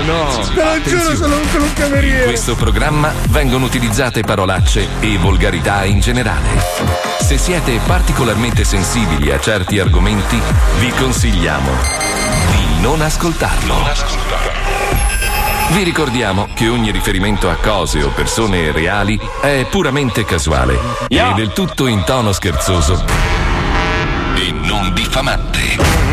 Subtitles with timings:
[0.00, 0.28] no.
[0.54, 2.24] Te lo giuro, sono un, sono un In cameriere.
[2.24, 6.48] questo programma vengono utilizzate parolacce e volgarità in generale.
[7.20, 10.40] Se siete particolarmente sensibili a certi argomenti,
[10.78, 11.70] vi consigliamo
[12.50, 13.74] di non ascoltarlo.
[15.70, 20.78] Vi ricordiamo che ogni riferimento a cose o persone reali è puramente casuale
[21.08, 23.04] e del tutto in tono scherzoso
[24.34, 26.07] e non diffamante.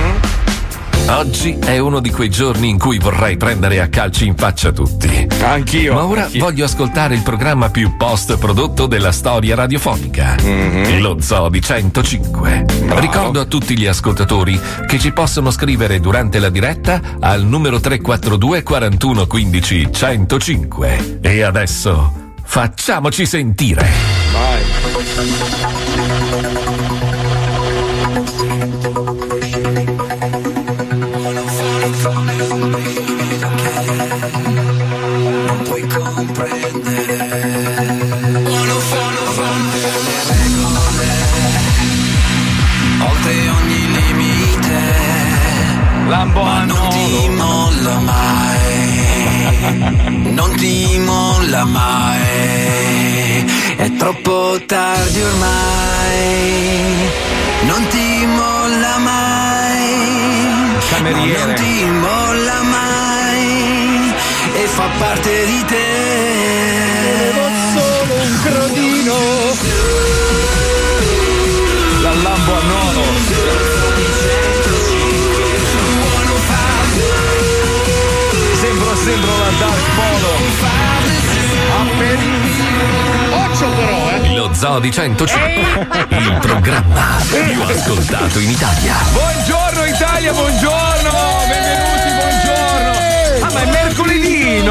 [1.08, 5.28] Oggi è uno di quei giorni in cui vorrei prendere a calci in faccia tutti.
[5.42, 5.94] Anch'io.
[5.94, 10.36] Ma ora voglio ascoltare il programma più post prodotto della storia radiofonica.
[10.98, 12.66] Lo Zoo di 105.
[12.96, 18.64] Ricordo a tutti gli ascoltatori che ci possono scrivere durante la diretta al numero 342
[18.64, 21.20] 41 15 105.
[21.22, 23.88] E adesso facciamoci sentire.
[24.34, 25.85] non
[64.98, 67.34] parte di te.
[67.74, 69.16] Solo un crodino.
[72.02, 73.04] Dal lambo a nono.
[78.60, 80.34] Sembro, sembro la Dark Polo.
[83.32, 84.36] Occhio però, eh.
[84.36, 86.08] Lo Zoo di 105.
[86.10, 88.96] Il programma più ascoltato in Italia.
[89.12, 91.12] Buongiorno Italia, buongiorno!
[91.48, 92.55] Benvenuti, buongiorno!
[93.56, 94.62] Ma è mercoledì!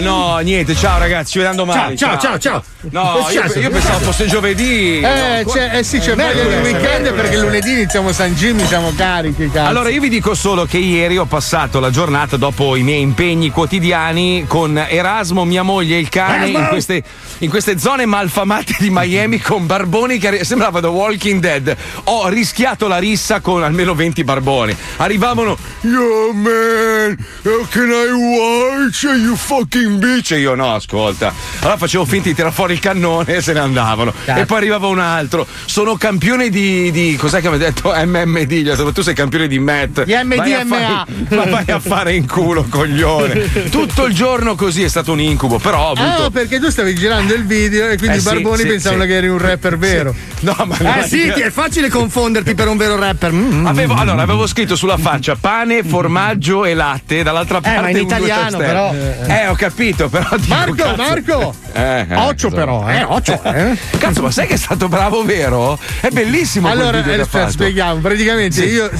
[0.00, 1.96] No, niente, ciao ragazzi, ci vediamo domani.
[1.96, 2.62] Ciao, ciao, ciao.
[2.90, 5.00] No, Che è io, io pensavo fosse giovedì.
[5.00, 9.50] Eh, c'è- eh sì, c'è voglia di weekend perché lunedì iniziamo San Jimmy, siamo carichi,
[9.50, 9.68] cazzo.
[9.68, 13.50] Allora, io vi dico solo che ieri ho passato la giornata dopo i miei impegni
[13.50, 17.02] quotidiani con Erasmo, mia moglie e il cane in queste,
[17.38, 21.76] in queste zone malfamate di Miami con barboni che sembrava The Walking Dead.
[22.04, 24.76] Ho rischiato la rissa con almeno 20 barboni.
[24.98, 30.32] Arrivavano, yo man, how can I watch you fucking bitch?
[30.32, 31.32] E io no, ascolta.
[31.60, 34.12] Allora facevo finta di tirare fuori il cannone e se ne andavano.
[34.24, 35.46] E poi arrivava un altro.
[35.64, 37.92] Sono campione di, di cos'è che mi ha detto?
[37.94, 38.52] MMD.
[38.52, 40.04] Gli ho detto, tu sei campione di Matt.
[40.04, 41.06] Di MDMA.
[41.36, 43.68] Ma vai a fare in culo, coglione.
[43.70, 46.24] Tutto il giorno così è stato un incubo, però ho avuto.
[46.24, 49.02] Ah, perché tu stavi girando il video e quindi Eh, i sì, barboni sì, pensavano
[49.02, 49.08] sì.
[49.08, 50.14] che eri un rapper vero.
[50.40, 53.32] No, ma Eh sì, ti è facile confonderti per un vero rapper.
[53.32, 53.66] Mm.
[53.66, 57.80] Avevo, allora, avevo scritto sulla faccia pane, formaggio e latte, dall'altra parte.
[57.80, 58.94] ma in italiano, però.
[59.26, 59.75] Eh, ho capito,
[60.08, 60.36] però.
[60.36, 60.96] dico, Marco, cazzo.
[60.96, 61.54] Marco!
[61.76, 63.76] Eh, eh, Occhio però, eh, occhio, eh.
[63.98, 65.78] Cazzo, ma sai che è stato bravo, vero?
[66.00, 68.00] È bellissimo quel Allora, video eh, spieghiamo.
[68.00, 68.68] Praticamente Sì.
[68.68, 68.90] io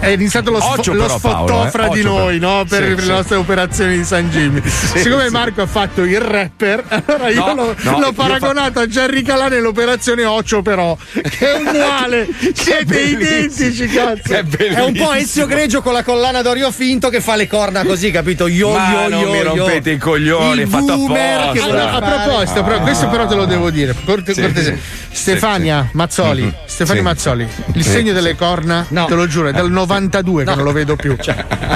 [0.00, 1.70] è iniziato lo, sfo- lo però, sfottò eh.
[1.70, 2.64] fra di noi, no?
[2.68, 3.08] Per Sì, le sì.
[3.08, 4.60] nostre operazioni di San Jimmy.
[4.66, 8.86] Siccome Marco ha fatto il rapper, allora io No, l'ho, no, l'ho io paragonato a
[8.86, 12.28] Jerry Calà nell'operazione Occhio però, che è uguale.
[12.52, 14.32] Siete identici, cazzo.
[14.32, 15.12] È È un po'.
[15.12, 18.46] Ezio Greggio con la collana d'Orio finto che fa le corna così, capito?
[18.48, 21.52] Yo Ma yo non yo mi rompete i coglioni, Il fatto boomer apposta.
[21.52, 23.94] che Allora, a proposito, però, questo però te lo devo dire.
[24.04, 24.74] Corte- Sì, cortesia.
[24.74, 24.80] sì.
[25.16, 25.96] Stefania Sì.
[25.96, 26.54] Mazzoli.
[26.66, 27.06] Stefania Sì.
[27.08, 28.12] Mazzoli, il Sì, segno sì.
[28.14, 29.06] delle corna, No.
[29.06, 30.56] te lo giuro, è dal 92 che No.
[30.56, 31.16] non lo vedo più.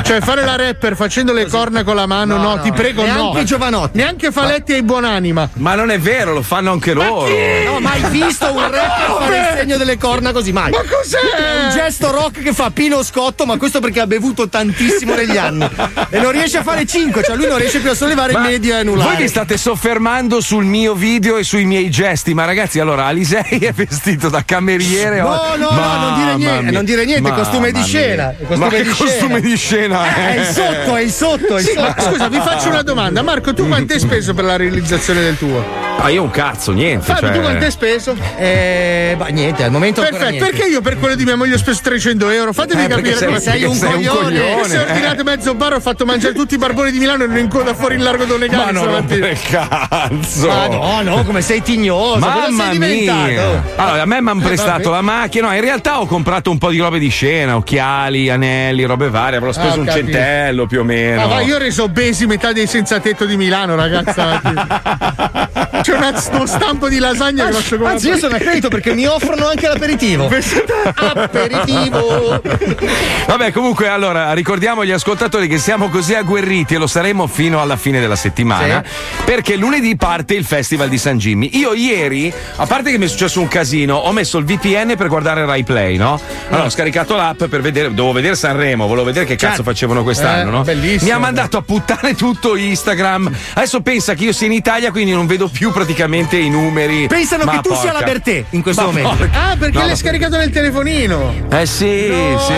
[0.02, 3.04] Cioè, fare la rapper facendo le corna con la mano, no, No, no, ti prego,
[3.06, 3.12] no.
[3.12, 3.96] neanche giovanotti.
[3.98, 5.50] Neanche Faletti ai buonanima.
[5.54, 7.28] Ma non è vero, lo fanno anche loro.
[7.28, 10.52] No, mai visto un rapper fare il segno delle corna così?
[10.52, 10.70] Mai.
[10.70, 11.18] Ma cos'è?
[11.18, 15.36] È un gesto rock che fa Pino Scotto, ma questo perché ha bevuto tantissimo negli
[15.36, 15.68] anni.
[16.10, 18.44] E non riesce a fare 5, cioè lui non riesce più a sollevare Ma il
[18.52, 19.10] medio e anulare.
[19.14, 23.58] Voi vi state soffermando sul mio video e sui miei gesti, ma ragazzi, allora Alisei
[23.60, 25.20] è vestito da cameriere.
[25.20, 26.70] No, no, no, non dire niente, mia.
[26.72, 28.46] non dire niente, costume di scena, mia.
[28.46, 29.38] costume ma che di costume scena.
[29.40, 30.34] di scena Eh, è?
[30.34, 32.10] è il sotto, è il sotto, è il Sì, ma sotto.
[32.12, 33.22] scusa, vi faccio una domanda.
[33.22, 35.64] Marco, tu quanto hai speso per la realizzazione del tuo?
[35.98, 37.04] Ah, io un cazzo, niente.
[37.04, 37.32] Fabio, cioè...
[37.36, 38.16] tu quanto hai speso?
[38.36, 40.50] Eh, bah, niente, al momento Perfetto, niente.
[40.50, 42.52] perché io per quello di mia moglie ho speso 300 euro?
[42.52, 44.60] Fatemi Eh, capire sei- come sei un perché coglione.
[44.60, 47.26] E se ho ordinato mezzo bar ho fatto mangiare tutti i barboni di Milano e
[47.28, 48.36] ero in coda fuori in largo Ma
[48.70, 48.90] non stamattina.
[48.90, 49.38] rompere il
[50.30, 50.46] cazzo.
[50.48, 52.18] Ma no, no, come sei tignoso.
[52.18, 53.62] Mamma sei mia!
[53.76, 55.48] Allora, a me mi hanno Eh, prestato la macchina.
[55.48, 59.38] No, in realtà ho comprato un po' di robe di scena, occhiali, anelli, robe varie.
[59.38, 60.06] Avrò speso Ah, un capito.
[60.06, 61.22] centello più o meno.
[61.22, 64.40] Ah, ma io ho reso obesi metà dei senza tetto di Milano, ragazza.
[65.82, 65.96] C'è
[66.32, 69.66] uno stampo di lasagna grosso come Anzi, io sono a credito perché mi offrono anche
[69.66, 70.28] l'aperitivo.
[70.94, 72.40] Aperitivo.
[73.26, 77.76] Vabbè, comunque, allora ricordiamo agli ascoltatori che siamo così agguerriti e lo saremo fino alla
[77.76, 78.82] fine della settimana.
[79.24, 81.50] Perché lunedì parte il Festival di San Jimmy.
[81.54, 85.08] Io ieri, a parte che mi è successo un casino, ho messo il VPN per
[85.08, 86.20] guardare Rai Play, no?
[86.48, 90.48] Allora ho scaricato l'app per vedere, dovevo vedere Sanremo, volevo vedere che cazzo facevano quest'anno,
[90.48, 90.62] Eh, no?
[90.62, 91.04] bellissimo.
[91.04, 93.30] Mi ha mandato a puttane tutto Instagram.
[93.54, 97.06] Adesso pensa che io sia in Italia, quindi non vedo più praticamente i numeri.
[97.06, 99.16] Pensano Ma che tu sia la Bertè in questo Ma momento.
[99.16, 99.50] porca.
[99.50, 99.96] Ah, perché No, l'hai no.
[99.96, 101.34] scaricato nel telefonino?
[101.50, 102.52] Eh sì, sì, sì.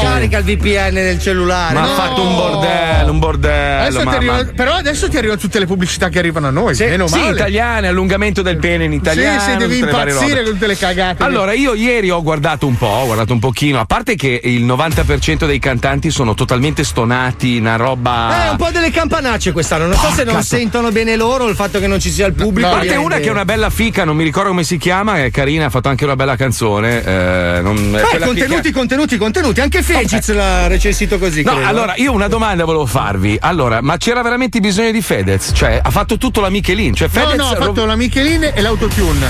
[0.00, 1.74] Scarica il VPN nel cellulare.
[1.74, 1.94] Ma ha No.
[1.94, 3.82] fatto un bordello, un bordello.
[3.98, 6.76] Adesso arriva- però adesso ti arrivano tutte le pubblicità che arrivano a noi.
[6.78, 7.32] meno Sì, male.
[7.34, 9.40] italiane, allungamento del pene in italiano.
[9.40, 11.22] Sì, sì, devi impazzire con tutte le cagate.
[11.22, 14.64] Allora, io ieri ho guardato un po', ho guardato un pochino, a parte che il
[14.64, 18.46] 90% dei cantanti sono totalmente stonati, una roba.
[18.46, 19.86] Eh, un po' delle campanacce quest'anno.
[19.86, 20.56] Non so se non cazzo.
[20.56, 22.52] sentono bene loro il fatto che non ci sia il pubblico.
[22.62, 25.30] A parte una che è una bella fica, non mi ricordo come si chiama, è
[25.30, 27.02] carina, ha fatto anche una bella canzone.
[27.04, 29.60] eh, non- Eh, quella contenuti, fica- contenuti, contenuti.
[29.60, 31.42] Anche Fegiz l'ha recensito così.
[31.42, 31.66] No, credo.
[31.68, 33.36] allora io una domanda volevo farvi.
[33.40, 35.50] Allora, ma c'era veramente bisogno di Fedez?
[35.54, 36.94] Cioè, ha fatto tutto la Michelin.
[36.94, 39.28] Cioè, No, Fedez no, ha fatto la Michelin e l'autotune.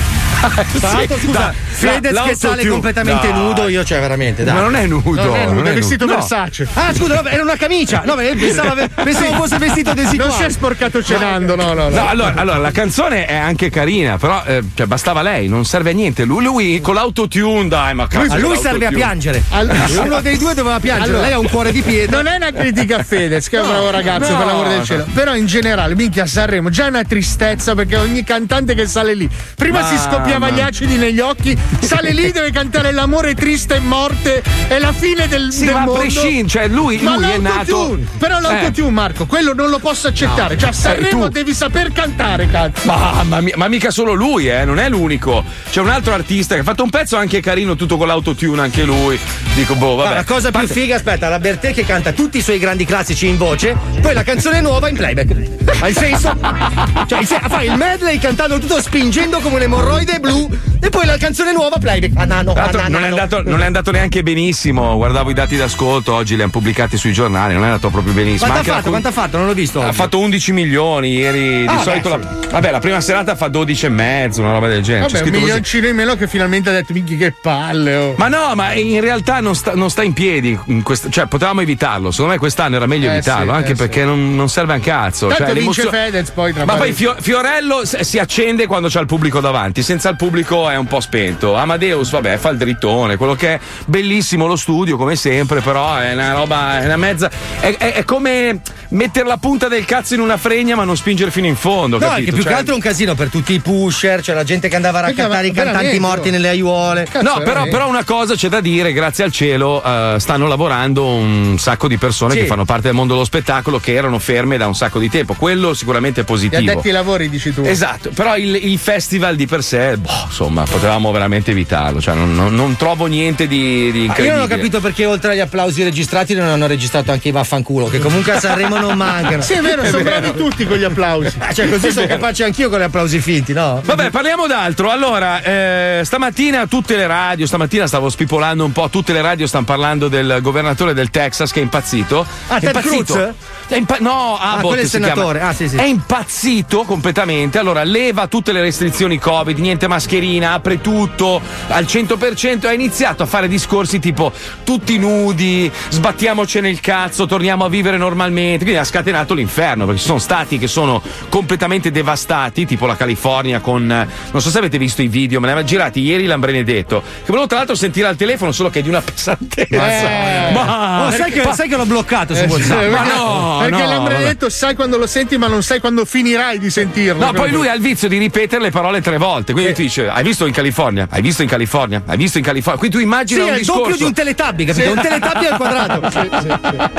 [0.49, 2.69] Tra l'altro, Sì, scusa, da- Fedez che sale l'autotune.
[2.69, 3.37] completamente Dai.
[3.39, 4.53] nudo, io cioè veramente, dai.
[4.53, 5.23] Ma non è nudo.
[5.23, 6.17] Non è nudo, non è vestito nudo.
[6.17, 6.19] No.
[6.21, 6.67] Versace.
[6.73, 8.01] Ah, scusa, vabbè, era una camicia.
[8.05, 10.49] No, pensavo, pensavo fosse vestito Non si è desiguale.
[10.51, 11.89] sporcato cenando, no, no, no.
[11.89, 15.91] No, allora, allora, la canzone è anche carina, però eh, cioè, bastava lei, non serve
[15.91, 16.23] a niente.
[16.23, 18.19] Lui, lui con l'autotune, dai, ma cazzo.
[18.19, 18.57] Lui l'autotune.
[18.59, 19.43] serve a piangere.
[19.49, 21.09] Allora- Uno dei due doveva piangere.
[21.09, 22.17] Allora- Lei ha un cuore di pietra.
[22.21, 24.37] Non è una critica a Fedez, che è un bravo ragazzo, no.
[24.37, 25.05] per l'amore del cielo.
[25.13, 29.29] Però in generale, minchia Sanremo, già è una tristezza perché ogni cantante che sale lì,
[29.55, 34.43] prima si scoppiava gli acidi negli occhi, sale lì, deve cantare l'amore triste e morte,
[34.67, 35.99] è la fine del, Sì, del ma a mondo.
[36.01, 37.55] prescindere, cioè lui, Ma lui è nato.
[37.55, 40.57] l'autotune, però l'autotune, Marco, quello non lo posso accettare.
[40.57, 42.85] Cioè, a Sanremo tu- devi saper cantare, cazzo.
[42.87, 45.43] Mamma mia, ma mica solo lui, eh, non è l'unico.
[45.69, 48.83] C'è un altro artista che ha fatto un pezzo anche carino, tutto con l'autotune, anche
[48.83, 49.17] lui.
[49.55, 50.15] Dico, boh, Ma vabbè.
[50.15, 53.27] la cosa più Parte- figa, aspetta, la Bertè che canta tutti i suoi grandi classici
[53.27, 55.35] in voce, poi la canzone nuova in playback.
[55.81, 56.33] Ha il senso?
[57.07, 61.05] Cioè, il se- fa il medley cantando tutto spingendo come un emorroide blu e poi
[61.05, 62.11] la canzone nuova playback.
[62.15, 64.95] Ah, no, Tra l'altro ah, no, non, è andato, non è andato neanche benissimo.
[64.97, 68.51] Guardavo i dati d'ascolto, oggi li hanno pubblicati sui giornali, non è andato proprio benissimo.
[68.51, 68.81] Quanto ha la fatto?
[68.81, 69.37] con- Quanto ha fatto?
[69.37, 69.81] Non l'ho visto.
[69.81, 69.95] Ha oggi.
[69.95, 71.61] fatto 11 milioni ieri.
[71.61, 74.67] Di Ah, solito beh, la, vabbè, la prima serata fa 12 e mezzo, una roba
[74.67, 75.05] del genere.
[75.05, 75.45] Vabbè, un scritto così.
[75.45, 78.13] milioncino in meno che finalmente ha detto, minchia che palle, oh.
[78.17, 80.57] Ma no, ma in realtà non sta, non sta in piedi.
[80.67, 82.11] in quest- cioè, potevamo evitarlo.
[82.11, 84.05] Secondo me quest'anno era meglio Eh evitarlo, sì, anche eh perché sì.
[84.05, 85.27] non, non serve a un cazzo.
[85.27, 89.39] Tanto cioè, vince Fedez poi tra Ma poi Fiorello si accende quando c'ha il pubblico
[89.39, 91.55] davanti, senza il pubblico è un po' spento.
[91.55, 96.13] Amadeus, vabbè, fa il drittone, quello che è bellissimo lo studio, come sempre, però è
[96.13, 97.29] una roba, è una mezza.
[97.59, 101.31] È, è- è come mettere la punta del cazzo in una fregna, ma non spingere
[101.31, 101.97] fino in fondo.
[101.97, 102.25] No, è capito?
[102.25, 104.67] che più Cioè- che altro è un casino per tutti i pusher, cioè la gente
[104.69, 107.07] che andava a Perché, raccattare i cantanti veramente, morti nelle aiuole.
[107.09, 111.05] Cazzo, No, però, però una cosa c'è da dire, grazie al cielo eh, stanno lavorando
[111.07, 112.39] un sacco di persone Sì.
[112.39, 115.33] che fanno parte del mondo dello spettacolo che erano ferme da un sacco di tempo.
[115.33, 116.71] Quello sicuramente è Gli positivo.
[116.71, 117.63] addetti ai lavori, dici tu.
[117.65, 122.01] Esatto, però il, il festival di per sé, boh, insomma, potevamo veramente evitarlo.
[122.01, 124.33] Cioè, non, non- non trovo niente di, di Ma io incredibile.
[124.35, 127.99] non ho capito perché oltre agli applausi registrati non hanno registrato anche i vaffanculo, che
[127.99, 129.41] comunque a Sanremo non mancano.
[129.41, 131.35] Sì, è vero, sono bravi tutti con gli applausi.
[131.39, 133.81] Ah, Cioè, così sono capace anch'io con gli applausi finti, no?
[133.83, 134.89] Vabbè, parliamo d'altro.
[134.91, 139.65] Allora, eh, stamattina tutte le radio, stamattina stavo spipolando un po', tutte le radio stanno
[139.65, 142.25] parlando del governatore del Texas che è impazzito.
[142.47, 143.13] Ah, È Ted impazzito.
[143.13, 143.33] Cruz?
[143.67, 145.39] È impa- no, Abbott quello è il senatore.
[145.41, 145.75] Ah, sì, sì.
[145.77, 147.57] È impazzito completamente.
[147.57, 152.67] Allora, leva tutte le restrizioni Covid, niente mascherina, apre tutto al 100%.
[152.67, 154.31] Ha iniziato a fare discorsi tipo
[154.63, 158.63] tutti nudi, sbattiamoci nel cazzo, torniamo a vivere normalmente.
[158.63, 163.59] Quindi ha scatenato l'inferno perché ci sono stati che sono completamente devastati, tipo la California
[163.59, 167.01] con non so se avete visto i video, me ne aveva girati ieri Lambrenedetto.
[167.01, 170.47] Che volevo tra l'altro sentire al telefono, solo che è di una pesantezza.
[170.49, 170.51] Eh.
[170.53, 172.77] Ma Oh, sai, che, pa- sai che l'ho bloccato su Eh, sì, WhatsApp?
[172.79, 174.25] perché, ma no, perché no, l'Ambre vabbè.
[174.25, 177.25] detto sai quando lo senti, ma non sai quando finirai di sentirlo.
[177.25, 179.53] No, poi lui ha il vizio di ripetere le parole tre volte.
[179.53, 181.07] Quindi dice: Hai visto in California?
[181.09, 182.01] Hai visto in California?
[182.05, 182.79] Hai visto in California?
[182.79, 183.81] Quindi tu Sì, immagina un è il discorso.
[183.81, 184.91] doppio di un teletabbi, capito?
[184.91, 186.93] Un teletabbi al quadrato.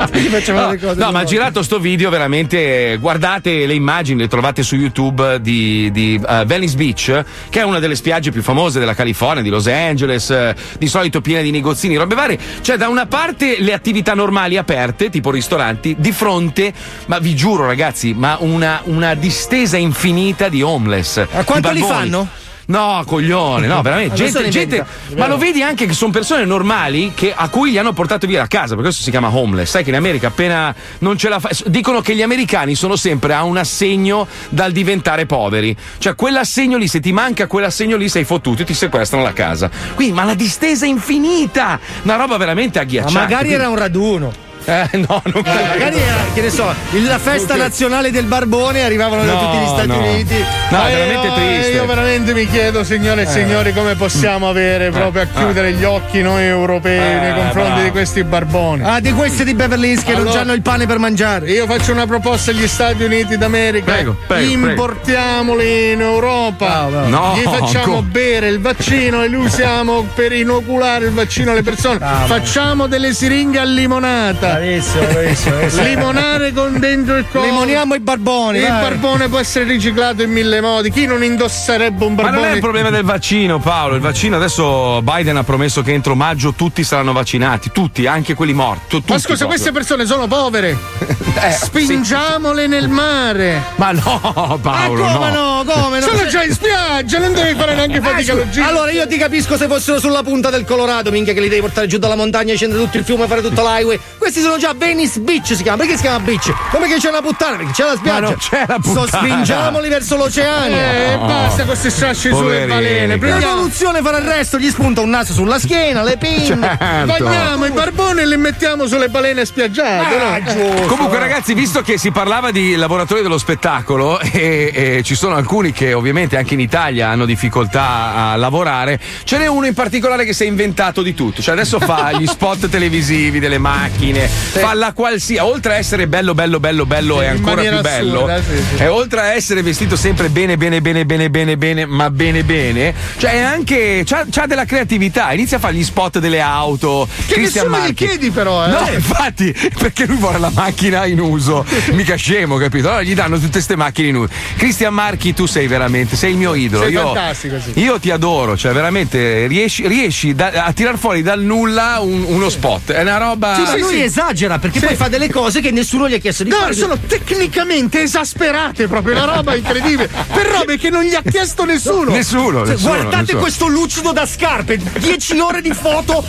[0.10, 2.96] Quindi facevano No, no, di ma ha girato sto video veramente.
[3.00, 7.78] Guardate le immagini, le trovate su YouTube di, di eh, Venice Beach, che è una
[7.78, 11.96] delle spiagge più famose della California, di Los Angeles, eh, di solito piena di negozzini,
[11.96, 12.38] robe varie.
[12.60, 16.72] Cioè, da una parte le attività normali aperte, tipo ristoranti, di fronte,
[17.06, 21.26] ma vi giuro, ragazzi, ma una, una distesa infinita di homeless.
[21.32, 21.99] Ma quanto li barboni.
[22.00, 22.28] Fanno?
[22.70, 24.14] No, coglione, no, veramente.
[24.14, 27.92] Gente, gente- ma lo vedi anche che sono persone normali che- a cui gli hanno
[27.92, 29.70] portato via la casa, per questo si chiama homeless.
[29.70, 31.48] Sai che in America appena non ce la fa.
[31.66, 35.76] Dicono che gli americani sono sempre a un assegno dal diventare poveri.
[35.98, 39.68] Cioè, quell'assegno lì, se ti manca quell'assegno lì, sei fottuto e ti sequestrano la casa.
[39.96, 41.80] Quindi, ma la distesa è infinita!
[42.02, 43.18] Una roba veramente Ma agghiacciante.
[43.18, 44.32] magari era un raduno.
[44.70, 46.72] Eh, no, non Eh, magari era, che ne so,
[47.06, 49.98] la festa nazionale del barbone arrivavano da No, tutti gli Stati no.
[49.98, 50.34] Uniti.
[50.38, 51.70] No, Ma è veramente io, triste.
[51.72, 56.22] Io veramente mi chiedo, signore e signori, come possiamo avere proprio a chiudere gli occhi
[56.22, 57.82] noi europei nei confronti bravo.
[57.82, 58.82] di questi barboni.
[58.84, 61.50] Ah, di questi di Beverly Hills che non Allora- hanno il pane per mangiare.
[61.50, 63.92] Io faccio una proposta agli Stati Uniti d'America.
[63.92, 66.66] Prego, prego, Importiamoli in Europa.
[66.66, 67.08] Bravo, bravo.
[67.08, 71.62] No, Gli facciamo co- bere il vaccino e li usiamo per inoculare il vaccino alle
[71.62, 71.98] persone.
[71.98, 74.59] Facciamo delle siringhe a limonata.
[74.64, 75.82] Bravissimo, bravissimo.
[75.84, 77.46] Limonare con dentro il coso.
[77.46, 78.58] Limoniamo i barboni.
[78.58, 78.80] Il vai.
[78.82, 80.90] barbone può essere riciclato in mille modi.
[80.90, 82.42] Chi non indosserebbe un Ma barbone?
[82.42, 83.94] non è il problema del vaccino, Paolo.
[83.94, 88.52] Il vaccino adesso Biden ha promesso che entro maggio tutti saranno vaccinati, tutti, anche quelli
[88.52, 88.82] morti.
[88.88, 89.46] tu- Ma tutti scusa, proprio.
[89.48, 90.76] queste persone sono povere.
[91.42, 93.62] Eh, Spingiamole nel mare.
[93.76, 96.06] Ma no, Ah, Paolo, come no, come no?
[96.06, 98.66] Sono già in spiaggia, non devi fare neanche fatica Ah, scusa, logistica.
[98.66, 101.86] allora io ti capisco se fossero sulla punta del Colorado, minchia che li devi portare
[101.86, 103.98] giù dalla montagna, scendere tutto il fiume, fare tutto l'highway.
[104.18, 105.78] Questi sono già Venice Beach si chiama.
[105.78, 106.52] Perché si chiama beach?
[106.70, 107.56] Come che c'è una puttana?
[107.56, 108.20] Perché c'è la spiaggia.
[108.20, 109.06] non c'è la So, puttana.
[109.24, 110.74] spingiamoli verso l'oceano.
[110.74, 113.18] Eh, basta con questi strasci sulle balene.
[113.18, 116.38] Prendiamo, L'evoluzione farà il resto, gli spunta un naso sulla schiena, le pinne.
[116.80, 117.06] Certo.
[117.24, 120.16] bagniamo i barboni e li mettiamo sulle balene spiaggiate.
[120.54, 120.86] no?
[120.86, 125.72] Comunque, ragazzi, visto che si parlava di lavoratori dello spettacolo e, e ci sono alcuni
[125.72, 130.32] che ovviamente anche in Italia hanno difficoltà a lavorare, ce n'è uno in particolare che
[130.32, 131.42] si è inventato di tutto.
[131.42, 135.42] Cioè, adesso fa gli spot televisivi delle macchine, fa la qualsiasi.
[135.42, 138.76] Oltre a essere bello, bello, bello, bello e in ancora più maniera bello, assurda, sì,
[138.76, 138.82] sì.
[138.82, 142.94] e oltre a essere vestito sempre bene, bene, bene, bene, bene, bene, ma bene, bene,
[143.18, 144.02] cioè è anche.
[144.04, 145.32] c'ha, c'ha della creatività.
[145.32, 147.08] Inizia a fare gli spot delle auto.
[147.26, 148.06] Che Christian nessuno gli Marchi.
[148.06, 148.70] chiedi però, eh.
[148.70, 152.88] No, infatti, perché lui vuole la macchina in uso, mica scemo, capito?
[152.88, 154.28] Allora gli danno tutte queste macchine in uso.
[154.56, 156.84] Cristian Marchi, tu sei veramente, sei il mio idolo.
[156.84, 157.80] Sei io, fantastico, sì.
[157.80, 162.48] io ti adoro, cioè veramente riesci, riesci da- a tirar fuori dal nulla un- uno
[162.48, 162.92] spot.
[162.92, 163.54] È una roba.
[163.54, 166.50] Sì, ma lui esagera perché poi fa delle cose che nessuno gli ha chiesto di
[166.50, 166.74] No, fare.
[166.74, 170.08] sono tecnicamente esasperate, proprio una roba incredibile.
[170.08, 172.10] Per robe che non gli ha chiesto nessuno.
[172.10, 173.40] Nessuno, Cioè, nessuno, guardate nessuno.
[173.40, 176.24] questo lucido da scarpe, 10 ore di foto,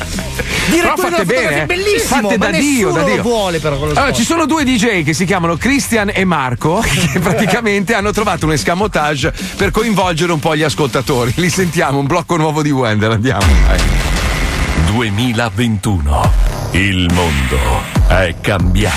[0.70, 1.66] direttore della bene, eh.
[1.66, 3.22] bellissimo, Fatte ma da Dio, nessuno da Dio.
[3.22, 6.80] vuole però quello Allora, ci sono due DJ che si chiamano Christian e Marco
[7.12, 11.34] che praticamente hanno trovato un escamotage per coinvolgere un po' gli ascoltatori.
[11.36, 13.46] Li sentiamo, un blocco nuovo di Wender, andiamo.
[13.68, 13.80] Vai.
[14.94, 16.51] 2021.
[16.74, 17.58] Il mondo
[18.08, 18.96] è cambiato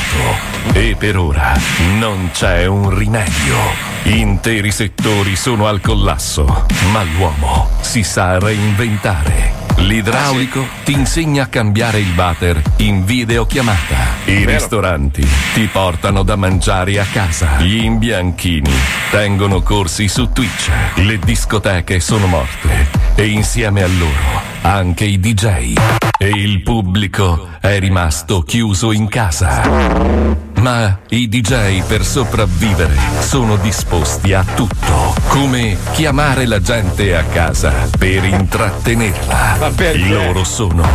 [0.73, 1.55] e per ora
[1.99, 3.94] non c'è un rimedio.
[4.07, 9.63] Interi settori sono al collasso, ma l'uomo si sa reinventare.
[9.77, 13.97] L'idraulico ti insegna a cambiare il water in videochiamata.
[14.27, 17.59] I ristoranti ti portano da mangiare a casa.
[17.61, 18.71] Gli imbianchini
[19.11, 20.71] tengono corsi su Twitch.
[20.97, 25.73] Le discoteche sono morte e insieme a loro anche i DJ.
[26.19, 30.54] E il pubblico è rimasto chiuso in casa.
[30.65, 37.87] Ma i DJ per sopravvivere sono disposti a tutto, come chiamare la gente a casa
[37.99, 39.73] per intrattenerla.
[40.09, 40.89] Loro sono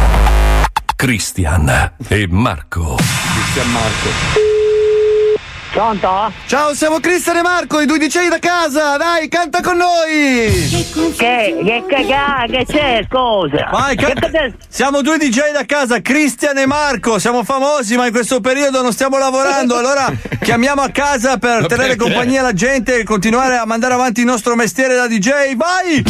[0.96, 2.96] Christian e Marco.
[2.96, 4.59] Cristian Marco.
[5.72, 6.32] Pronto?
[6.48, 10.68] Ciao, siamo Cristian e Marco, i due DJ da casa, dai, canta con noi!
[11.16, 12.06] Che, che, che,
[12.50, 13.70] che c'è, scusa?
[13.72, 18.08] Vai, che, ca- che- siamo due DJ da casa, Cristian e Marco, siamo famosi ma
[18.08, 20.12] in questo periodo non stiamo lavorando, allora
[20.42, 24.56] chiamiamo a casa per tenere compagnia alla gente e continuare a mandare avanti il nostro
[24.56, 26.04] mestiere da DJ, vai!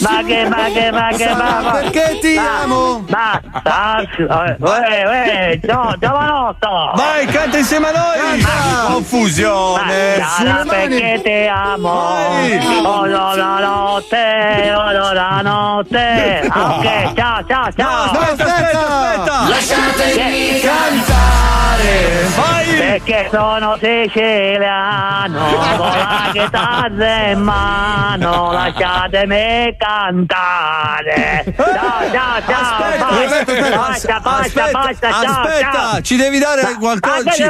[0.00, 3.04] ma che, ma che, ma che, ma, ma Perché ti ma- amo?
[3.06, 6.92] Basta, eh, eh, eh, gio- giovanotto!
[6.94, 8.60] Vai, canta insieme a noi!
[8.92, 10.16] Confusione!
[10.18, 11.92] Basta, perché ti amo!
[11.92, 12.80] Vai.
[12.84, 16.46] Oh no, la notte, oh no, la notte!
[16.48, 18.20] Ah, Ok, ciao, ciao, No, ciao!
[18.20, 20.04] aspetta, aspetta, aspetta!
[20.04, 22.26] Che- Cantare!
[22.36, 22.60] Vai!
[22.76, 25.44] Perché sono siciliano,
[25.76, 31.44] con la chitarra in mano, lasciatemi cantare.
[31.56, 36.00] Ciao, ciao, ciao, Aspetta, basta, basta, basta, basta, ciao, aspetta, ciao.
[36.02, 37.30] ci devi dare qualcosa.
[37.30, 37.42] Ci,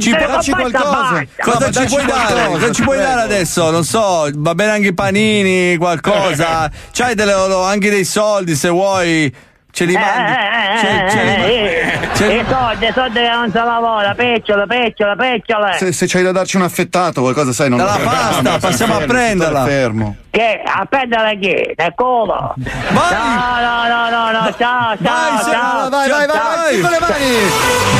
[0.00, 0.90] ci basta, qualcosa.
[0.90, 1.26] basta.
[1.42, 2.32] Cosa No, ci puoi dare?
[2.34, 3.12] qualcosa, Cosa ci puoi prego.
[3.12, 3.70] dare adesso?
[3.70, 6.70] Non so, va bene anche i panini, qualcosa.
[6.92, 9.34] C'hai delle- anche dei soldi se vuoi.
[9.76, 10.32] Ce li mandi.
[10.32, 11.52] Eh, Ce- ce li eh, mandi.
[11.52, 15.74] eh, Ce li- I soldi, i soldi che non si lavora, pecciole, pecciole, pecciole.
[15.74, 19.64] Se, se c'hai da darci un affettato, qualcosa sai, non Dalla pasta, passiamo a prenderla.
[19.66, 20.16] Fermo.
[20.30, 20.62] Che?
[20.64, 21.72] A prendere chi?
[21.76, 22.54] Nel culo?
[22.56, 23.12] Vai!
[23.12, 25.88] No, no, no, no, no, ciao, ciao, Vai, ciao.
[25.90, 27.34] vai, vai, vai, vai, sì, con le mani!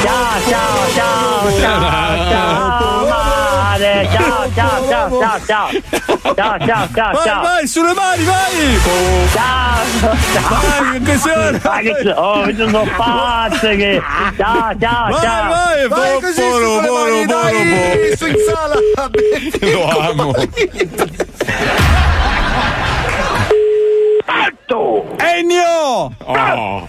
[0.02, 2.95] Ciao, ciao, ciao, ciao, ciao,
[3.76, 5.68] ciao, ciao, ciao, ciao, ciao.
[6.34, 7.42] Ciao, ciao, ciao, Vai, ciao.
[7.42, 8.78] vai, sulle mani, vai!
[9.32, 9.84] Ciao,
[10.32, 10.60] ciao.
[10.80, 11.60] Vai, che signore!
[11.62, 14.02] Ma che oh, mi sono pazze che.
[14.36, 15.48] Ciao, ciao, Vai, ciao.
[15.50, 18.16] vai, Vai così, su con le mani, dai!
[18.16, 18.74] Su in sala!
[19.60, 20.34] Lo amo.
[24.66, 25.14] Certo.
[25.18, 26.10] Ennio!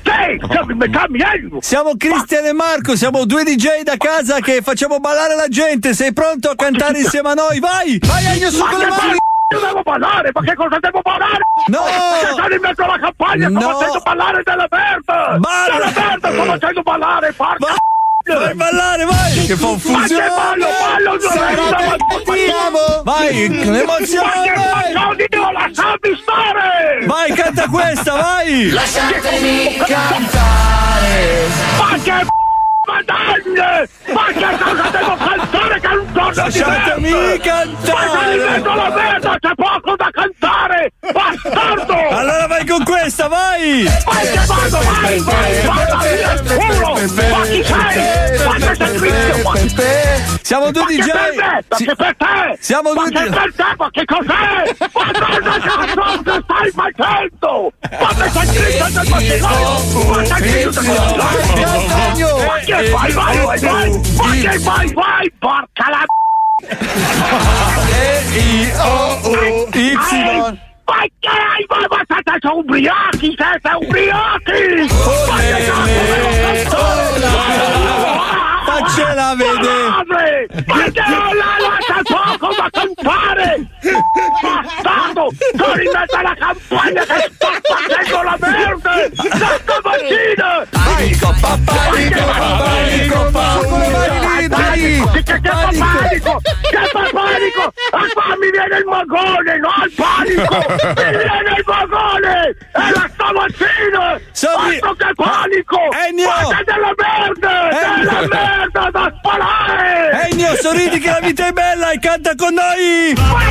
[0.04, 1.60] Sì, sì, mi cambiando.
[1.62, 5.94] Siamo Cristian e Marco, siamo due DJ da casa che facciamo ballare la gente.
[5.94, 7.60] Sei pronto a cantare insieme a noi?
[7.60, 8.00] Vai!
[8.02, 9.18] Vai Ennio su Ma con che le mani!
[9.54, 11.38] Io devo ballare, ma che cosa devo ballare?
[11.68, 11.84] No!
[11.84, 13.70] Perché sono in mezzo alla campagna, sto No!
[13.78, 15.38] facendo ballare della merda!
[15.38, 15.74] Balla!
[15.74, 17.76] Della merda, sto facendo ballare, porca Va-
[18.28, 19.46] Vai ballare, vai!
[19.46, 20.28] Che confusione!
[20.28, 24.32] ballo, ballo, giornalista, ma Vai, Ma l'emozione!
[24.44, 24.94] che Vai!
[24.94, 27.06] faccio, Dio, lasciami stare!
[27.06, 28.70] Vai, canta questa, vai!
[28.70, 31.48] Lasciatemi cantare!
[31.78, 32.26] Ma che
[32.88, 33.90] madagne!
[34.14, 37.10] Ma che cosa devo cantare che non torno di Lasciatemi?
[37.12, 38.38] Ma in cantare!
[38.38, 40.92] mezzo alla merda, c'è poco da cantare!
[41.12, 42.10] Bastardo!
[42.10, 43.84] Allora vai con questa, vai!
[44.06, 46.94] Vai che vado, vai, vai, vada via il culo!
[46.94, 48.46] Ma chi sei?
[48.46, 49.42] Ma che servizio?
[49.44, 49.54] Ma
[50.42, 51.08] Siamo due ma che DJ!
[51.38, 52.58] Ma che per te?
[52.60, 53.64] Siamo ma due che di- per te?
[53.78, 54.76] Ma che cos'è?
[54.94, 57.72] Ma cosa cazzo che stai facendo?
[58.00, 60.06] Ma che stai gridando il macchinario?
[60.08, 61.47] Ma stai gridando il macchinario?
[62.78, 63.90] Vai, vai, vai!
[64.18, 64.94] Ma che fai?
[64.94, 66.06] Vai, porca la...
[68.24, 68.72] Y!
[70.86, 71.66] Ma che hai?
[71.68, 74.88] Ma ma siete ubriachi, siete ubriachi!
[78.64, 80.48] Faccela vedere!
[80.48, 83.68] Che non la lascia poco da cantare!
[84.44, 85.30] Bastardo!
[85.58, 88.92] Sono in mezzo alla campagna che sta facendo la merda!
[89.38, 90.68] Da stamattina!
[90.70, 93.20] Panico, panico, panico,
[93.68, 95.10] Con le mani lì, dai!
[95.14, 96.42] Che che che fa panico!
[96.70, 97.74] Che fa panico!
[97.92, 100.58] A qua mi viene il magone, no il panico!
[100.96, 102.56] Mi viene il magone!
[102.72, 104.20] È la stamattina!
[104.32, 105.80] Sorri- Altro che panico!
[106.08, 106.30] Ennio!
[106.50, 107.70] C'è della merda!
[107.70, 110.30] Della merda da sparare!
[110.30, 113.14] Ennio, sorridi che la vita è bella e canta con noi!
[113.16, 113.46] Ma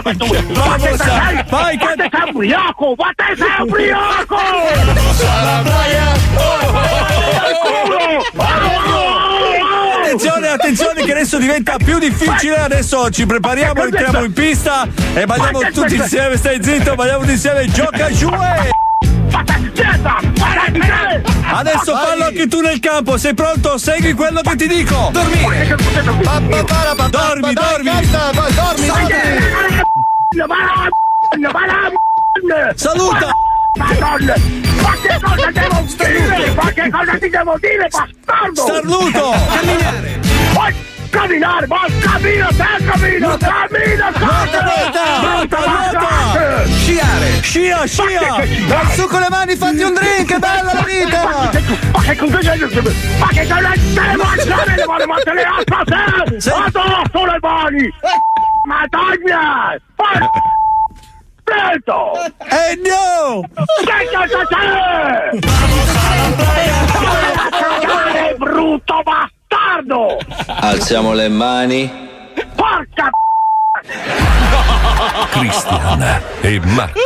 [0.00, 1.44] che sei?
[1.48, 2.94] Vai, Ma canta- te sei ubriaco!
[2.96, 4.36] Ma te sei ubriaco!
[10.02, 15.60] Attenzione, attenzione che adesso diventa più difficile, adesso ci prepariamo, entriamo in pista e balliamo
[15.72, 18.91] tutti insieme, stai zitto, balliamo tutti insieme, gioca giù e...
[21.54, 23.78] Adesso fallo anche tu nel campo, sei pronto?
[23.78, 25.10] Segui quello che ti dico!
[25.12, 25.76] Dormire!
[26.22, 27.10] Dormi, dormi!
[27.10, 27.90] Dormi, dormi!
[32.74, 33.30] Saluta!
[33.78, 34.34] Madonna!
[34.82, 36.54] Ma che cosa devo dire?
[36.54, 38.62] Ma che cosa ti devo dire, bastardo?
[38.62, 39.34] Starnuto!
[39.52, 40.20] Camminare!
[41.12, 41.66] Poi camminare!
[41.66, 43.36] Ma cammina te, cammina!
[43.36, 46.64] Cammina, nuota, nuota!
[46.66, 47.42] Sciare!
[47.42, 48.44] Scia, scia!
[48.94, 51.50] Su con le mani, fatti un drink, bella la vita!
[51.92, 52.38] Ma che cosa
[53.18, 55.06] Ma che cosa devo alzare le mani?
[55.06, 56.50] Ma te le alzo a te!
[56.50, 57.92] Addosso le mani!
[58.66, 59.76] Madonna!
[59.96, 60.30] Ma...
[61.44, 62.12] Preto!
[62.48, 63.42] Ennio!
[63.84, 65.30] Che cosa c'è?
[67.52, 69.02] Cagare, brutto
[69.52, 70.18] bastardo!
[70.46, 71.90] Alziamo le mani.
[72.54, 73.10] Porca
[75.30, 77.00] Cristian e Marco.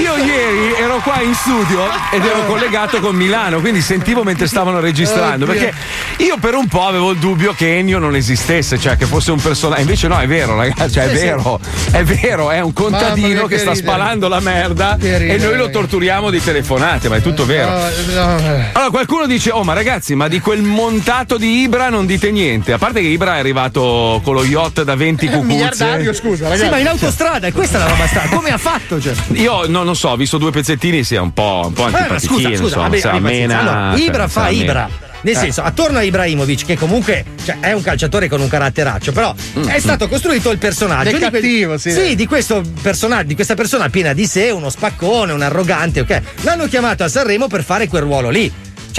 [0.00, 4.80] Io ieri ero qua in studio ed ero collegato con Milano, quindi sentivo mentre stavano
[4.80, 5.44] registrando.
[5.44, 5.72] Perché
[6.18, 9.40] io per un po' avevo il dubbio che Ennio non esistesse, cioè che fosse un
[9.40, 9.80] personaggio.
[9.82, 11.60] Invece no, è vero, ragazzi, cioè, è vero,
[11.90, 16.30] è vero, è un contadino che che sta spalando la merda e noi lo torturiamo
[16.30, 17.68] di telefonate, ma è tutto vero.
[17.76, 18.70] Eh.
[18.72, 22.72] Allora, qualcuno dice: Oh, ma ragazzi, ma di quel montato di Ibra non dite niente.
[22.72, 26.14] A parte che Ibra è arrivato con lo yacht da 20 È un miliardario, cucuzze.
[26.28, 26.62] scusa, ragazzi.
[26.64, 28.28] Sì, ma in autostrada, è questa la roba strana.
[28.30, 29.00] Come ha fatto?
[29.00, 29.12] Cioè?
[29.32, 31.92] Io no, non so, ho visto due pezzettini, sì, è un po', un po' Eh,
[31.94, 32.36] antipatichino.
[32.36, 34.48] scusa, scusa, insomma, abbi- ammena, Allora, cioè, Ibra fa.
[34.48, 34.88] Ibra.
[35.20, 35.38] Nel Eh.
[35.38, 39.34] senso, attorno a Ibrahimovic, che comunque cioè, è un calciatore con un caratteraccio, però
[39.66, 41.10] è stato costruito il personaggio.
[41.10, 41.90] Quel- cattivo, sì.
[41.90, 46.20] Sì, di questo personaggio, di questa persona piena di sé, uno spaccone, un arrogante, ok?
[46.42, 48.50] L'hanno chiamato a Sanremo per fare quel ruolo lì.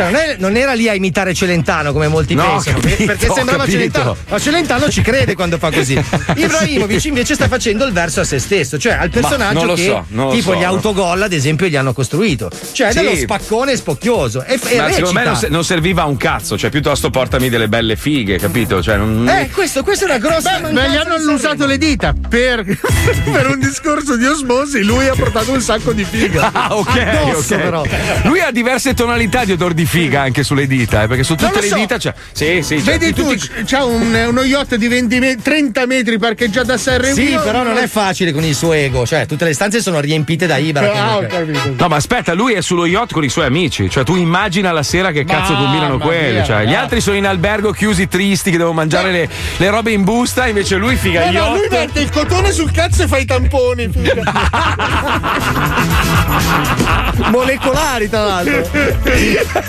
[0.03, 3.29] Cioè, non, è- non era lì a imitare Celentano come molti No, pensano, capito, perché-
[3.33, 3.71] sembrava capito.
[3.71, 4.17] Celentano.
[4.29, 5.93] Ma Celentano ci crede quando fa così.
[6.35, 10.51] Ibrahimovic invece sta facendo il verso a se stesso, cioè al personaggio che so, tipo
[10.51, 10.67] so, gli no.
[10.67, 12.49] autogol, ad esempio, gli hanno costruito.
[12.71, 12.99] Cioè, Sì.
[12.99, 14.43] dello spaccone spocchioso.
[14.43, 17.67] E, e Ma secondo me non, non serviva a un cazzo, cioè piuttosto portami delle
[17.67, 18.81] belle fighe, capito?
[18.81, 19.27] Cioè, non...
[19.27, 22.63] Eh, questo, questa è una grossa Beh, gli hanno usato le dita per,
[23.31, 24.83] per un discorso di osmosi.
[24.83, 26.51] Lui ha portato un sacco di figa.
[26.59, 27.61] Ah, ok, Addosso, ok.
[27.61, 27.83] però.
[28.23, 31.61] Lui ha diverse tonalità di odor di figa anche sulle dita, eh, perché su tutte
[31.61, 31.75] le so.
[31.75, 32.13] dita c'è.
[32.31, 35.35] Sì, sì, c'è Vedi di tu, tutti- c- c'ha un- uno yacht di 20 me-
[35.41, 37.15] 30 metri parcheggiato a Sanremo.
[37.15, 40.45] Sì, però non è facile con il suo ego, cioè tutte le stanze sono riempite
[40.45, 41.13] da Ibra.
[41.15, 41.73] Ah, capito.
[41.77, 43.89] No, ma aspetta, lui è sullo yacht con i suoi amici.
[43.89, 46.33] Cioè, tu immagina la sera che cazzo Mamma combinano quelli.
[46.33, 49.89] mia, Cioè, gli altri sono in albergo chiusi, tristi, che devono mangiare le, le robe
[49.91, 50.45] in busta.
[50.47, 51.57] Invece lui figa Eh, no, yacht.
[51.57, 53.89] lui mette il cotone sul cazzo e fa i tamponi.
[53.91, 54.13] figa.
[57.31, 58.69] Molecolari, tra l'altro.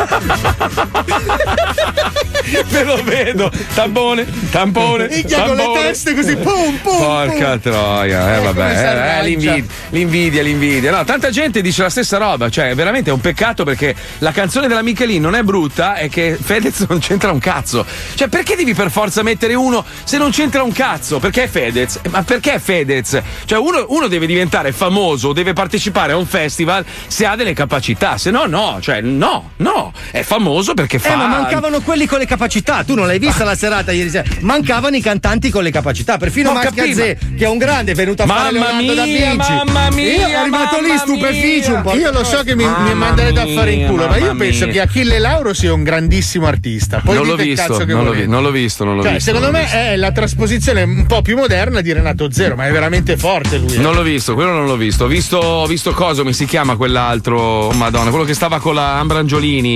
[2.71, 3.51] Me lo vedo.
[3.75, 5.09] Tampone, tampone.
[5.09, 9.23] Minchia, con le teste così, pum, pum, Porca troia, eh, Eh, vabbè, eh, arrangia.
[9.23, 10.91] l'invidia, l'invidia, l'invidia.
[10.91, 14.67] No, tanta gente dice la stessa roba, cioè veramente è un peccato perché la canzone
[14.69, 17.85] della Michelin non è brutta e che Fedez non c'entra un cazzo.
[18.15, 21.19] Cioè, perché devi per forza mettere uno se non c'entra un cazzo?
[21.19, 22.01] Perché è Fedez?
[22.03, 23.21] Eh, Ma perché è Fedez?
[23.45, 28.19] Cioè, uno, uno deve diventare famoso, deve partecipare a un festival se ha delle capacità,
[28.19, 31.13] se no, no, cioè, no, no, è famoso perché fa.
[31.13, 32.83] Eh, ma mancavano quelli con le capacità.
[32.85, 34.25] Tu non l'hai vista la serata ieri sera.
[34.41, 36.17] Mancavano i cantanti con le capacità.
[36.17, 36.73] Perfino Max.
[36.73, 39.53] Gazzè, che è un grande, è venuto a fare Mamma Leonardo da mia, Vinci.
[39.53, 41.95] mamma mia, Io è arrivato lì mamma stupeficio un po'.
[41.95, 44.27] Io lo so che mi, mi Mamma manderete a fare in mia, culo, ma io
[44.27, 44.73] mamma penso mia.
[44.73, 47.01] che Achille Lauro sia un grandissimo artista.
[47.05, 49.13] Poi non l'ho visto, cazzo che non l'ho, vi- non l'ho visto, non l'ho Cioè,
[49.15, 49.31] visto.
[49.33, 53.17] secondo me è la trasposizione un po' più moderna di Renato Zero, ma è veramente
[53.17, 53.75] forte lui.
[53.75, 53.79] eh.
[53.79, 55.05] Non l'ho visto, quello non l'ho visto.
[55.05, 57.39] Ho visto, ho visto cosa mi si chiama quell'altro?
[57.41, 58.99] Oh, Madonna, quello che stava con la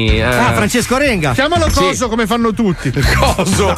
[0.08, 0.22] Eh.
[0.22, 1.32] Ah, Francesco Renga.
[1.32, 1.74] Chiamalo Sì.
[1.78, 2.92] coso come fanno tutti.
[3.14, 3.74] Coso?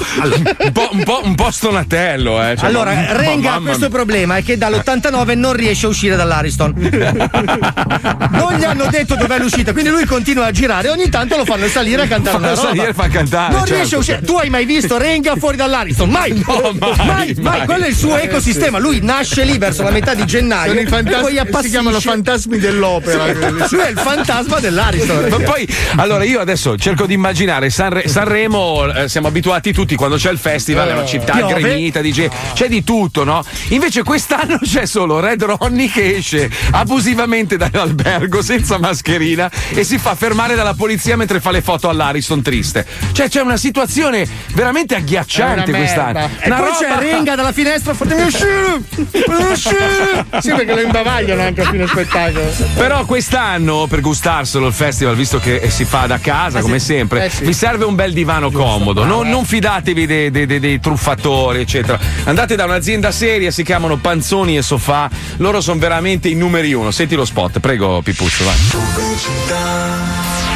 [0.58, 2.56] un, po', un, po', un po' stonatello, eh.
[2.56, 3.88] Cioè, Allora, ma- Renga ha questo mia.
[3.90, 6.74] problema è che dall'89 non riesce a uscire dall'Ariston.
[8.30, 11.66] non gli hanno detto dov'è l'uscita, quindi lui continua a girare ogni tanto lo fanno
[11.68, 12.68] salire a cantare Fanno una roba.
[12.68, 13.74] salire e fa cantare, Non certo.
[13.74, 14.20] riesce a uscire.
[14.22, 16.08] Tu hai mai visto Renga fuori dall'Ariston?
[16.10, 16.44] Mai!
[16.46, 16.72] No,
[17.04, 17.64] mai, mai.
[17.64, 18.78] Quello è il suo ecosistema.
[18.78, 23.26] Lui nasce lì verso la metà di gennaio Sono i fantasmi, si chiamano fantasmi dell'opera.
[23.26, 25.26] Lui è il fantasma dell'Ariston.
[25.28, 30.16] Ma poi, allora io adesso cerco di immaginare Sanre- Sanremo, eh, siamo abituati tutti quando
[30.16, 31.60] c'è il festival, è una città Piove.
[31.60, 33.44] gremita, dice, c'è di tutto, no?
[33.68, 40.14] Invece quest'anno c'è solo Red Ronnie che esce abusivamente dall'albergo senza mascherina e si fa
[40.14, 42.86] fermare dalla polizia mentre fa le foto all'Ariston triste.
[43.12, 46.30] Cioè c'è una situazione veramente agghiacciante quest'anno.
[46.40, 48.82] E Una poi roba- c'è Renga dalla finestra, fatemi uscire!
[48.90, 50.26] Fatemi uscire!
[50.40, 52.44] sì, perché lo imbavagliano anche a fine spettacolo.
[52.74, 57.30] Però quest'anno, per gustarselo il festival, visto che si fa da casa come sempre, Eh
[57.30, 57.44] sì.
[57.44, 59.04] vi serve un bel divano comodo.
[59.04, 61.98] Non, non fidatevi dei, dei- dei- dei truffatori, eccetera.
[62.24, 65.08] Andate da un'azienda seria, si chiamano Panzoni e Sofà.
[65.36, 66.90] Loro sono veramente i numeri uno.
[66.90, 68.54] Senti lo spot, prego, Pipuzzo, vai.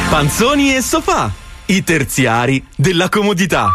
[0.09, 1.31] Panzoni e sofà,
[1.67, 3.69] i terziari della comodità.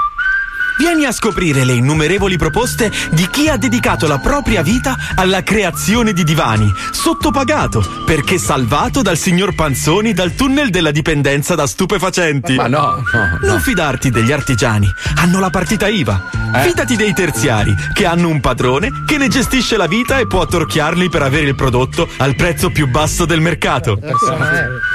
[0.78, 6.12] Vieni a scoprire le innumerevoli proposte di chi ha dedicato la propria vita alla creazione
[6.12, 12.54] di divani, sottopagato, perché salvato dal signor Panzoni dal tunnel della dipendenza da stupefacenti.
[12.54, 13.38] Ma no, no.
[13.40, 16.44] Non fidarti degli artigiani, hanno la partita IVA.
[16.62, 21.08] Fidati dei terziari, che hanno un padrone che ne gestisce la vita e può attorchiarli
[21.08, 23.98] per avere il prodotto al prezzo più basso del mercato.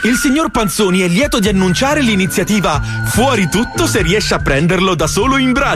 [0.04, 5.08] Il signor Panzoni è lieto di annunciare l'iniziativa Fuori tutto se riesce a prenderlo da
[5.08, 5.71] solo in braccio.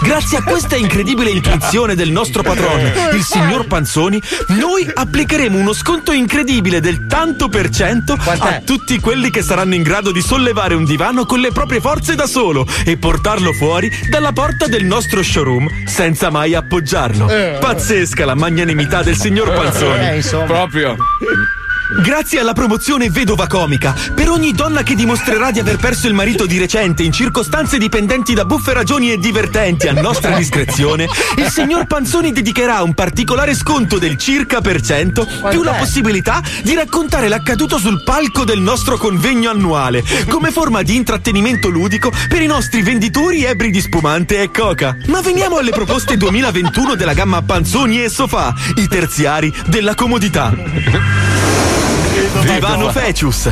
[0.00, 6.12] Grazie a questa incredibile intuizione del nostro patrono, il signor Panzoni, noi applicheremo uno sconto
[6.12, 10.84] incredibile del tanto per cento a tutti quelli che saranno in grado di sollevare un
[10.84, 15.86] divano con le proprie forze da solo e portarlo fuori dalla porta del nostro showroom
[15.86, 17.28] senza mai appoggiarlo.
[17.58, 20.06] Pazzesca la magnanimità del signor Panzoni.
[20.08, 20.22] Eh.
[20.46, 20.96] Proprio.
[22.00, 26.46] Grazie alla promozione Vedova Comica, per ogni donna che dimostrerà di aver perso il marito
[26.46, 31.86] di recente in circostanze dipendenti da buffe ragioni e divertenti a nostra discrezione, il signor
[31.86, 37.78] Panzoni dedicherà un particolare sconto del circa per cento più la possibilità di raccontare l'accaduto
[37.78, 43.44] sul palco del nostro convegno annuale, come forma di intrattenimento ludico per i nostri venditori
[43.44, 44.96] ebri di spumante e coca.
[45.06, 50.52] Ma veniamo alle proposte 2021 della gamma Panzoni e Sofà, i terziari della comodità.
[52.42, 53.48] Divano Fecius.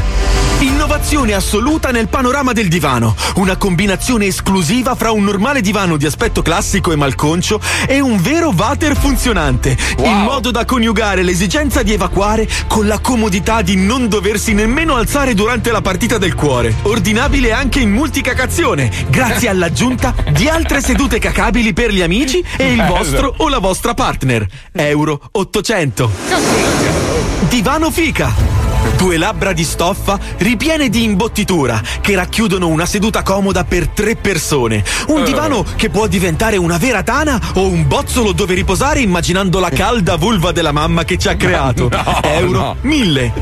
[0.60, 3.16] Innovazione assoluta nel panorama del divano.
[3.36, 8.52] Una combinazione esclusiva fra un normale divano di aspetto classico e malconcio e un vero
[8.54, 9.74] water funzionante.
[10.04, 15.32] In modo da coniugare l'esigenza di evacuare con la comodità di non doversi nemmeno alzare
[15.32, 16.74] durante la partita del cuore.
[16.82, 22.84] Ordinabile anche in multicacazione, grazie all'aggiunta di altre sedute cacabili per gli amici e il
[22.84, 24.46] vostro o la vostra partner.
[24.72, 27.09] Euro 800.
[27.48, 28.69] Divano Fica.
[28.96, 34.84] Due labbra di stoffa ripiene di imbottitura che racchiudono una seduta comoda per tre persone.
[35.08, 39.70] Un divano che può diventare una vera tana o un bozzolo dove riposare immaginando la
[39.70, 41.88] calda vulva della mamma che ci ha creato.
[41.90, 42.76] No, Euro no.
[42.82, 43.32] 1000.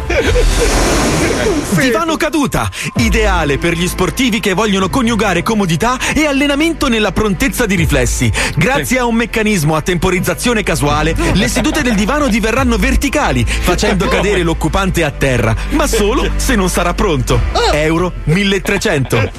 [1.78, 7.76] Divano caduta, ideale per gli sportivi che vogliono coniugare comodità e allenamento nella prontezza di
[7.76, 8.30] riflessi.
[8.56, 14.42] Grazie a un meccanismo a temporizzazione casuale, le sedute del divano diverranno verticali, facendo cadere
[14.42, 15.27] l'occupante a terra,
[15.70, 17.40] ma solo se non sarà pronto.
[17.72, 19.30] Euro 1300.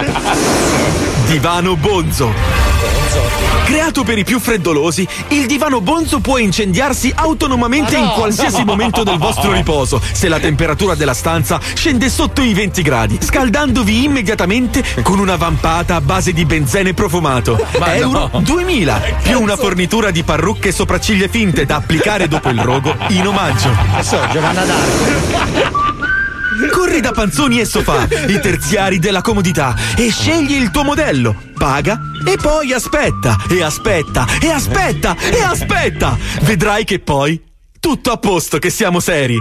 [1.25, 2.69] Divano Bonzo.
[3.65, 8.59] Creato per i più freddolosi, il divano Bonzo può incendiarsi autonomamente Ma no, in qualsiasi
[8.59, 8.65] no.
[8.65, 14.03] momento del vostro riposo, se la temperatura della stanza scende sotto i 20 gradi, scaldandovi
[14.03, 17.63] immediatamente con una vampata a base di benzene profumato.
[17.77, 18.39] Ma Euro no.
[18.41, 23.27] 2000, più una fornitura di parrucche e sopracciglia finte da applicare dopo il rogo in
[23.27, 23.69] omaggio.
[23.93, 25.78] Adesso Giovanna d'Arco.
[26.67, 31.35] Corri da Panzoni e Sofà, i terziari della comodità, e scegli il tuo modello.
[31.57, 36.17] Paga e poi aspetta, e aspetta, e aspetta, e aspetta.
[36.41, 37.41] Vedrai che poi
[37.79, 39.37] tutto a posto, che siamo seri.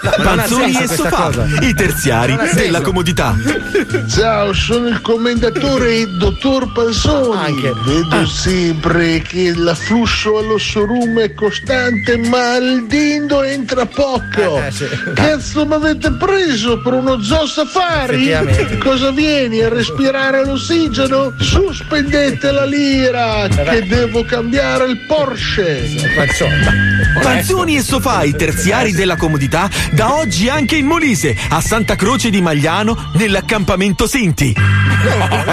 [0.00, 1.46] Panzoni e questa Sofà, cosa.
[1.60, 3.36] i terziari della comodità.
[4.08, 7.60] Ciao, sono il commendatore dottor Pansoni.
[7.84, 14.62] Vedo sempre che l'afflusso allo showroom è costante, ma il dindo entra poco.
[15.14, 18.32] Cazzo, mi avete preso per uno zoo safari?
[18.78, 21.34] Cosa vieni a respirare l'ossigeno?
[21.38, 25.86] Su, spendete la lira, che devo cambiare il Porsche.
[27.22, 32.30] Panzoni e Sofà, i terziari della comodità, da oggi anche in Molise, a Santa Croce
[32.30, 34.54] di Magliano, nell'accampamento Sinti.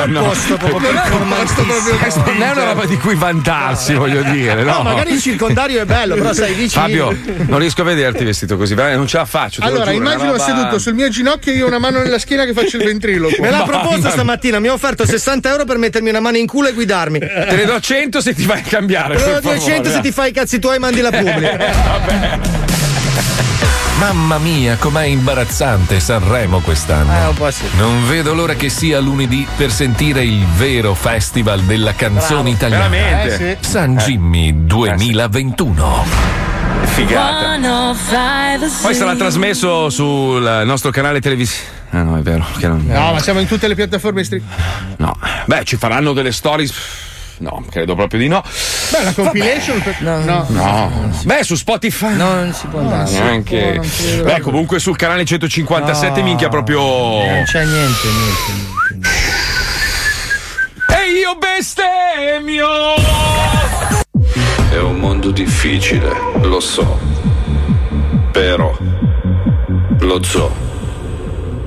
[0.07, 0.23] no.
[0.23, 1.97] posto proprio Non è un posto proprio
[2.33, 4.63] non è una roba di cui vantarsi, voglio dire.
[4.63, 6.81] No, No, magari il circondario è bello, però sai vicino.
[6.81, 9.61] Fabio, non riesco a vederti vestito così, non ce la faccio.
[9.61, 12.53] Allora, giuro, immagino roba- seduto sul mio ginocchio e io una mano nella schiena che
[12.53, 13.35] faccio il ventriloquo.
[13.41, 16.67] Me l'ha proposto stamattina, mi ha offerto 60 euro per mettermi una mano in culo
[16.67, 17.19] e guidarmi.
[17.19, 19.15] Te ne do 100 se ti vai a cambiare.
[19.15, 19.57] Te ne do per favore.
[19.59, 22.67] 200 se ti fai i cazzi tuoi e mandi la pubblica.
[23.99, 27.11] Mamma mia, com'è imbarazzante Sanremo quest'anno.
[27.13, 27.65] Eh, un po' sì.
[27.75, 32.87] Non vedo l'ora che sia lunedì per sentire il vero festival della canzone Bravo, italiana.
[32.87, 33.51] veramente.
[33.51, 33.69] Eh, sì.
[33.69, 36.05] San Jimmy 2021.
[36.83, 37.57] Figata.
[38.81, 41.67] Poi sarà trasmesso sul nostro canale televisivo.
[41.89, 42.45] Ah, no, è vero.
[42.57, 44.43] che non- No, ma siamo in tutte le piattaforme stream.
[44.97, 45.17] No.
[45.45, 46.73] Beh, ci faranno delle stories.
[47.39, 48.43] No, credo proprio di no.
[48.91, 49.81] Beh, la compilation.
[49.81, 51.11] per- No, No.
[51.23, 52.15] Beh, su Spotify.
[52.15, 53.09] non si può andare.
[53.11, 53.73] Neanche.
[53.75, 54.23] non credo.
[54.23, 56.25] Beh, comunque sul canale 157 No.
[56.25, 56.79] minchia proprio.
[56.81, 58.77] Non c'è niente, niente.
[60.87, 62.67] E io bestemmio!
[64.71, 66.09] È un mondo difficile,
[66.41, 66.99] lo so.
[68.31, 68.75] Però
[69.99, 70.67] lo zoo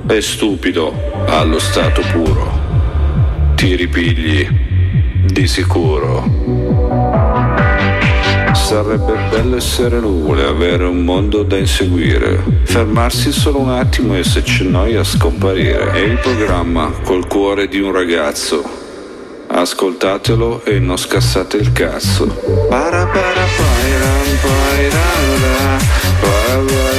[0.07, 0.93] è stupido
[1.27, 2.61] allo stato puro.
[3.55, 4.71] Ti ripigli
[5.25, 6.23] di sicuro.
[8.53, 12.43] Sarebbe bello essere nuvole, avere un mondo da inseguire.
[12.63, 15.91] Fermarsi solo un attimo e se c'è noia scomparire.
[15.91, 18.63] È il programma col cuore di un ragazzo.
[19.47, 22.25] Ascoltatelo e non scassate il cazzo.
[22.69, 25.77] Para para pairam pairara,
[26.21, 26.93] pa- pa-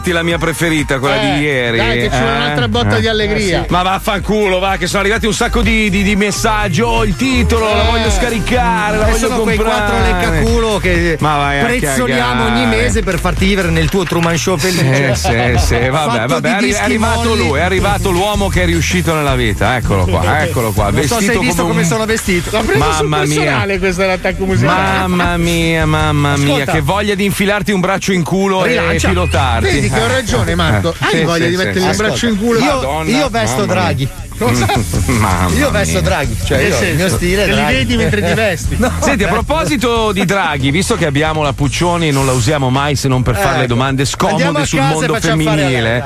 [0.00, 1.76] metti la mia preferita, quella Eh, di ieri.
[1.76, 2.22] dai, che eh?
[2.22, 3.66] un'altra botta di allegria.
[3.68, 6.80] Ma vaffanculo, va, che sono arrivati un sacco di, di- di messaggi.
[6.80, 9.90] Oh, il titolo, la voglio scaricare, la voglio sono quei comprare.
[9.90, 15.14] quattro leccaculo che prezzoliamo ogni mese per farti vivere nel tuo Truman Show felice.
[15.14, 17.46] Sì, sì, sì, vabbè, vabbè, è è arrivato molli.
[17.46, 19.76] lui, è arrivato l'uomo che è riuscito nella vita.
[19.76, 20.90] Eccolo qua, eccolo qua.
[20.90, 22.50] Non so se hai visto come, come un- sono vestito.
[22.52, 23.66] L'ha preso Mamma mia.
[23.78, 24.98] questo è l'attacco musicale.
[25.08, 26.72] Mamma mia, mamma mia, Ascolta.
[26.72, 29.06] che voglia di infilarti un braccio in culo Rilancia.
[29.08, 29.64] e pilotarti.
[29.70, 30.92] Vedi che ho ragione, Marco.
[30.92, 31.90] Eh, Hai sì, voglia sì, di sì, mettergli sì.
[31.90, 32.58] il braccio in culo?
[32.58, 34.08] Io, Madonna, io vesto Draghi.
[34.40, 36.00] Mamma Io vesto mia.
[36.00, 38.78] Draghi, cioè io, il mio stile è te li vedi mentre ti vesti.
[39.00, 42.96] Senti, a proposito di Draghi, visto che abbiamo la Puccioni e non la usiamo mai
[42.96, 43.74] se non per fare le Ecco.
[43.74, 46.04] domande scomode sul mondo femminile.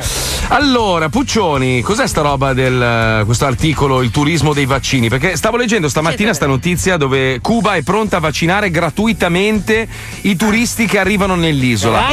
[0.49, 5.09] Allora, Puccioni, cos'è sta roba del eh, questo articolo, il turismo dei vaccini?
[5.09, 9.87] Perché stavo leggendo stamattina sta notizia dove Cuba è pronta a vaccinare gratuitamente
[10.23, 12.07] i turisti che arrivano nell'isola.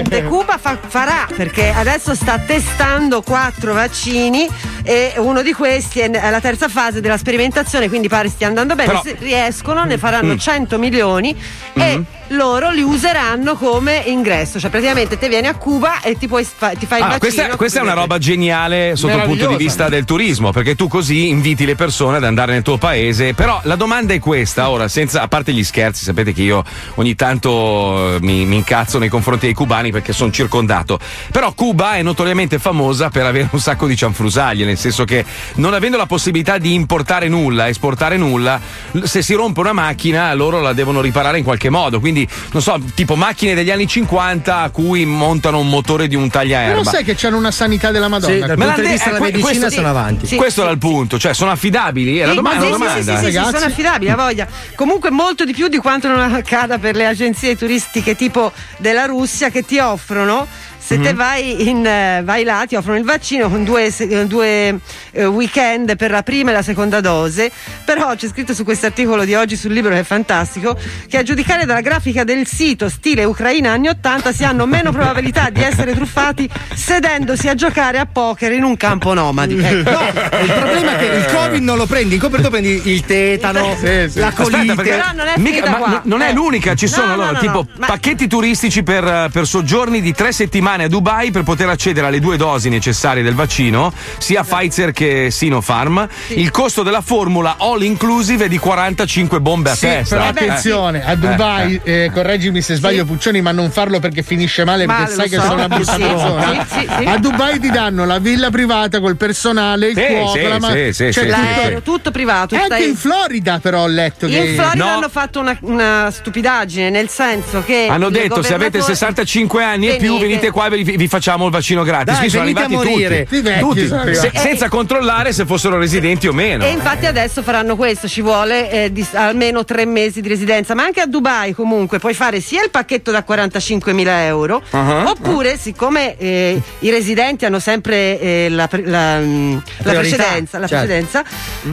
[0.00, 4.48] Esattamente, Cuba fa- farà perché adesso sta testando quattro vaccini
[4.82, 8.88] e uno di questi è alla terza fase della sperimentazione, quindi pare stia andando bene.
[8.88, 10.38] Però- Se riescono, ne faranno Mm.
[10.38, 11.36] 100 milioni
[11.74, 14.58] e loro li useranno come ingresso.
[14.58, 17.18] Cioè, praticamente te vieni a Cuba e ti, puoi fa- ti fai il Ah, vaccino.
[17.18, 20.88] questa, questa è una roba geniale sotto il punto di vista del turismo, perché tu
[20.88, 23.34] così inviti le persone ad andare nel tuo paese.
[23.34, 27.14] Però la domanda è questa: ora, senza, a parte gli scherzi, sapete che io ogni
[27.14, 30.98] tanto eh, mi, mi incazzo nei confronti dei cubani perché sono circondato.
[31.30, 35.24] Però Cuba è notoriamente famosa per avere un sacco di cianfrusaglie, nel senso che
[35.56, 38.60] non avendo la possibilità di importare nulla, esportare nulla,
[39.02, 42.00] se si rompe una macchina loro la devono riparare in qualche modo.
[42.00, 42.15] Quindi,
[42.52, 46.78] non so, tipo macchine degli anni 50 a cui montano un motore di un tagliaerba.
[46.78, 48.32] Però sai che c'hanno una sanità della Madonna.
[48.34, 50.26] Sì, dal Me punto di vista eh, della medicina questo- sono avanti.
[50.26, 50.66] Sì, Questo sì.
[50.66, 52.18] era il punto, cioè sono affidabili?
[52.18, 52.60] È la Sì, domanda.
[52.60, 53.20] ma sì, una sì, sì, domanda.
[53.26, 53.54] sì, sì, Ragazzi.
[53.58, 54.46] sono affidabili, a voglia.
[54.74, 59.50] Comunque molto di più di quanto non accada per le agenzie turistiche tipo della Russia
[59.50, 60.46] che ti offrono.
[60.86, 61.16] Se te Mhm.
[61.16, 64.78] vai, in, eh, vai là ti offrono il vaccino con due, eh, due,
[65.10, 67.50] eh, weekend per la prima e la seconda dose,
[67.84, 71.24] però c'è scritto su questo articolo di oggi sul libro che è fantastico, che a
[71.24, 75.92] giudicare dalla grafica del sito stile Ucraina anni 80 si hanno meno probabilità di essere
[75.92, 79.54] truffati sedendosi a giocare a poker in un campo nomadi.
[79.66, 79.90] Ecco.
[79.90, 83.76] No, il problema è che il Covid non lo prendi, in copertura prendi il tetano,
[84.14, 84.72] la colite.
[84.72, 86.32] Aspetta, non è mica- non è Eh.
[86.32, 90.30] l'unica, ci No, sono no, allora, no, tipo pacchetti turistici per, per soggiorni di tre
[90.32, 95.28] settimane a Dubai per poter accedere alle due dosi necessarie del vaccino, sia Pfizer che
[95.30, 96.08] Sinopharm.
[96.28, 100.16] Il costo della formula all inclusive è di 45 bombe a Sì, testa.
[100.16, 104.64] però Eh, attenzione, a Dubai, eh, correggimi se sbaglio Puccioni, ma non farlo perché finisce
[104.64, 105.42] male, Male, perché sai lo che so.
[105.42, 106.66] sono una brutta Sì, persona.
[106.68, 107.04] sì, sì, sì.
[107.04, 110.70] A Dubai ti danno la villa privata col personale, il Sì, cuoco, sì, la ma-
[110.72, 112.54] sì, sì, cioè, sì, tutto- L'aereo, tutto privato.
[112.54, 114.90] Anche stai- in Florida però ho letto che In Florida No.
[114.96, 117.86] hanno fatto una, una stupidaggine, nel senso che.
[117.88, 121.46] Hanno detto se avete governatore- 65 anni e più venite qua e vi, vi facciamo
[121.46, 122.12] il vaccino gratis.
[122.12, 123.24] Dai, Qui sono arrivati morire.
[123.24, 126.64] tutti, tutti, sono se- senza controllare se fossero residenti o meno.
[126.64, 130.82] E infatti adesso faranno questo, ci vuole eh, di- almeno tre mesi di residenza, ma
[130.84, 135.08] anche a Dubai comunque puoi fare sia il pacchetto da 45.000 euro, Uh-huh.
[135.08, 140.58] oppure siccome eh, i residenti hanno sempre eh, la, pre- la, mm, la priorità, precedenza,
[140.58, 140.84] la certo.
[140.86, 141.24] precedenza,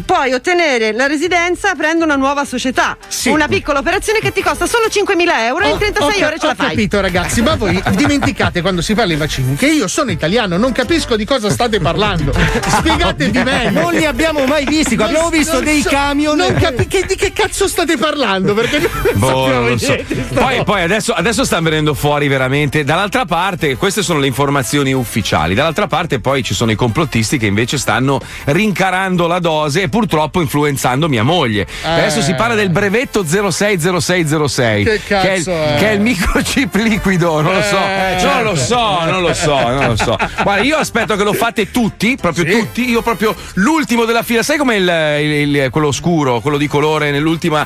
[0.05, 4.85] puoi ottenere la residenza aprendo una nuova società, una piccola operazione che ti costa solo
[4.87, 6.67] 5.000 euro e in 36 ho, ore ce la ho fai.
[6.69, 10.71] capito ragazzi, ma voi dimenticate quando si parla di vaccini che io sono italiano, non
[10.71, 12.31] capisco di cosa state parlando.
[12.67, 13.81] Spiegatevi meglio.
[13.81, 15.05] Non li abbiamo mai visti, qua.
[15.05, 16.37] abbiamo Non- visto non dei so- camion.
[16.37, 18.53] Non capi- che- di che cazzo state parlando?
[18.53, 19.93] Perché non Boh, sappiamo non lo so.
[19.93, 22.83] niente, Poi, poi adesso, adesso stanno venendo fuori veramente.
[22.83, 25.53] Dall'altra parte, queste sono le informazioni ufficiali.
[25.55, 30.41] Dall'altra parte, poi ci sono i complottisti che invece stanno rincarando la dose e purtroppo
[30.41, 31.65] influenzando mia moglie.
[31.83, 34.83] Adesso si parla del brevetto 060606.
[34.83, 35.75] Che cazzo è il, è?
[35.79, 37.41] che è il microchip liquido.
[37.41, 38.72] Non lo so, Eh, non lo so,
[39.05, 40.17] non lo so, non lo so.
[40.41, 42.89] Guarda, io aspetto che lo fate tutti, proprio tutti.
[42.89, 44.43] Io proprio l'ultimo della fila.
[44.43, 44.83] Sai come il,
[45.21, 47.65] il- il- quello scuro, quello di colore nell'ultima,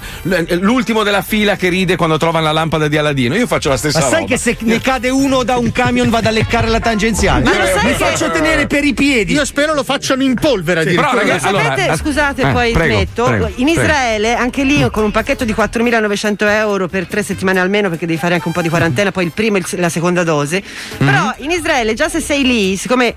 [0.60, 3.36] l'ultimo della fila che ride quando trovano la lampada di Aladino?
[3.36, 4.28] Io faccio la stessa Ma sai roba.
[4.28, 7.44] che se ne cade uno da un camion vado a leccare la tangenziale?
[7.44, 9.34] Ma lo sai Mi che- faccio tenere per i piedi.
[9.34, 11.10] Io spero lo facciano in polvere addirittura.
[11.10, 13.24] però, ragazzi, allora, Sapete, as- scusate, eh, poi prego, smetto.
[13.26, 13.72] prego, in prego.
[13.82, 18.18] Israele, anche lì con un pacchetto di 4.900 euro per tre settimane almeno, perché devi
[18.20, 20.62] fare anche un po' di quarantena, poi il primo e la seconda dose.
[20.98, 21.06] Mhm.
[21.06, 23.16] Però in Israele, già se sei lì, siccome.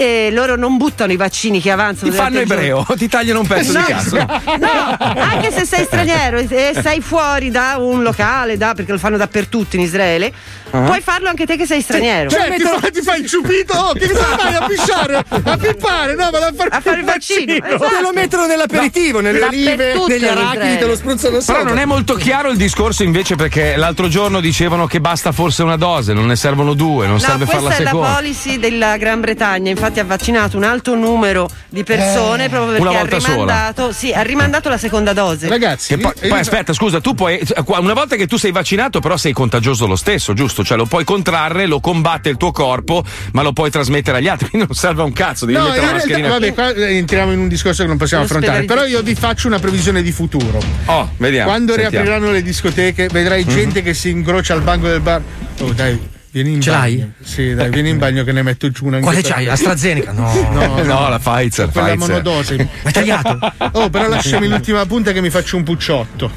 [0.00, 2.10] Eh, loro non buttano i vaccini che avanzano.
[2.10, 4.16] Ti fanno ebreo, ti tagliano un pezzo No, di cazzo.
[4.16, 9.16] No, anche se sei straniero e sei fuori da un locale, da- perché lo fanno
[9.18, 10.32] dappertutto in Israele,
[10.72, 10.82] Ah.
[10.82, 12.30] puoi farlo anche te che sei straniero.
[12.30, 15.16] Cioè, ti, fa, ti fai il ciupito, oh, che cosa vai a pisciare?
[15.42, 17.86] A pippare, no, vado a fare, A fare il vaccino, esatto.
[17.88, 21.62] Te lo mettono nell'aperitivo, nelle olive, negli arachidi, te lo spruzzano sopra.
[21.62, 25.64] Però non è molto chiaro il discorso invece perché l'altro giorno dicevano che basta forse
[25.64, 28.14] una dose, non ne servono due, non No, serve questa farla è la seconda.
[28.14, 33.18] policy della Gran Bretagna, infatti ha vaccinato un alto numero di persone proprio perché ha
[33.18, 35.48] rimandato, sì, ha rimandato la seconda dose.
[35.48, 37.40] Ragazzi, Che poi, poi aspetta, scusa, tu puoi.
[37.66, 40.62] Una volta che tu sei vaccinato, però sei contagioso lo stesso, giusto?
[40.62, 44.48] Cioè lo puoi contrarre, lo combatte il tuo corpo, ma lo puoi trasmettere agli altri.
[44.50, 46.28] Quindi non serve un cazzo, devi No, mettere la realtà, mascherina.
[46.28, 48.64] vabbè, qua eh, entriamo in un discorso che non possiamo affrontare.
[48.66, 50.60] Però io vi faccio una previsione di futuro.
[50.86, 51.48] Oh, vediamo.
[51.48, 52.04] Quando sentiamo.
[52.04, 53.50] riapriranno le discoteche, vedrai Mhm.
[53.50, 55.22] gente che si incrocia al banco del bar.
[55.60, 55.98] Oh, dai.
[56.32, 56.80] Vieni in Ce bagno.
[56.98, 57.12] l'hai?
[57.22, 59.48] Sì, dai, vieni in bagno che ne metto giù una Quale c'hai?
[59.48, 60.12] AstraZeneca?
[60.20, 60.32] No.
[60.52, 61.70] No, No, la Pfizer.
[61.70, 61.98] Quella Pfizer.
[62.08, 62.68] monodose.
[62.84, 63.38] Hai tagliato?
[63.72, 66.30] Oh, però lasciami l'ultima punta che mi faccio un pucciotto.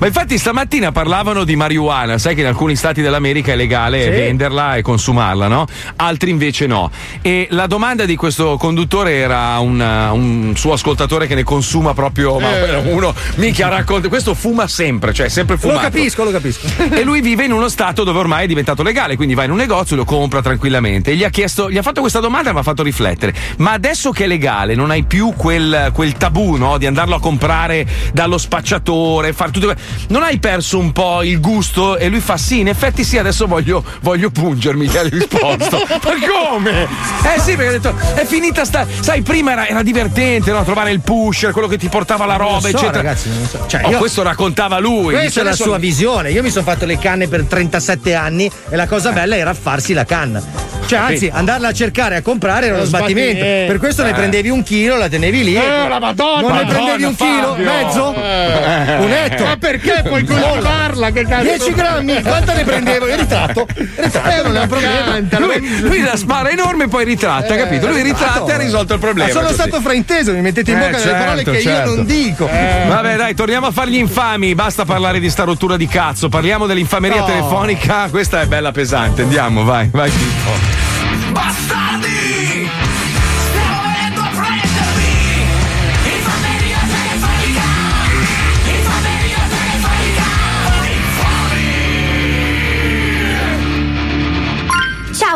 [0.00, 4.08] Ma infatti stamattina parlavano di marijuana, sai che in alcuni stati dell'America è legale Sì.
[4.10, 5.66] venderla e consumarla, no?
[5.96, 6.90] Altri invece no.
[7.20, 12.38] E la domanda di questo conduttore era un, un suo ascoltatore che ne consuma proprio,
[12.38, 12.76] ma Eh.
[12.92, 15.80] uno mica racconta, questo fuma sempre, cioè sempre Lo fumato.
[15.80, 16.66] capisco, lo capisco.
[16.90, 19.56] E lui vive in uno stato dove ormai è diventato legale, quindi va in un
[19.56, 21.10] negozio e lo compra tranquillamente.
[21.10, 23.34] E gli ha chiesto, gli ha fatto questa domanda e mi ha fatto riflettere.
[23.58, 26.78] Ma adesso che è legale, non hai più quel, quel tabù, no?
[26.78, 29.74] Di andarlo a comprare dallo spacciatore, fare tutto.
[30.08, 31.96] Non hai perso un po' il gusto?
[31.96, 34.86] E lui fa: Sì, in effetti sì, adesso voglio, voglio pungermi.
[34.88, 35.78] Gli ha risposto.
[35.88, 35.98] Ma
[36.48, 36.82] come?
[36.84, 38.86] Eh sì, perché ha detto: è finita sta.
[39.00, 40.62] Sai, prima era, era divertente, no?
[40.64, 42.92] Trovare il pusher, quello che ti portava la roba, so, eccetera.
[42.92, 43.64] ragazzi, non lo so.
[43.66, 45.14] Cioè, Oh, io- questo raccontava lui.
[45.14, 46.30] Questa è la adesso- sua visione.
[46.30, 49.92] Io mi sono fatto le canne per 37 anni e la cosa bella era farsi
[49.92, 50.42] la canna.
[50.86, 53.30] Cioè, anzi, andarla a cercare a comprare era uno Lo sbattimento.
[53.38, 53.66] sbattimento.
[53.72, 54.12] Per questo ne Eh.
[54.12, 55.56] prendevi un chilo, la tenevi lì.
[55.56, 56.40] Eh, la Madonna!
[56.42, 57.48] Non ne Madonna, prendevi un chilo?
[57.54, 57.64] Fabio!
[57.64, 58.14] Mezzo?
[58.14, 58.96] Eh.
[58.98, 59.44] Un etto?
[59.44, 61.10] Ma perché puoi coltivarla?
[61.10, 61.42] Che cazzo?
[61.42, 62.20] 10 grammi?
[62.22, 63.06] Quanto ne prendevo?
[63.08, 63.66] Il ritratto?
[63.76, 65.38] Il ritratto non è un problema.
[65.38, 67.86] Lui, lui la spara enorme e poi ritratta, capito?
[67.88, 69.28] Lui ritratta e ha risolto il problema.
[69.28, 69.58] Ma sono così.
[69.60, 71.88] stato frainteso, mi mettete in Eh, bocca delle parole certo, che certo.
[71.90, 72.46] io non dico.
[72.88, 74.54] Vabbè, dai, torniamo a fargli infami.
[74.54, 76.28] Basta parlare di sta rottura di cazzo.
[76.28, 77.24] Parliamo dell'infameria No.
[77.26, 78.08] telefonica.
[78.10, 79.13] Questa è bella pesante.
[79.22, 80.10] Andiamo, vai, vai.
[81.32, 82.23] Bastardi!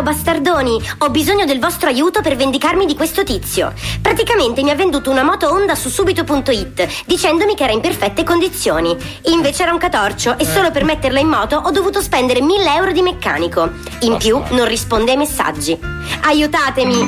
[0.08, 3.74] Bastardoni, ho bisogno del vostro aiuto per vendicarmi di questo tizio.
[4.00, 8.96] Praticamente mi ha venduto una moto Honda su subito.it dicendomi che era in perfette condizioni.
[9.24, 12.92] Invece era un catorcio e solo per metterla in moto ho dovuto spendere 1000 euro
[12.92, 13.70] di meccanico.
[14.00, 15.78] In più non risponde ai messaggi.
[16.22, 17.04] Aiutatemi!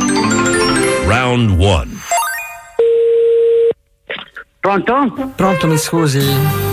[1.06, 2.19] Round 1.
[4.60, 5.32] Pronto?
[5.36, 6.20] Pronto, mi scusi.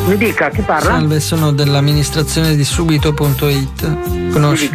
[0.08, 0.92] Mi dica, chi parla?
[0.92, 4.30] Salve, sono dell'amministrazione di subito.it.
[4.30, 4.70] Conosci?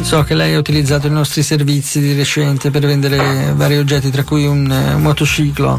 [0.00, 4.22] So che lei ha utilizzato i nostri servizi di recente per vendere vari oggetti, tra
[4.24, 5.78] cui un, eh, motociclo.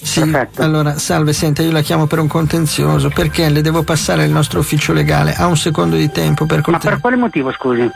[0.00, 0.62] Sì, perfetto.
[0.62, 4.60] Allora, salve, senta, io la chiamo per un contenzioso perché le devo passare il nostro
[4.60, 5.34] ufficio legale.
[5.34, 6.90] Ha un secondo di tempo per Ma cortesia.
[6.90, 7.90] per quale motivo, scusi?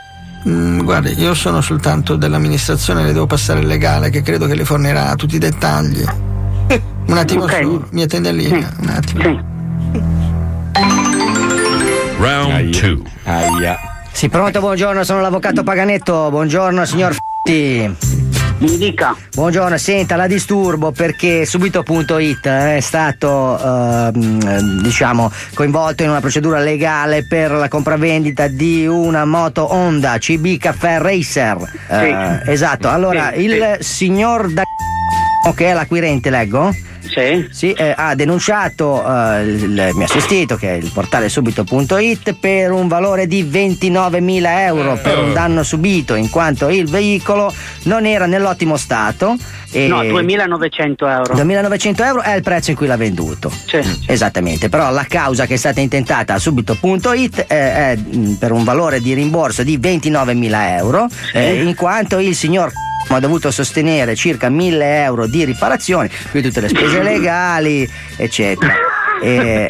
[0.47, 4.65] Mm, guardi, io sono soltanto dell'amministrazione, le devo passare il legale che credo che le
[4.65, 6.03] fornirà tutti i dettagli.
[7.07, 7.51] Un attimo Ok.
[7.61, 9.53] solo, mi attende in linea, un attimo.
[12.17, 13.01] Round 2.
[13.23, 13.77] Aia.
[14.11, 16.29] Sì, pronto, buongiorno, sono l'avvocato Paganetto.
[16.29, 17.93] Buongiorno, signor F***i.
[18.57, 19.13] Mi dica.
[19.33, 27.25] Buongiorno, senta, la disturbo perché subito.it è stato, ehm, diciamo, coinvolto in una procedura legale
[27.27, 31.57] per la compravendita di una moto Honda CB Caffè Racer.
[31.89, 34.63] Eh, esatto, allora Sì, il signor da
[35.53, 36.73] che è l'acquirente, leggo?
[37.51, 37.71] Sì.
[37.71, 43.27] eh, ha denunciato eh, il, mio assistito, che è il portale subito.it, per un valore
[43.27, 47.53] di 29.000 euro per un danno subito, in quanto il veicolo
[47.83, 49.35] non era nell'ottimo stato.
[49.71, 51.33] E No, 2900 euro.
[51.35, 53.51] 2.900 euro è il prezzo in cui l'ha venduto.
[54.07, 58.63] Esattamente, però la causa che è stata intentata a subito.it eh, è mh, per un
[58.63, 62.71] valore di rimborso di 29.000 euro, eh, in quanto il signor
[63.07, 68.73] ha dovuto sostenere circa 1.000 euro di riparazioni, più tutte le spese legali, eccetera.
[69.21, 69.69] E-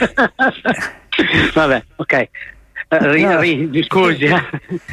[1.53, 2.29] Vabbè, ok.
[2.87, 3.39] Eh, ri- No.
[3.39, 4.23] ri- scusi.
[4.25, 4.43] eh.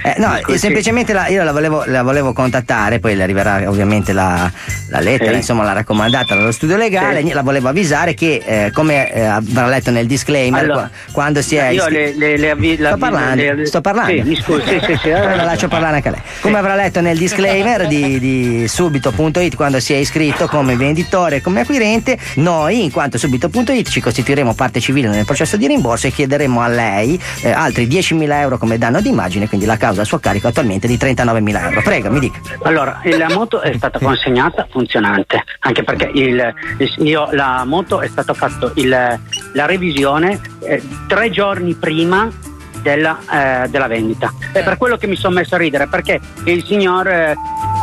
[0.03, 0.59] Eh, no, Scusi.
[0.59, 4.51] semplicemente la- io la volevo, la volevo contattare, poi le arriverà ovviamente la,
[4.91, 5.37] la lettera, Sì.
[5.37, 7.33] insomma la raccomandata dallo studio legale, Sì.
[7.33, 11.57] la volevo avvisare che eh, come eh, avrà letto nel disclaimer Allora, qua- quando si
[11.57, 14.23] è io iscri- le, le, le avvi- Sto parlando, le- sto parlando.
[14.23, 15.11] Sì, mi scusi, sì, sì, sì.
[15.13, 15.37] Allora eh.
[15.37, 16.21] la lascio parlare anche a lei.
[16.41, 21.41] Come avrà letto nel disclaimer di, di subito.it quando si è iscritto come venditore e
[21.41, 26.11] come acquirente, noi in quanto subito.it ci costituiremo parte civile nel processo di rimborso e
[26.13, 27.51] chiederemo a lei eh,
[27.83, 31.63] altri 10.000 euro come danno d'immagine, quindi la causa a suo carico attualmente di 39.000
[31.69, 31.83] euro.
[31.83, 32.39] Prego, mi dica.
[32.63, 38.09] Allora, la moto è stata consegnata funzionante, anche perché il- il- io- la moto è
[38.09, 38.73] stata fatta
[39.55, 42.29] la revisione eh, tre giorni prima
[42.83, 43.19] della,
[43.65, 44.33] eh, della vendita.
[44.53, 47.35] È per quello che mi sono messo a ridere, perché il signor eh,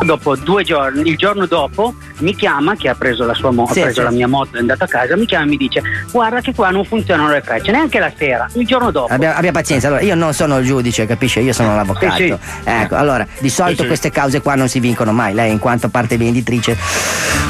[0.05, 3.79] dopo due giorni, il giorno dopo, mi chiama, che ha preso la sua moto, Sì,
[3.79, 4.05] ha preso sì.
[4.05, 6.69] la mia moto è andato a casa, mi chiama e mi dice guarda che qua
[6.69, 9.13] non funzionano le frecce, neanche la sera, il giorno dopo.
[9.13, 11.39] Abbia, abbia pazienza, allora io non sono il giudice, capisce?
[11.41, 12.15] Io sono l'avvocato.
[12.15, 12.35] Sì.
[12.63, 15.33] Ecco, allora, di solito queste cause qua non si vincono mai.
[15.33, 16.77] Lei, in quanto parte venditrice,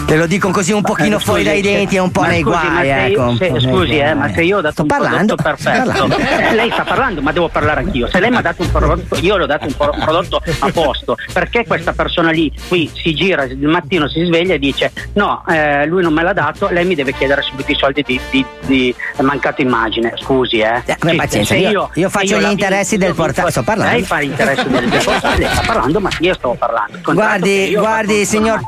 [0.05, 2.28] te lo dico così un pochino Eh, fuori scusi, dai denti e un po' ma
[2.28, 3.36] nei scusi, ma guai, ecco.
[3.36, 4.15] se- po' scusi, eh, guai.
[4.15, 6.17] ma se io ho dato Sto un parlando, perfetto, parlando.
[6.55, 8.07] lei sta parlando, ma devo parlare anch'io.
[8.09, 10.72] Se lei mi ha dato un prodotto, io le ho dato un pro- prodotto a
[10.72, 15.43] posto, perché questa persona lì qui si gira il mattino, si sveglia e dice no,
[15.47, 18.45] eh, lui non me l'ha dato, lei mi deve chiedere subito i soldi di, di,
[18.66, 20.14] di mancata immagine.
[20.18, 20.84] Scusi, eh.
[20.86, 23.93] Sì, pazienza, io- io faccio se gli interessi del io- portale, sto parlando.
[23.93, 26.97] Lei fa gli interessi del, del portale, sta parlando, ma io sto parlando.
[27.03, 28.60] Contratto Guardi, io guardi, signor.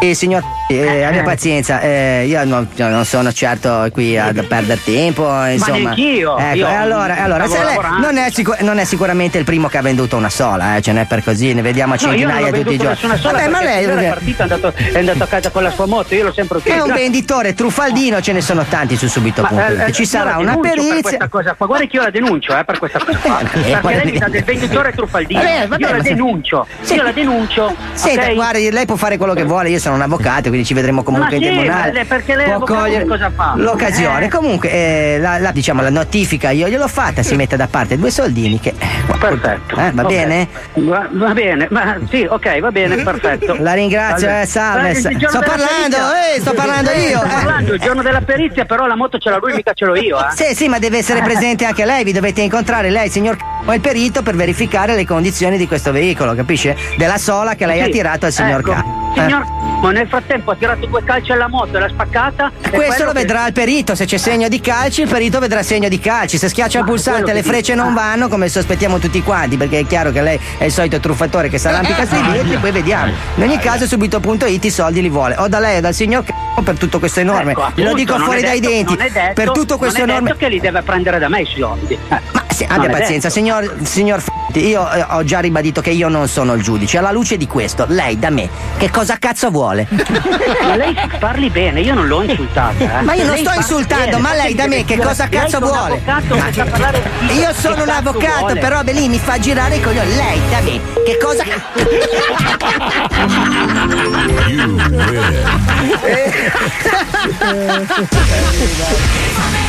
[0.00, 4.80] Eh, signor, eh, abbia pazienza, eh, io non, io non sono certo qui a perdere
[4.84, 5.78] tempo, insomma.
[5.78, 9.44] neanch'io, Ecco, io e allora, allora se lei- non, è sicu- non è sicuramente il
[9.44, 12.12] primo che ha venduto una sola, eh, ce n'è per così, ne vediamo a No,
[12.12, 13.20] io centinaia ho tutti i giorni.
[13.22, 15.86] Vabbè, ma perché lei è partito, è andato, è andato a casa con la sua
[15.86, 19.50] moto, io l'ho sempre è un venditore truffaldino, ce ne sono tanti su subito.it.
[19.50, 21.00] Ma, eh, Ci io sarà una Per perizia.
[21.00, 21.66] questa cosa qua.
[21.66, 23.40] Guarda che io la denuncio eh, per questa cosa qua.
[23.50, 25.40] perché poi- lei mi dà del venditore truffaldino.
[25.40, 26.66] Vabbè, vabbè, io la ma denuncio.
[26.80, 26.94] Sì.
[26.94, 27.74] Io la denuncio.
[27.94, 28.34] Senta, ok?
[28.34, 31.38] guardi, lei può fare quello che vuole, io sono un avvocato, quindi ci vedremo comunque
[31.38, 32.04] Ma in sì, tribunale.
[32.06, 33.52] perché lei Può cogliere cosa fa?
[33.56, 34.24] L'occasione.
[34.24, 34.28] Eh.
[34.28, 38.10] Comunque, eh, la, la- diciamo, la notifica io gliel'ho fatta, si mette da parte due
[38.10, 38.74] soldini che.
[39.18, 39.76] Perfetto.
[39.78, 40.08] Eh, va Ok.
[40.08, 40.48] bene?
[40.74, 43.56] Va, va bene, ma sì, ok, va bene, perfetto.
[43.60, 44.90] La ringrazio, eh, salve.
[44.90, 45.96] eh, Sto parlando,
[46.34, 47.18] eh, sto parlando Eh, io.
[47.18, 47.30] Sto eh.
[47.30, 50.18] parlando, il giorno della perizia, però la moto ce l'ha lui, mica ce l'ho io,
[50.18, 50.30] eh.
[50.34, 53.36] Sì, sì, ma deve essere presente anche lei, vi dovete incontrare lei, signor
[53.68, 56.76] e il perito per verificare le condizioni di questo veicolo, capisce?
[56.96, 59.14] Della sola che lei ha Sì, tirato al signor ecco, C***o.
[59.14, 59.44] Signor
[59.80, 62.50] ma nel frattempo ha tirato due calci alla moto e l'ha spaccata.
[62.62, 65.62] e Questo lo che- vedrà il perito, se c'è segno di calci, il perito vedrà
[65.62, 67.84] segno di calci, se schiaccia il Ma pulsante quello e le che frecce dico.
[67.84, 71.48] non vanno, come sospettiamo tutti quanti, perché è chiaro che lei è il solito truffatore
[71.48, 73.12] che si arrampica sui vetri, poi vediamo.
[73.36, 76.62] In ogni caso subito.it i soldi li vuole, o da lei o dal signor c***o
[76.62, 77.52] per tutto questo enorme.
[77.52, 78.96] Ecco, appunto, dico non fuori è dai detto- denti.
[78.96, 80.28] non detto- per tutto questo non è enorme.
[80.30, 81.94] detto che li deve prendere da me i soldi.
[82.08, 82.44] Eh.
[82.56, 83.38] Sì, Non abbia pazienza, detto.
[83.40, 84.22] signor, signor
[84.56, 86.96] F***i, io eh, ho già ribadito che io non sono il giudice.
[86.98, 88.48] Alla luce di questo, lei da me,
[88.78, 89.86] che cosa cazzo vuole?
[89.90, 93.00] Ma lei parli bene, io non l'ho insultata.
[93.00, 93.02] eh.
[93.02, 95.58] Ma io non Lei sto insultando, bene, ma lei da me che cosa lei cazzo
[95.58, 96.00] vuole?
[96.06, 98.60] avvocato Ma che Io sono un avvocato, vuole.
[98.60, 100.14] però lì mi fa girare i coglioni.
[100.16, 101.44] Lei da me, che cosa.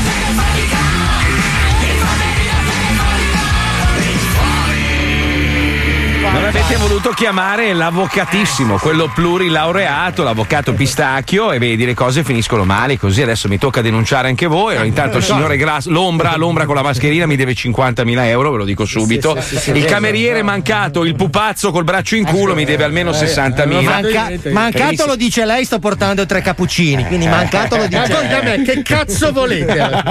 [6.33, 12.97] Non avete voluto chiamare l'avvocatissimo, quello plurilaureato, l'avvocato pistacchio, e vedi le cose finiscono male
[12.97, 13.21] così.
[13.21, 14.71] Adesso mi tocca denunciare anche voi.
[14.71, 18.57] Allora, intanto il signore Grass, l'ombra, l'ombra con la mascherina mi deve 50.000 euro, ve
[18.59, 19.37] lo dico subito.
[19.73, 23.83] il cameriere mancato, il pupazzo col braccio in culo mi deve almeno 60.000.
[23.83, 27.05] Manca- mancato lo dice lei, sto portando tre cappuccini.
[27.07, 30.03] Quindi mancato lo dice Ma da me, che cazzo volete?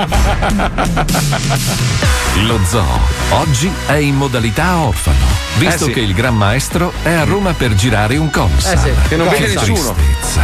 [2.44, 2.98] Lo zoo
[3.30, 5.18] oggi è in modalità orfano,
[5.58, 5.92] visto Eh sì.
[5.92, 8.72] che il Gran Maestro è a Roma per girare un consal.
[8.74, 9.94] Eh sì, che non vede nessuno.
[9.94, 10.42] Tristezza.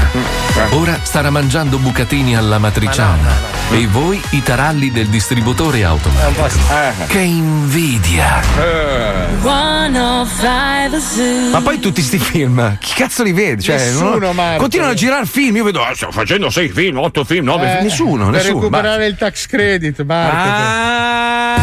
[0.71, 3.31] Ora starà mangiando bucatini alla matriciana
[3.71, 6.49] e voi i taralli del distributore automatico.
[7.07, 8.41] Che invidia!
[11.51, 13.61] Ma poi tutti sti film, chi cazzo li vede?
[13.63, 14.61] Cioè, Nessuno, non- Marco.
[14.61, 15.57] continuano a girare film.
[15.57, 17.83] Io vedo, ah, stiamo facendo sei film, otto film, nove Eh, film.
[17.85, 18.55] Nessuno, per nessuno.
[18.61, 20.37] recuperare il tax credit, Marco.
[20.37, 21.55] Ah.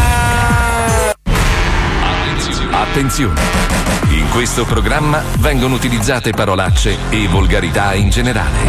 [2.72, 3.63] Attenzione!
[4.34, 8.68] In questo programma vengono utilizzate parolacce e volgarità in generale.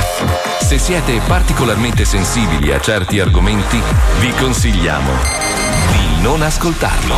[0.60, 3.80] Se siete particolarmente sensibili a certi argomenti,
[4.20, 5.10] vi consigliamo
[5.90, 7.14] di non ascoltarlo.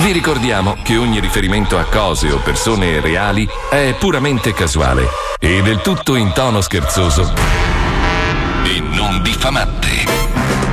[0.00, 5.08] Vi ricordiamo che ogni riferimento a cose o persone reali è puramente casuale
[5.40, 7.32] e del tutto in tono scherzoso
[8.64, 10.04] e non diffamante.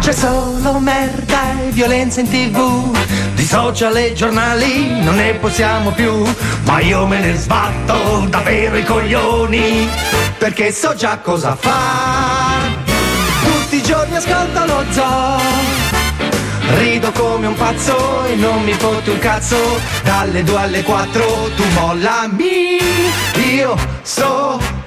[0.02, 6.24] C'è solo merda e violenza in tv social e giornali non ne possiamo più.
[6.66, 9.90] Ma io me ne sbatto davvero i coglioni
[10.38, 12.60] Perché so già cosa fa
[13.44, 15.38] Tutti i giorni ascolto lo zoo.
[16.78, 19.58] Rido come un pazzo e non mi fotte un cazzo.
[20.04, 22.78] Dalle due alle quattro tu mollami.
[23.56, 24.79] Io so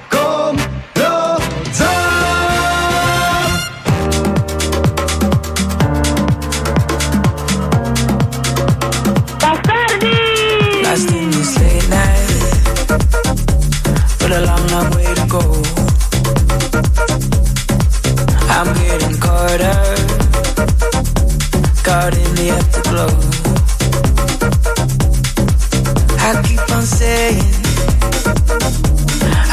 [26.25, 27.53] I keep on saying,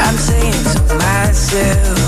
[0.00, 1.98] I'm saying to myself,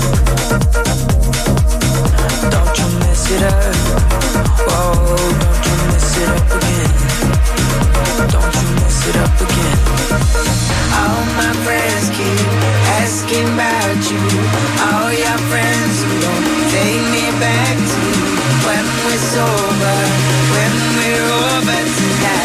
[2.49, 3.75] don't you mess it up,
[4.73, 5.13] oh,
[5.45, 6.93] don't you mess it up again.
[8.33, 9.77] Don't you mess it up again.
[10.97, 12.41] All my friends keep
[12.97, 14.21] asking about you.
[14.81, 17.12] All your friends who don't take
[17.43, 18.01] back to
[18.65, 19.97] when we're sober,
[20.53, 22.42] when we're over tonight.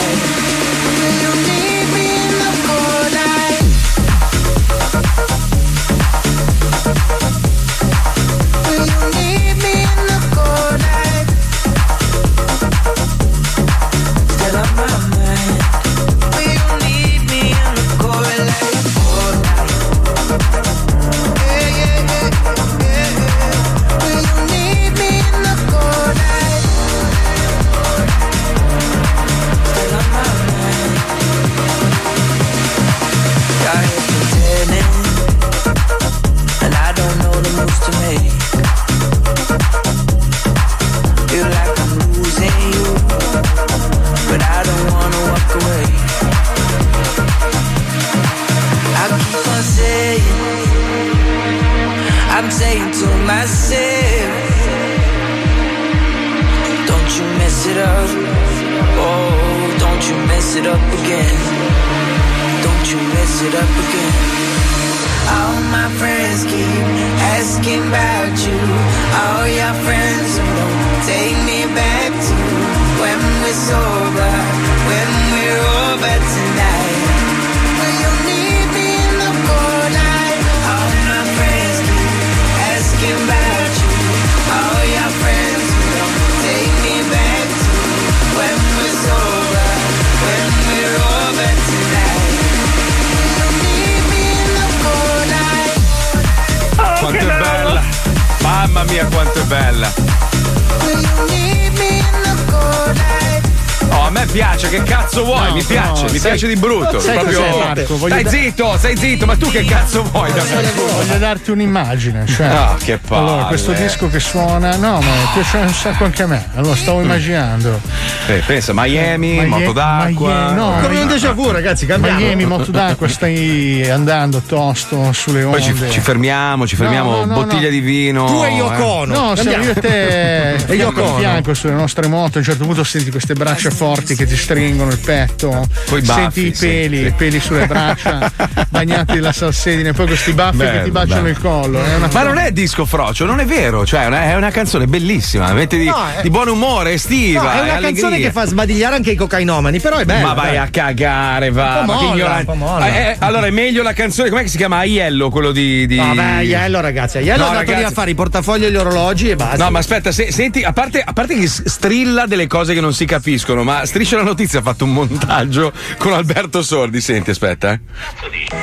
[109.88, 111.07] Cazzo vuoi da me?
[111.18, 112.26] Darti un'immagine.
[112.26, 113.28] Cioè, Ah, che palle.
[113.30, 116.48] Allora, questo disco che suona, no, ma piace un sacco anche a me.
[116.54, 117.80] Allora, stavo immaginando.
[118.28, 120.28] Eh, pensa, Miami, Miami- moto d'acqua.
[120.32, 122.18] Miami- no, Come un déjà vu, ragazzi, cambiamo.
[122.20, 125.58] Miami, moto d'acqua, stai andando tosto sulle onde.
[125.58, 127.68] Poi ci, ci fermiamo, ci fermiamo, No, no, no, bottiglia no.
[127.70, 128.26] di vino.
[128.26, 128.82] Tu e Yoko eh.
[128.82, 129.14] Ono.
[129.28, 132.36] No, siamo io e te E fianco Yoko a fianco sulle nostre moto.
[132.36, 135.66] A un certo punto senti queste braccia forti che ti stringono il petto.
[135.88, 138.30] Coi senti baffi, i peli, sì, i peli sulle braccia,
[138.70, 141.28] bagnati della salsedine, poi questi baffi che ti baciano bello.
[141.28, 141.82] il collo.
[141.82, 144.86] È una Ma non è disco frocio, non è vero, cioè è una, è canzone
[144.86, 147.42] bellissima, mette di, No, è- di buon umore, estiva.
[147.42, 147.88] No, è una allegria.
[148.02, 150.28] canzone che fa sbadigliare anche i cocainomani, però è bella.
[150.28, 150.56] Ma vai dai.
[150.58, 151.80] a cagare, va.
[151.80, 152.50] Un po' ma molla, ignorante.
[152.50, 152.86] un po' molla.
[152.88, 154.78] Eh, eh, allora è meglio la canzone, com'è che si chiama?
[154.78, 155.86] Aiello, quello di.
[155.86, 155.96] di...
[155.96, 157.18] Vabbè, Aiello, ragazzi.
[157.18, 159.64] Aiello No, è andato lì a fare i portafogli e gli orologi e basta.
[159.64, 162.92] No, ma aspetta, se- senti, a parte, a parte che strilla delle cose che non
[162.92, 167.00] si capiscono, ma Striscia la notizia ha fatto un montaggio con Alberto Sordi.
[167.00, 167.80] Senti, aspetta, eh.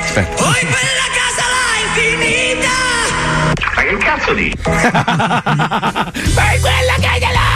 [0.02, 0.42] Aspetta.
[0.42, 0.54] Poi
[1.96, 2.68] infinita!
[3.74, 4.54] Ma che cazzo di?
[4.62, 4.72] Poi
[6.60, 7.55] quella casa là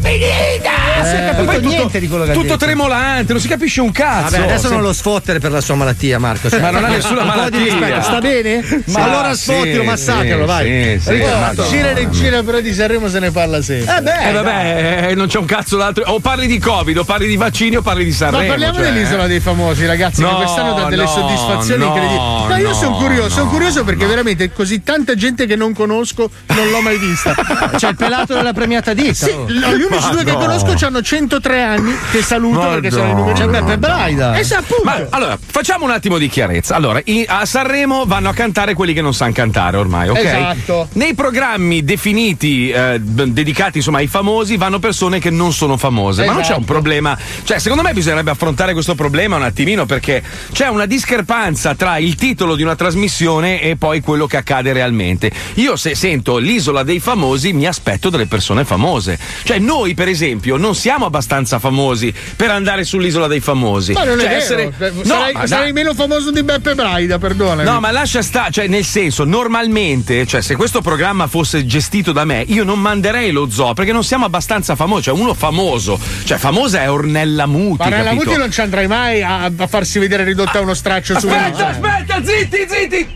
[0.00, 0.70] è finita!
[0.98, 2.56] Non si è capito poi tutto- niente di quello che ha Tutto detto.
[2.58, 4.30] tremolante, non si capisce un cazzo.
[4.36, 6.48] Vabbè, adesso Se- non lo sfottere per la sua malattia, Marco.
[6.60, 7.62] Ma non ha nessuna Un po' di malattia.
[7.64, 8.02] rispetto.
[8.02, 8.82] Sta bene?
[8.86, 10.98] Ma allora sì, sfottilo, massacralo, sì, vai.
[10.98, 11.66] sì, sì, Ricordo.
[11.68, 13.96] Gira e gira, però di Sanremo se ne parla sempre.
[13.96, 16.04] Eh beh, Eh vabbè, eh, non c'è un cazzo d'altro.
[16.08, 18.48] O parli di Covid, o parli di vaccini, o parli di Ma Sanremo.
[18.48, 22.18] parliamo cioè, dell'isola dei famosi, ragazzi, No, che quest'anno dà delle no, soddisfazioni no, incredibili.
[22.48, 25.72] No, io no, sono curioso, no, sono curioso perché veramente così tanta gente che non
[25.74, 27.34] conosco non l'ho mai vista.
[27.76, 29.12] C'è il pelato della premiata ditta.
[29.26, 29.46] Sì, oh.
[29.90, 30.38] Unici due che no.
[30.38, 32.96] conosco hanno 103 anni, che saluto Ma perché no.
[32.96, 33.38] sono i numeri.
[33.38, 34.36] C'è Beppe Braida.
[34.84, 36.74] Ma allora, facciamo un attimo di chiarezza.
[36.74, 40.18] Allora, i- a Sanremo vanno a cantare quelli che non sanno cantare ormai, ok?
[40.18, 40.88] Esatto.
[40.92, 46.24] Nei programmi definiti, eh, dedicati insomma ai famosi, vanno persone che non sono famose.
[46.24, 46.60] Ma non c'è Esatto.
[46.60, 47.16] un problema.
[47.44, 50.22] Cioè, secondo me bisognerebbe affrontare questo problema un attimino perché
[50.52, 55.30] c'è una discrepanza tra il titolo di una trasmissione e poi quello che accade realmente.
[55.54, 59.18] Io se sento l'isola dei famosi mi aspetto delle persone famose.
[59.44, 63.92] Cioè, noi, per esempio, non siamo abbastanza famosi per andare sull'isola dei famosi.
[63.92, 64.40] Ma non Cioè, è vero.
[64.40, 65.72] essere- No, sarei, ma sarei dai.
[65.72, 67.62] meno famoso di Beppe Braida, perdona.
[67.62, 72.24] No, ma lascia stare, cioè, nel senso, normalmente, cioè, se questo programma fosse gestito da
[72.24, 75.04] me, io non manderei lo zoo perché non siamo abbastanza famosi.
[75.04, 77.82] Cioè, uno famoso, cioè, famosa è Ornella Muti.
[77.82, 78.24] Ma nella capito?
[78.30, 81.68] Muti non ci andrai mai a, a farsi vedere ridotta a uno straccio su Aspetta,
[81.68, 83.08] aspetta, zitti, zitti!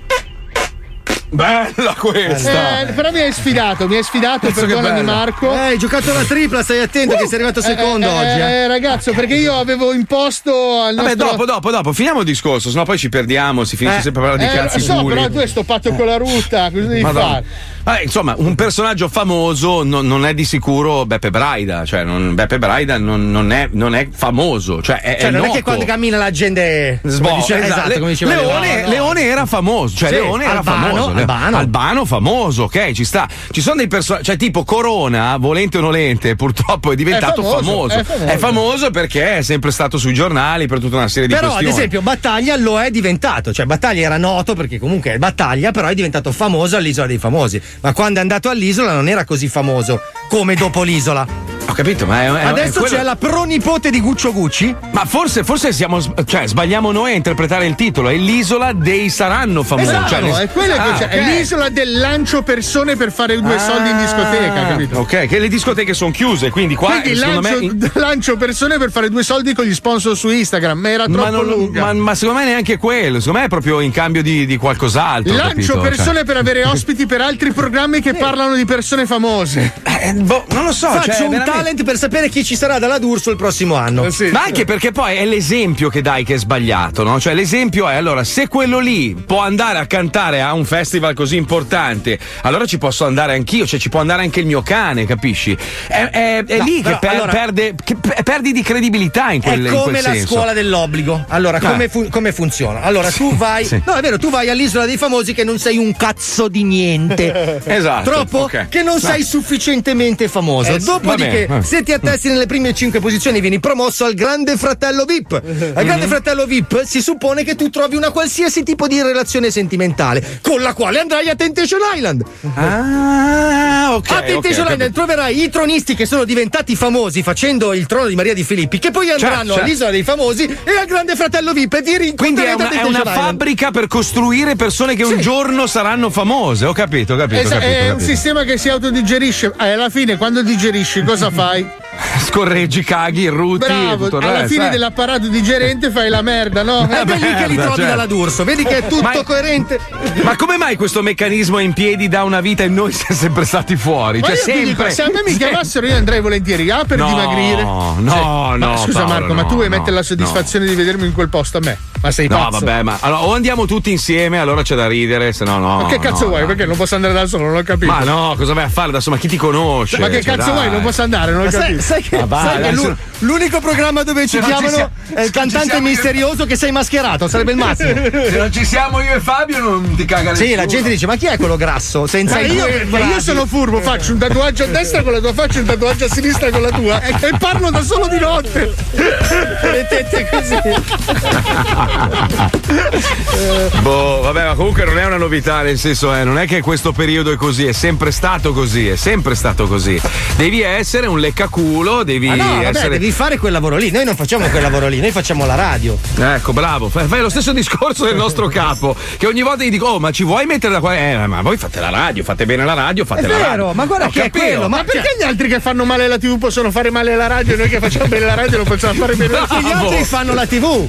[1.34, 2.80] Bella questa!
[2.80, 5.02] Eh, però mi hai sfidato, mi hai sfidato, che perdonami.
[5.02, 5.50] Marco.
[5.50, 8.40] Eh, hai giocato la tripla, stai attento che sei arrivato secondo eh, oggi.
[8.40, 8.66] Eh, Eh.
[8.66, 10.50] ragazzo, perché io avevo imposto
[10.82, 11.30] al Vabbè, nostro...
[11.30, 14.24] dopo, dopo, dopo, finiamo il discorso, sennò poi ci perdiamo, si finisce Eh, sempre a
[14.28, 15.14] parlare di eh, cazzi so, puri.
[15.14, 17.26] però tu hai stoppato con la ruta, cosa devi Madonna.
[17.26, 17.44] fare?
[17.84, 22.58] Vabbè, insomma, un personaggio famoso non, non è di sicuro Beppe Braida, cioè non- Beppe
[22.58, 25.56] Braida non, non è, non è famoso, cioè è, Cioè, è non è noto.
[25.56, 27.00] che quando cammina la gente.
[27.02, 28.88] Sbo- come dice- esatto, esatto, come diceva Leone, Leone.
[28.88, 31.21] Leone era famoso, cioè Sì, Leone era Albano, famoso.
[31.22, 31.56] Albano.
[31.56, 33.28] Albano famoso, ok, ci sta.
[33.50, 37.62] Ci sono dei personaggi, cioè tipo Corona, volente o nolente, purtroppo è diventato È famoso,
[37.64, 37.94] famoso.
[37.98, 38.26] è famoso.
[38.32, 41.52] È famoso perché è sempre stato sui giornali per tutta una serie di Però, ad
[41.54, 41.76] questioni.
[41.76, 43.52] esempio, Battaglia lo è diventato.
[43.52, 47.60] Cioè, Battaglia era noto perché comunque è Battaglia, però è diventato famoso all'isola dei famosi.
[47.80, 51.26] Ma quando è andato all'isola non era così famoso come dopo l'isola.
[51.72, 54.76] Ho capito, ma è, è- Adesso è quello- c'è la pronipote di Guccio Gucci.
[54.90, 58.10] Ma forse, forse siamo, cioè, sbagliamo noi a interpretare il titolo.
[58.10, 59.88] È l'isola dei saranno famosi.
[59.88, 63.88] Esatto, cioè, nel- è, Ah, c'è, è l'isola del lancio persone per fare due soldi
[63.88, 64.98] in discoteca, capito?
[64.98, 67.90] Ok, che le discoteche sono chiuse, quindi qua Quindi secondo lancio, me.
[68.00, 71.30] lancio persone per fare due soldi con gli sponsor su Instagram, ma era troppo Ma,
[71.30, 71.84] non- lunga.
[71.86, 75.34] ma- ma secondo me neanche quello, secondo me è proprio in cambio di, di qualcos'altro.
[75.34, 75.80] Lancio capito?
[75.80, 79.72] persone Cioè- per avere ospiti per altri programmi che parlano di persone famose.
[79.84, 80.88] Eh, boh, non lo so.
[80.90, 84.06] Faccio cioè, un veramente- talent per sapere chi ci sarà dalla D'Urso il prossimo anno.
[84.32, 87.20] Ma anche perché poi è l'esempio che dai che è sbagliato, no?
[87.20, 91.36] Cioè l'esempio è allora se quello lì può andare a cantare a un festival così
[91.36, 95.56] importante, allora ci posso andare anch'io, cioè ci può andare anche il mio cane, capisci?
[95.86, 99.30] È, è- è No, lì però, che, per- allora- perde, che pe- perdi di credibilità
[99.30, 100.26] in quel, è in come la senso.
[100.34, 101.24] scuola dell'obbligo.
[101.28, 101.60] Allora, Eh.
[101.60, 102.82] come, fu- come funziona?
[102.82, 103.64] Allora, tu vai.
[103.64, 103.80] sì.
[103.86, 107.60] No, è vero, tu vai all'isola dei famosi che non sei un cazzo di niente.
[107.72, 108.38] Esatto, Troppo?
[108.40, 108.66] ok.
[108.68, 108.98] Che non No.
[109.08, 110.74] sei sufficientemente famoso.
[110.74, 115.04] Eh, sì, Dopodiché, se ti attesti nelle prime cinque posizioni, vieni promosso al grande fratello
[115.04, 115.32] VIP.
[115.32, 116.10] Al grande Mhm.
[116.10, 120.72] fratello VIP si suppone che tu trovi una qualsiasi tipo di relazione sentimentale con la
[120.74, 122.22] quale andrai a Temptation Island.
[122.54, 124.10] Ah, ok.
[124.10, 124.92] A Temptation ho Island capito.
[124.92, 128.90] troverai i tronisti che sono diventati famosi facendo il trono di Maria di Filippi, che
[128.90, 132.62] poi andranno all'isola dei famosi e al grande fratello VIP e vi Quindi è rincontrerete
[132.62, 136.64] una, è una fabbrica per costruire persone che un giorno saranno famose.
[136.66, 137.40] Ho capito, ho capito.
[137.40, 138.10] ho Esa- capito, ho è un capito.
[138.10, 139.52] sistema che si autodigerisce.
[139.58, 141.66] Eh, alla fine, quando digerisci, cosa fai?
[142.24, 143.64] Scorreggi, caghi, ruti.
[143.64, 144.70] e Bravo, tutto il alla resto, fine eh.
[144.70, 146.88] dell'apparato digerente fai la merda, no?
[146.90, 147.82] Ed è lì che li merda, trovi certo.
[147.82, 149.78] dalla D'Urso, vedi che è tutto Ma- coerente.
[150.22, 153.44] Ma come mai questo meccanismo è in piedi da una vita e noi siamo sempre
[153.44, 154.20] stati fuori?
[154.20, 154.64] Ma Cioè, sempre.
[154.64, 157.62] dico, se a me mi chiamassero io andrei volentieri A per No, dimagrire.
[157.62, 158.04] no, Sì.
[158.04, 161.06] no, Ma scusa Paolo, Marco, ma tu no, vuoi no, mettere la soddisfazione di vedermi
[161.06, 161.76] in quel posto a me?
[162.00, 162.64] Ma sei No, pazzo?
[162.64, 165.82] vabbè, ma allora, o andiamo tutti insieme, allora c'è da ridere, se no, no.
[165.82, 166.38] Ma che cazzo no, vuoi?
[166.40, 166.48] dai.
[166.48, 167.92] Perché non posso andare da solo, non ho capito.
[167.92, 169.10] Ma no, cosa vai a fare adesso?
[169.10, 169.98] Ma chi ti conosce?
[169.98, 170.68] Ma che Cioè, cazzo vuoi?
[170.70, 171.81] Non posso andare, non ho capito.
[171.82, 175.68] Sai che, Ma vai, sai che l'u- l'unico programma dove ci chiamano è il cantante
[175.70, 177.92] siamo io- misterioso che sei mascherato, sarebbe il massimo.
[178.10, 180.60] Se non ci siamo io e Fabio non ti caga Sì, nessuno.
[180.60, 182.06] la gente dice: Ma chi è quello grasso?
[182.06, 185.12] Senza Ma i io, ma io bracci?" sono furbo, faccio un tatuaggio a destra con
[185.12, 187.82] la tua faccia e un tatuaggio a sinistra con la tua e, e parlo da
[187.82, 188.74] solo di notte.
[188.94, 190.56] le tette così.
[193.82, 196.92] Boh, vabbè, ma comunque non è una novità, nel senso, eh, non è che questo
[196.92, 200.00] periodo è così, è sempre stato così, è sempre stato così.
[200.36, 201.71] Devi essere un leccaculo,
[202.04, 202.98] devi Ma no, vabbè, essere.
[202.98, 203.90] devi fare quel lavoro lì.
[203.90, 205.98] Noi non facciamo quel lavoro lì, noi facciamo la radio.
[206.18, 209.98] Ecco, bravo, fai, lo stesso discorso del nostro capo, che ogni volta gli dico, oh,
[209.98, 210.96] ma ci vuoi mettere da qua?
[210.96, 213.48] Eh, ma voi fate la radio, fate bene la radio, fate È la radio.
[213.50, 214.44] vero, ma guarda Ho che è capito.
[214.44, 217.26] quello, Ma ma perché gli altri che fanno male la TV possono fare male la
[217.26, 219.60] radio e noi che facciamo bene la radio non possiamo fare bene la TV?
[219.66, 220.88] gli altri fanno la TV.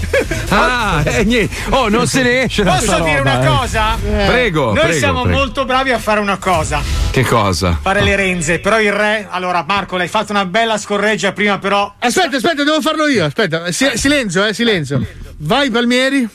[0.49, 1.55] Ah, eh, niente.
[1.69, 3.47] Oh, non se ne esce Posso dire roba, una eh.
[3.47, 3.97] cosa?
[4.25, 5.37] Prego, Noi prego, siamo prego.
[5.37, 6.81] molto bravi a fare una cosa.
[7.11, 7.77] Che cosa?
[7.81, 9.27] Fare le renze, però il re.
[9.29, 11.93] Allora, Marco, l'hai fatto una bella scorreggia prima, però.
[11.99, 13.25] Aspetta, aspetta, devo farlo io.
[13.25, 15.05] Aspetta, Si- silenzio, eh, silenzio.
[15.37, 16.27] Vai, Palmieri.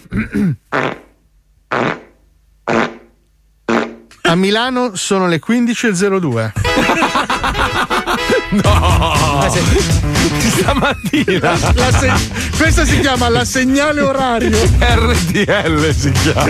[4.22, 6.52] A Milano sono le 15.02.
[8.50, 9.44] No!
[10.58, 11.58] Stamattina!
[11.74, 12.12] La se-
[12.56, 14.58] Questa si chiama la segnale orario.
[14.80, 16.44] RDL si chiama.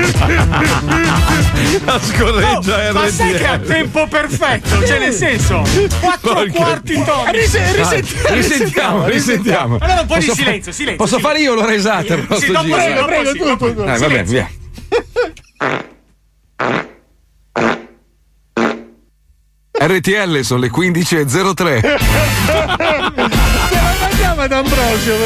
[1.85, 3.67] La scorreggia Oh, ma sai che ha RDL.
[3.67, 4.87] tempo perfetto?
[4.87, 5.63] Cioè, nel senso,
[6.01, 7.25] quattro Porca- quarti tono.
[7.31, 8.05] Rise- Dai,
[8.35, 9.77] risentiamo, risentiamo.
[9.81, 11.05] Allora un po' di Posso fa- silenzio, silenzio.
[11.05, 12.15] Posso fare io l'ora esatta?
[12.17, 13.85] Sì, Posso dopo sì, dopo Prego, sì, tu, dopo- tu, tu.
[13.85, 14.49] Dai, va bene, silenzio.
[15.59, 15.97] via.
[19.89, 21.97] RTL sono le 15.03.
[24.11, 25.17] Andiamo ad Ambrosio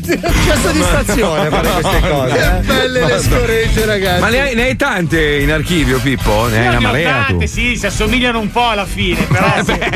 [0.00, 2.32] Che soddisfazione fare queste cose.
[2.32, 2.60] Che eh.
[2.60, 4.20] belle le scoregge, ragazzi.
[4.20, 6.48] Ma ne hai, ne hai tante in archivio, Pippo?
[6.48, 7.32] Ne hai una marea tu?
[7.32, 9.54] tante, sì, si assomigliano un po' alla fine, però.
[9.54, 9.90] Eh beh,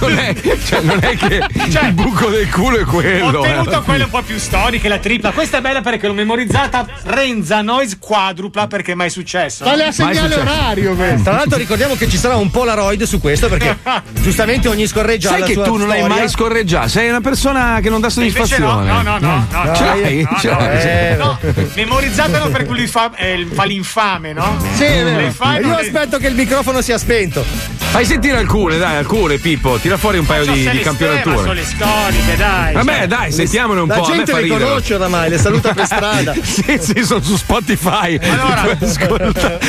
[0.00, 0.34] non, è,
[0.66, 3.40] cioè, non è che Cioè, il buco del culo è quello.
[3.40, 4.04] Ho eh, tenuto quelle fine.
[4.04, 5.32] un po' più storiche, la tripla.
[5.32, 6.86] Questa è bella perché l'ho memorizzata.
[7.04, 9.64] Renza Noise quadrupla perché mai successo.
[9.80, 11.22] Vale a segnale orario questo.
[11.22, 13.78] Tra l'altro ricordiamo che ci sarà un Polaroid su questo perché
[14.20, 16.16] giustamente ogni scorreggia ha Sai la che sua tu non hai storia.
[16.16, 16.88] mai scorreggiato?
[16.88, 18.90] Sei una persona che non dà Invece no, soddisfazione.
[18.92, 20.22] no, no, no, no, Ce no, l'hai?
[20.30, 20.82] no, Ce no, l'hai?
[20.82, 21.38] eh, no.
[21.74, 24.56] Memorizzatelo per cui lui fa, eh, fa l'infame, no?
[24.74, 25.20] Sì, è vero.
[25.60, 27.44] Io aspetto che il microfono sia spento.
[27.90, 29.76] Fai sentire alcune, dai, alcune, Pippo.
[29.78, 31.36] Tira fuori un paio di, di campionature.
[31.38, 32.72] sono le storiche, dai.
[32.74, 33.06] Vabbè, cioè.
[33.08, 34.04] dai, sentiamone un La po'.
[34.04, 36.34] a me gente le conosce oramai, le saluta per strada.
[36.40, 38.16] sì, sì, sono su Spotify.
[38.22, 38.78] Allora-.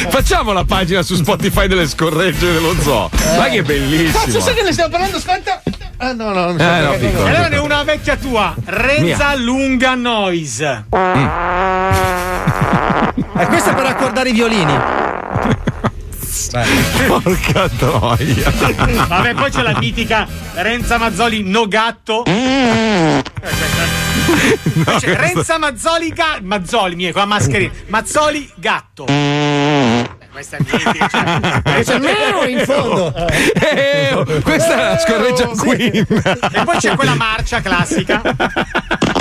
[0.09, 3.09] Facciamo la pagina su Spotify delle scorregge dello zoo.
[3.37, 4.23] Ma che bellissimo.
[4.25, 5.17] Cazzo, sai che ne stiamo parlando?
[5.17, 5.61] Aspetta.
[5.97, 7.25] Ah, no, no, mi Eh, no, piccolo.
[7.25, 10.85] E allora ne una vecchia tua, Renza Lunga Noise.
[13.37, 14.77] E questo è per accordare i violini.
[17.07, 18.51] Porca troia.
[19.07, 22.23] Vabbè, poi c'è la mitica Renza Mazzoli No Gatto.
[22.27, 23.19] Mm.
[24.83, 27.71] Poi c'è Renza Mazzoli ga- Mazzoli, mie, con la mascherina.
[27.87, 29.05] Mazzoli Gatto.
[30.41, 31.61] Questa è mitica.
[31.63, 33.13] Cioè, c'è Meo in fondo.
[33.15, 35.93] Eh, questa è la scorreggia Queen.
[35.93, 38.21] E poi c'è quella marcia classica.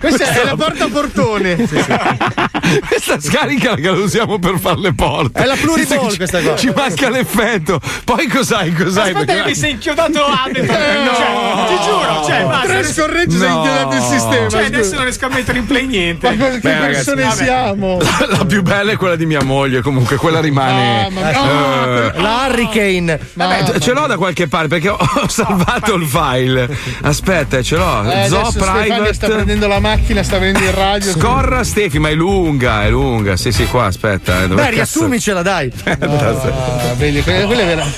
[0.00, 1.56] Questa è la porta portone.
[2.88, 5.42] Questa scarica che la usiamo per fare le porte.
[5.42, 6.56] È la pluriball Ci- questa qua.
[6.56, 7.80] Ci manca l'effetto.
[8.04, 8.72] Poi cos'hai?
[8.72, 9.10] Cos'hai?
[9.12, 10.76] Aspetta che Perché- mi sei inchiodato Hamilton.
[10.76, 12.66] Cioè, ti giuro, cioè, basta.
[12.66, 13.56] Tre scorregge sei No.
[13.56, 14.48] inchiodato il sistema.
[14.48, 16.30] Cioè, adesso non riesco a mettere in play niente.
[16.34, 17.98] Ma che Beh, persone ragazzi, siamo?
[18.00, 21.08] La, la più bella è quella di mia moglie, comunque quella rimane.
[21.10, 23.18] Ma eh, La Hurricane.
[23.34, 26.68] Vabbè, ce l'ho da qualche parte perché ho, salvato il file.
[27.02, 28.02] Aspetta, ce l'ho.
[28.04, 29.26] Eh, adesso Stefania sta Private.
[29.34, 31.12] prendendo la macchina, sta venendo in radio.
[31.12, 33.36] Scorra Stefi, ma è lunga, è lunga.
[33.36, 34.42] Sì, sì, qua, aspetta.
[34.42, 35.72] eh, dove cazzo- riassumicela, dai.
[35.86, 37.86] Ah, vedi, quella, quella è vera.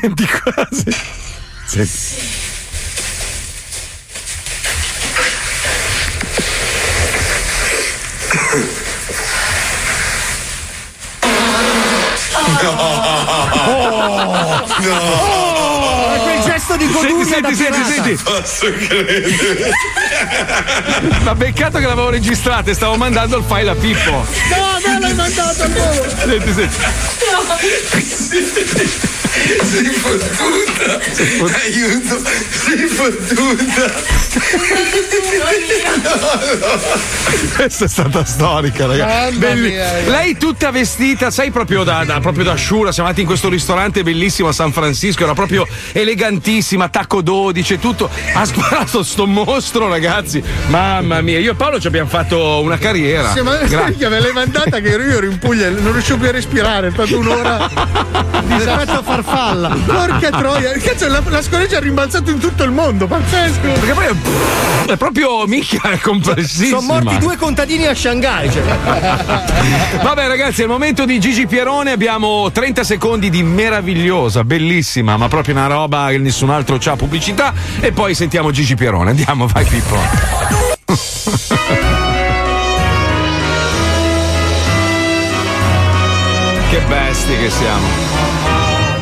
[0.00, 0.84] Senti quasi.
[1.66, 2.44] Senti.
[16.16, 18.22] È quel gesto di goduria Senti, senti, senti, senti.
[18.22, 19.70] Posso credere.
[21.22, 24.10] Ma peccato che l'avevo registrata e stavo mandando il file a Pippo.
[24.10, 24.26] No,
[24.84, 25.90] me l'hai mandato a me.
[26.24, 26.76] Senti, senti.
[29.62, 31.00] Sei fottuta.
[31.62, 32.22] Aiuto.
[32.50, 33.92] Sei fottuta.
[37.56, 39.38] Questa è stata storica, ragazzi.
[40.06, 42.92] Lei tutta vestita, sai, proprio da, da, proprio da Shura.
[42.92, 45.22] Siamo andati in questo ristorante bellissimo a San Francisco.
[45.24, 48.08] Era proprio elegantissima, tacco 12 e tutto.
[48.34, 50.42] Ha sparato sto mostro, ragazzi.
[50.68, 53.32] Mamma mia, io e Paolo ci abbiamo fatto una carriera.
[53.32, 56.32] Sì, ma Gra- me l'hai mandata che io ero in Puglia, non riuscivo più a
[56.32, 57.68] respirare, è stata un'ora
[58.44, 59.76] di effetto farfalla.
[59.84, 63.60] Porca troia, cazzo, la, la scoreggia ha rimbalzato in tutto il mondo, pazzesco.
[63.60, 64.12] Perché poi è,
[64.92, 66.78] è proprio mica è complessissima.
[66.80, 68.50] Sono morti due contadini a Shanghai.
[68.50, 68.62] Cioè.
[70.02, 75.28] Vabbè ragazzi, è il momento di Gigi Pierone, abbiamo 30 secondi di meravigliosa, bellissima, ma
[75.28, 79.10] proprio una roba che nessun altro c'ha pubblicità e poi sentiamo Gigi Pierone.
[79.10, 79.96] Andiamo, vai Pippo.
[86.68, 88.45] che bestie che siamo.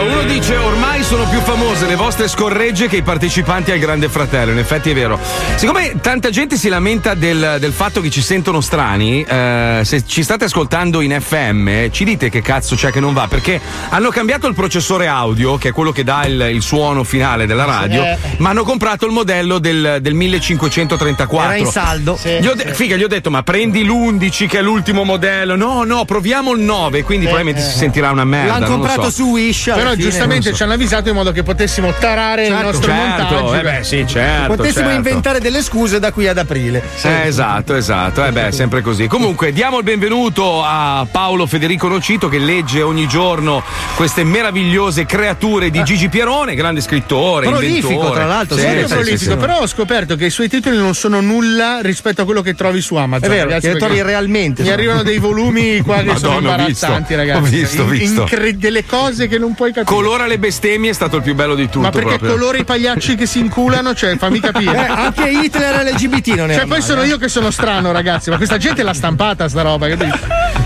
[0.00, 4.50] Uno dice ormai sono più famose le vostre scorregge che i partecipanti al Grande Fratello.
[4.52, 5.18] In effetti è vero.
[5.56, 10.22] Siccome tanta gente si lamenta del, del fatto che ci sentono strani, eh, se ci
[10.22, 13.26] state ascoltando in FM, ci dite che cazzo c'è che non va.
[13.28, 13.60] Perché
[13.90, 17.64] hanno cambiato il processore audio, che è quello che dà il, il suono finale della
[17.64, 18.16] radio, Eh.
[18.38, 21.48] ma hanno comprato il modello del, del 1534.
[21.50, 22.18] Era in saldo.
[22.22, 25.56] Gli ho de- Figa, gli ho detto, ma prendi l'11 che è l'ultimo modello.
[25.56, 28.58] No, no, proviamo il 9, quindi probabilmente si sentirà una merda.
[28.58, 29.10] L'hanno comprato so.
[29.10, 33.22] su Alla Però giustamente ci hanno avvisato in modo che potessimo tarare il nostro certo,
[33.22, 33.54] montaggio.
[33.54, 34.54] eh beh, sì, certo.
[34.54, 34.96] Potessimo certo.
[34.96, 36.82] inventare delle scuse da qui ad aprile.
[37.02, 38.24] Eh, esatto, esatto.
[38.24, 39.06] Eh beh, sempre così.
[39.06, 43.62] Comunque, diamo il benvenuto a Paolo Federico Nocito che legge ogni giorno
[43.94, 48.14] queste meravigliose creature di Gigi Pierone, grande scrittore, Prolifico, inventore.
[48.14, 49.16] tra l'altro, Sì, sì, prolifico.
[49.18, 49.36] sì, sì.
[49.36, 52.80] Però ho scoperto che i suoi titoli non sono nulla rispetto a quello che trovi
[52.80, 53.28] su Amazon.
[53.30, 54.62] È vero, ragazzi, che trovi realmente.
[54.62, 56.86] Mi arrivano dei volumi qua che sono Madonna, ho visto.
[56.86, 57.50] imbarazzanti, Ho ragazzi.
[57.50, 58.20] visto, ho visto.
[58.22, 59.94] incre- delle cose che non puoi capire.
[59.94, 61.80] Colora le bestemmie è stato il più bello di tutto.
[61.80, 62.32] Ma perché proprio.
[62.32, 63.94] colore i pagliacci che si inculano?
[63.94, 64.86] Cioè, fammi capire.
[64.86, 67.06] Eh, anche Hitler LGBT non era Cioè, poi male, sono eh.
[67.06, 70.18] io che sono strano, ragazzi, ma questa gente l'ha stampata sta roba, capito?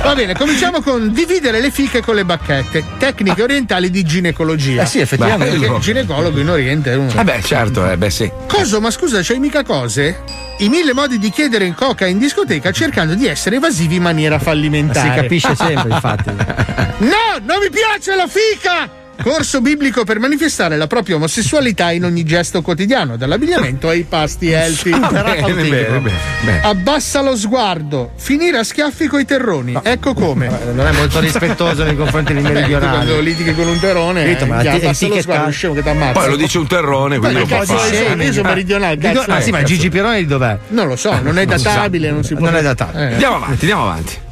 [0.02, 2.84] Va bene, cominciamo con dividere le fiche con le bacchette.
[2.98, 4.82] Tecniche orientali di ginecologia.
[4.82, 5.58] Eh sì, effettivamente.
[5.58, 7.10] Perché il ginecologo in Oriente è uno.
[7.18, 8.30] Eh beh, certo, eh, beh sì.
[8.46, 8.80] Cosa?
[8.80, 10.20] Ma scusa, c'hai mica cose?
[10.58, 14.38] I mille modi di chiedere in coca in discoteca cercando di essere evasivi in maniera
[14.38, 15.08] fallimentare.
[15.08, 16.30] Si capisce sempre, infatti.
[16.30, 19.03] No, non mi piace la fica!
[19.22, 24.90] Corso biblico per manifestare la propria omosessualità in ogni gesto quotidiano, dall'abbigliamento ai pasti healthy.
[24.90, 26.00] bene, bene, bene,
[26.44, 26.60] bene.
[26.62, 29.78] Abbassa lo sguardo, finire a schiaffi coi terroni.
[29.82, 30.50] Ecco come.
[30.74, 33.22] Non è molto rispettoso nei confronti dei Beh, tu quando meridionali.
[33.24, 36.12] litighi con un terrone, Capito, ma eh, ti- abbassa lo sguardo, scemo che ti ammazza.
[36.12, 38.24] Poi lo dice un terrone, quindi lo cazzo fare.
[38.24, 40.58] Io sono meridionale, cazzo ah sì, ma Gigi Pironi di dov'è?
[40.68, 42.44] Non lo so, non è databile, non si può.
[42.44, 43.08] Non è databile.
[43.08, 43.12] Eh.
[43.12, 44.23] Andiamo avanti, andiamo avanti.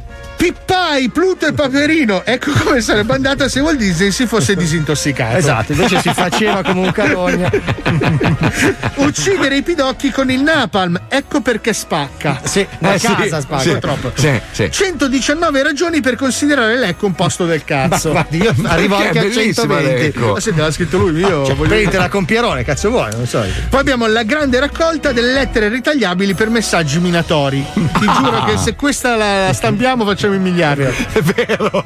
[0.43, 2.25] Pippai, Pluto e Paperino.
[2.25, 5.37] Ecco come sarebbe andata se Walt Disney si fosse disintossicato.
[5.37, 7.49] Esatto, invece si faceva come un carogna.
[8.95, 10.99] Uccidere i pidocchi con il napalm.
[11.07, 12.41] Ecco perché spacca.
[12.43, 13.61] Sì, a eh sì, casa spacca.
[13.61, 14.11] sì, Purtroppo.
[14.15, 14.69] sì, sì.
[14.69, 18.09] 119 ragioni per considerare l'ecco un posto del cazzo.
[18.11, 20.01] Ma guardi, io arrivo anche a è bellissima 120.
[20.01, 20.33] l'Ecco.
[20.33, 23.11] Ma senti, l'ha scritto lui, io Cioè, voglio prenditela con Pierone, cazzo vuoi?
[23.15, 23.45] Non so.
[23.69, 27.65] Poi abbiamo la grande raccolta delle lettere ritagliabili per messaggi minatori.
[27.73, 30.83] Ti giuro che se questa la la stampiamo facciamo i miliardi.
[31.13, 31.81] È vero.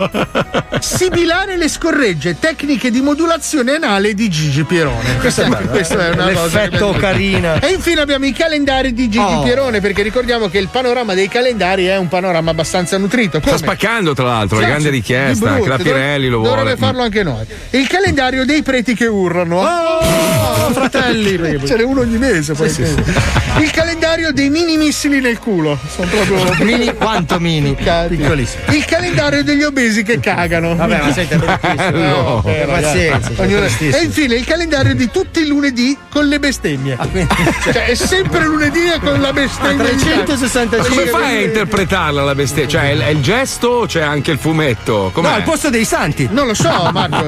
[0.80, 5.18] Sibilare le scorregge, tecniche di modulazione anale di Gigi Pierone.
[5.20, 6.62] Questo è, questa è una cosa.
[6.64, 7.60] L'effetto che- carina.
[7.60, 9.42] E infine abbiamo i calendari di Gigi Oh.
[9.44, 13.40] Pierone, perché ricordiamo che il panorama dei calendari è un panorama abbastanza nutrito.
[13.40, 13.58] Sta Come?
[13.58, 15.46] spaccando, tra l'altro, la Sì, grande richiesta.
[15.46, 16.56] di Anche la brutto, Pirelli lo vuole.
[16.56, 17.46] Dovrebbe farlo anche noi.
[17.72, 19.60] Il calendario dei preti che urlano.
[19.62, 21.38] Oh, fratelli!
[21.40, 22.54] perché- Ce n'è uno ogni mese.
[22.54, 22.94] Poi Sì, sì,
[23.62, 25.78] Il calendario dei mini missili nel culo.
[25.94, 26.64] Sono proprio.
[26.66, 27.76] Mini, quanto mini?
[28.28, 28.64] Piccolissimo.
[28.76, 30.76] Il calendario degli obesi che cagano.
[30.76, 31.92] Vabbè, ma senti, è bruttissimo.
[31.92, 33.32] No, Eh, pazienza.
[33.98, 36.98] E infine il calendario di tutti i lunedì con le bestemmie.
[37.68, 39.92] Cioè, è sempre lunedì e con la bestemmia.
[39.92, 40.88] di 365.
[40.90, 42.70] Come fai a interpretarla la bestemmia?
[42.70, 45.10] Cioè, è il, è il gesto o c'è anche il fumetto?
[45.14, 45.28] Com'è?
[45.28, 46.28] No, al posto dei santi.
[46.32, 47.28] Non lo so, Marco.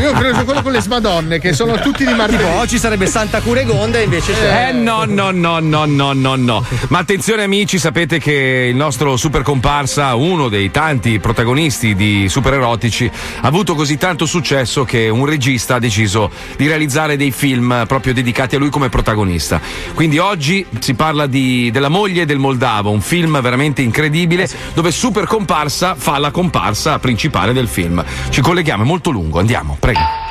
[0.00, 2.42] Io ho preso quello con le smadonne, che sono tutti di martedì.
[2.42, 4.68] Tipo, oggi sarebbe Santa Curegonda e invece c'è.
[4.68, 6.64] Eh no, no, no, no, no, no, no.
[6.88, 12.54] Ma attenzione amici, sapete che il nostro super comparsa, uno dei tanti protagonisti di super
[12.54, 13.10] erotici,
[13.40, 18.12] ha avuto così tanto successo che un regista ha deciso di realizzare dei film proprio
[18.12, 19.60] dedicati a lui come protagonista.
[19.94, 25.26] Quindi oggi si parla di, della moglie del Moldavo, un film veramente incredibile dove super
[25.26, 28.04] comparsa fa la comparsa principale del film.
[28.28, 30.21] Ci colleghiamo, è molto lungo, andiamo, prego.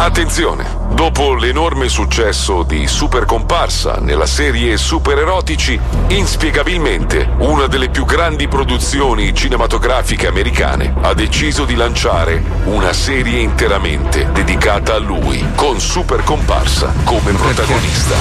[0.00, 0.64] Attenzione!
[0.92, 8.46] Dopo l'enorme successo di Super Comparsa nella serie Super Erotici, inspiegabilmente una delle più grandi
[8.46, 16.22] produzioni cinematografiche americane ha deciso di lanciare una serie interamente dedicata a lui, con Super
[16.22, 18.14] Comparsa come protagonista.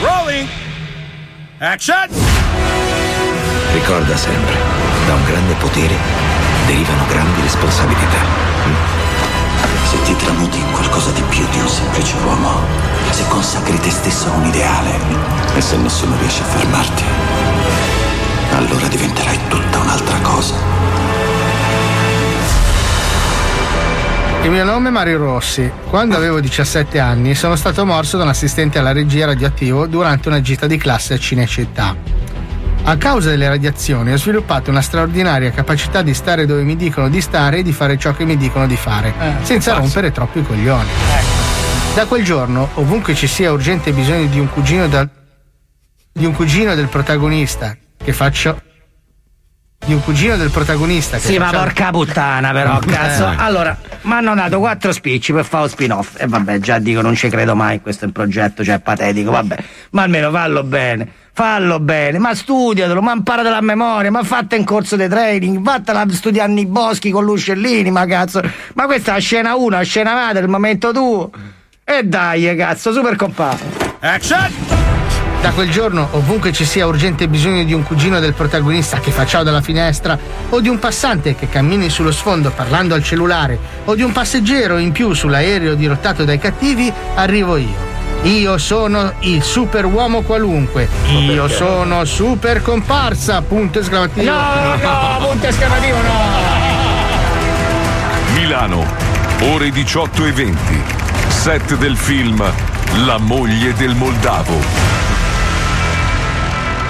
[0.00, 0.48] Rolling!
[1.58, 2.08] Action!
[3.72, 4.54] Ricorda sempre,
[5.04, 5.96] da un grande potere
[6.64, 8.95] derivano grandi responsabilità.
[9.96, 12.60] Se ti tramuti in qualcosa di più di un semplice uomo,
[13.10, 14.90] se consacri te stesso a un ideale
[15.54, 17.02] e se nessuno riesce a fermarti,
[18.56, 20.54] allora diventerai tutta un'altra cosa.
[24.42, 25.72] Il mio nome è Mario Rossi.
[25.88, 30.42] Quando avevo 17 anni sono stato morso da un assistente alla regia radioattivo durante una
[30.42, 31.96] gita di classe a Cinecittà.
[32.88, 37.20] A causa delle radiazioni ho sviluppato una straordinaria capacità di stare dove mi dicono di
[37.20, 39.12] stare e di fare ciò che mi dicono di fare,
[39.42, 40.88] senza rompere troppo i coglioni.
[41.96, 45.08] Da quel giorno, ovunque ci sia urgente bisogno di un cugino da-
[46.12, 48.60] di un cugino del protagonista che faccio
[49.84, 51.16] di un cugino del protagonista.
[51.16, 53.28] che Sì, ma porca puttana, però, cazzo.
[53.30, 53.34] Eh.
[53.36, 56.20] Allora, mi hanno dato quattro spicci per fare lo spin-off.
[56.20, 59.56] E vabbè, già dico, non ci credo mai, questo è un progetto, cioè, patetico, vabbè.
[59.90, 61.08] Ma almeno fallo bene.
[61.36, 66.00] Fallo bene, ma studiatelo, ma imparatelo a memoria, ma fatta in corso di training, vattela
[66.00, 68.40] a studiare nei boschi con l'uscellini, ma cazzo.
[68.72, 71.30] Ma questa è la scena 1, la scena madre, il momento tuo.
[71.84, 73.54] E dai, cazzo, super compà.
[74.00, 74.50] Action!
[75.42, 79.26] Da quel giorno, ovunque ci sia urgente bisogno di un cugino del protagonista che fa
[79.26, 80.18] ciao dalla finestra,
[80.48, 84.78] o di un passante che cammini sullo sfondo parlando al cellulare, o di un passeggero
[84.78, 87.95] in più sull'aereo dirottato dai cattivi, arrivo io.
[88.22, 90.88] Io sono il super uomo qualunque.
[91.08, 93.42] Io sono super comparsa.
[93.42, 94.30] Punto esclamativo.
[94.30, 96.64] No, no, punto esclamativo, no.
[98.34, 98.84] Milano,
[99.42, 100.82] ore 18 e 20.
[101.28, 102.42] Set del film
[103.04, 104.58] La moglie del Moldavo.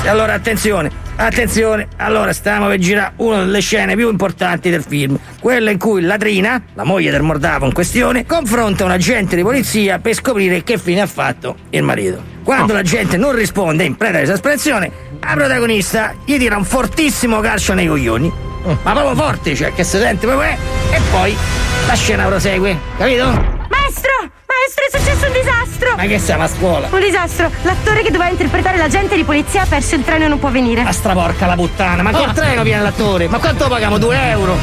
[0.02, 0.90] E allora attenzione,
[1.24, 6.02] attenzione, allora stiamo per girare una delle scene più importanti del film, quella in cui
[6.02, 10.78] Latrina, la moglie del Mordavo in questione, confronta un agente di polizia per scoprire che
[10.78, 12.34] fine ha fatto il marito.
[12.42, 14.90] Quando l'agente non risponde in preda esasperazione,
[15.20, 18.32] la protagonista gli tira un fortissimo calcio nei coglioni,
[18.82, 20.56] ma proprio forte, cioè che si sente proprio, eh,
[20.94, 21.34] e poi
[21.86, 23.24] la scena prosegue, capito?
[23.68, 24.35] Maestro!
[24.66, 25.94] Maestro, è successo un disastro!
[25.96, 26.88] Ma che siamo a scuola?
[26.90, 27.48] Un disastro!
[27.62, 30.80] L'attore che doveva interpretare l'agente di polizia ha perso il treno e non può venire.
[30.80, 33.28] A straporca la puttana, ma col treno viene l'attore?
[33.28, 33.96] Ma quanto paghiamo?
[33.98, 34.56] 2 euro?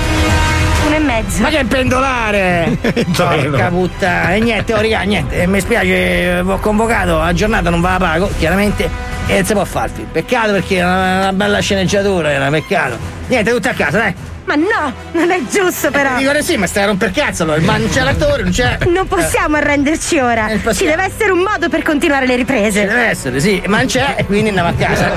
[0.85, 1.41] Uno e mezzo.
[1.41, 2.77] Ma che pendolare!
[3.15, 4.33] Porca puttana!
[4.33, 8.29] E niente, oh raga, niente, mi spiace, ho convocato, la giornata non ve la pago,
[8.37, 8.89] chiaramente,
[9.27, 10.07] e non si può film.
[10.11, 12.97] Peccato perché è una, una bella sceneggiatura, era peccato.
[13.27, 14.13] Niente, tutti a casa, dai!
[14.45, 16.17] Ma no, non è giusto però.
[16.17, 18.77] Dico sì, ma stai a romper cazzo allora, ma non c'è l'attore, non c'è.
[18.87, 20.49] Non possiamo arrenderci ora.
[20.73, 22.81] Ci deve essere un modo per continuare le riprese.
[22.81, 25.11] Ci deve essere, sì, ma non c'è e quindi andiamo a casa.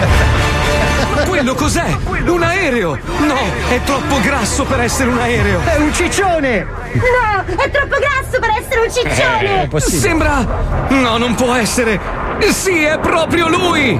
[1.14, 1.96] Ma quello cos'è?
[2.26, 2.98] Un aereo!
[3.20, 5.60] No, è troppo grasso per essere un aereo!
[5.64, 6.66] È un ciccione!
[6.92, 9.68] No, è troppo grasso per essere un ciccione.
[9.70, 10.46] Eh, Sembra.
[10.88, 11.98] No, non può essere!
[12.50, 13.98] Sì, è proprio lui!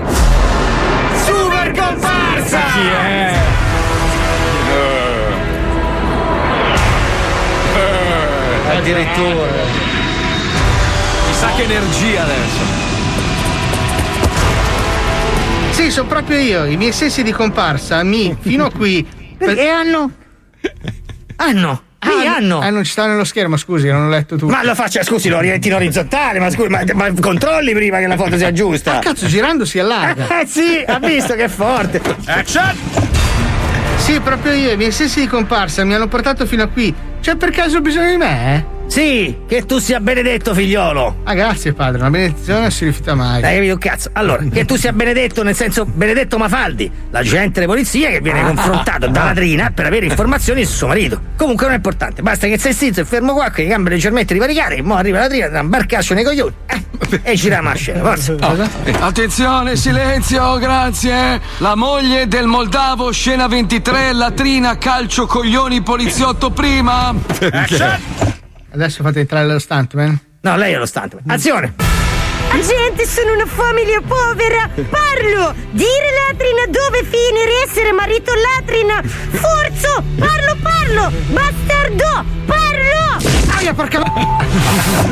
[1.25, 2.61] Super comparsa!
[2.75, 3.35] Chi è?
[8.89, 9.51] Addirittura.
[11.27, 12.85] Chissà che energia adesso!
[15.73, 16.65] Sì, sono proprio io.
[16.67, 19.05] I miei sensi di comparsa mi fino a qui.
[19.37, 20.13] Perché hanno?
[21.35, 21.83] Hanno?
[22.01, 22.61] Sì, hanno.
[22.61, 24.53] Ah, non ci sta nello schermo, scusi, non ho letto tutto.
[24.53, 28.07] Ma lo faccia, scusi, lo orienti in orizzontale, ma scusi, ma, ma controlli prima che
[28.07, 28.99] la foto sia giusta.
[28.99, 30.29] Ah, cazzo, girando si allarga.
[30.41, 32.01] Eh sì, ha visto che è forte.
[33.97, 36.95] Sì, proprio io, i miei sensi di comparsa mi hanno portato fino a qui.
[37.21, 38.55] C'è per caso bisogno di me?
[38.55, 38.76] eh?
[38.87, 41.17] Sì, che tu sia benedetto, figliolo.
[41.25, 43.43] Ah, grazie padre, una benedizione non si rifiuta mai.
[43.43, 44.11] Hai capito un cazzo?
[44.13, 48.45] Allora, che tu sia benedetto nel senso Benedetto Mafaldi, l'agente di polizia che viene Ah.
[48.47, 51.21] confrontato da Latrina per avere informazioni su suo marito.
[51.37, 54.33] Comunque non è importante, basta che sei zitto e fermo qua, con le gambe leggermente
[54.33, 58.01] rivaricate, e mo arriva Latrina, da un barcaccio nei coglioni eh, e gira la scena,
[58.01, 58.35] forza.
[59.01, 61.41] Attenzione, silenzio, grazie!
[61.59, 67.15] La moglie del Moldavo, scena 23, latrina, calcio, coglioni, poliziotto prima!
[68.77, 70.21] Adesso fate entrare lo stuntman.
[70.43, 71.23] No, lei è lo stuntman.
[71.29, 71.73] Azione!
[72.51, 74.69] Agente, sono una famiglia povera.
[74.91, 75.55] Parlo!
[75.71, 79.03] Dire latrina dove finire essere marito latrina.
[79.03, 80.05] Forzo!
[80.19, 81.11] Parlo, parlo!
[81.29, 82.25] Bastardo!
[82.45, 83.26] Parlo!
[83.67, 83.99] Aia, porca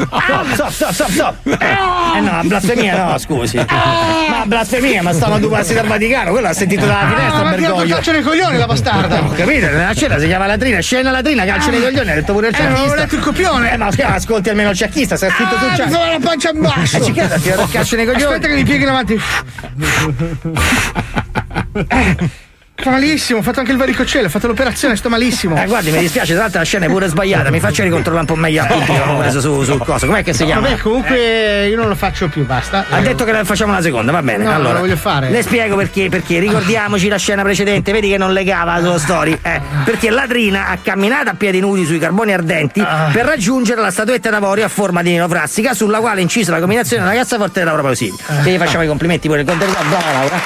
[0.06, 1.34] Stop, stop, stop, stop, stop.
[1.44, 3.56] Eh no, blasfemia no, scusi.
[3.56, 7.42] Ma blasfemia, ma stavano a due passi dal Vaticano, quello ha sentito dalla finestra, Ah,
[7.42, 7.94] ma ti ha dato vergoglio.
[7.94, 9.20] calcio nei coglioni la bastarda.
[9.22, 12.48] Ho capito, nella scena si chiama latrina, scena latrina, calcio nei coglioni, ha detto pure
[12.48, 12.92] il Eh, non cecchista.
[12.92, 13.72] ho letto il copione.
[13.72, 15.98] Eh, ma ascolti almeno il cecchista, sta scritto sul Ah, mi cecchista.
[15.98, 16.96] fa la pancia in basso.
[16.96, 18.24] Eh, ci credo, ti calcio nei coglioni.
[18.24, 19.20] Aspetta che mi pieghi in avanti.
[21.88, 22.30] Eh,
[22.84, 25.56] Fa malissimo, ho fatto anche il varicocello, ho fatto l'operazione, sto malissimo.
[25.58, 28.34] Eh, guardi, mi dispiace, tra l'altro la scena è pure sbagliata, mi faccia ricontrollare un
[28.34, 30.04] po' meglio appunti che avevo preso su, sul coso.
[30.04, 30.68] Com'è che si chiama?
[30.68, 32.84] Vabbè, comunque io non lo faccio più, basta.
[32.90, 34.44] Ha detto che la facciamo la seconda, va bene.
[34.44, 35.30] No, allora, lo voglio fare.
[35.30, 39.38] Le spiego perché, perché ricordiamoci la scena precedente, vedi che non legava la sua storia.
[39.40, 43.08] Eh, perché Latrina ha camminato a piedi nudi sui carboni ardenti Ah.
[43.10, 47.02] per raggiungere la statuetta d'avorio a forma di neofrassica sulla quale è incisa la combinazione
[47.02, 48.14] della cassaforte e Laura Pausini.
[48.42, 49.78] Quindi facciamo i complimenti pure il contenuto.
[49.88, 50.36] Brava Laura.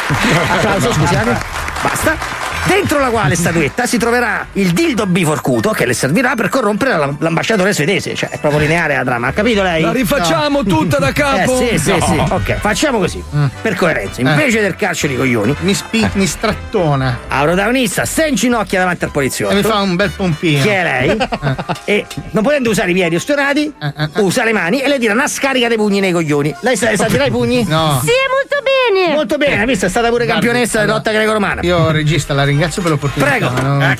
[0.53, 1.68] Applauso, scusate.
[1.85, 2.38] Basta.
[2.69, 7.15] Dentro la quale statuetta si troverà il dildo biforcuto che le servirà per corrompere la-
[7.19, 8.15] l'ambasciatore svedese.
[8.15, 9.29] Cioè, è proprio lineare la trama.
[9.29, 9.81] Ha capito lei?
[9.83, 11.61] La rifacciamo tutta da capo?
[11.61, 12.05] Eh, sì, sì, No.
[12.07, 12.33] sì.
[12.33, 13.23] Ok, facciamo così.
[13.63, 17.19] Per coerenza, invece del calcio di coglioni, mi, spi- mi strattona.
[17.29, 19.53] La protagonista sta in ginocchia davanti al poliziotto.
[19.53, 20.63] E mi fa un bel pompino.
[20.63, 21.17] Che è lei?
[21.85, 23.73] e non potendo usare i piedi ostinati,
[24.17, 26.55] usa le mani e le tira una scarica dei pugni nei coglioni.
[26.61, 27.65] Lei sa, sa tirare i pugni?
[27.67, 27.99] No.
[28.05, 29.15] Sì, molto bene.
[29.15, 29.87] Molto bene, hai visto?
[29.87, 31.61] È stata pure campionessa di allora, lotta greco-romana.
[31.63, 33.31] Io regista la ringrazio ringrazio per l'opportunità.
[33.31, 33.61] Prego.
[33.63, 33.97] no?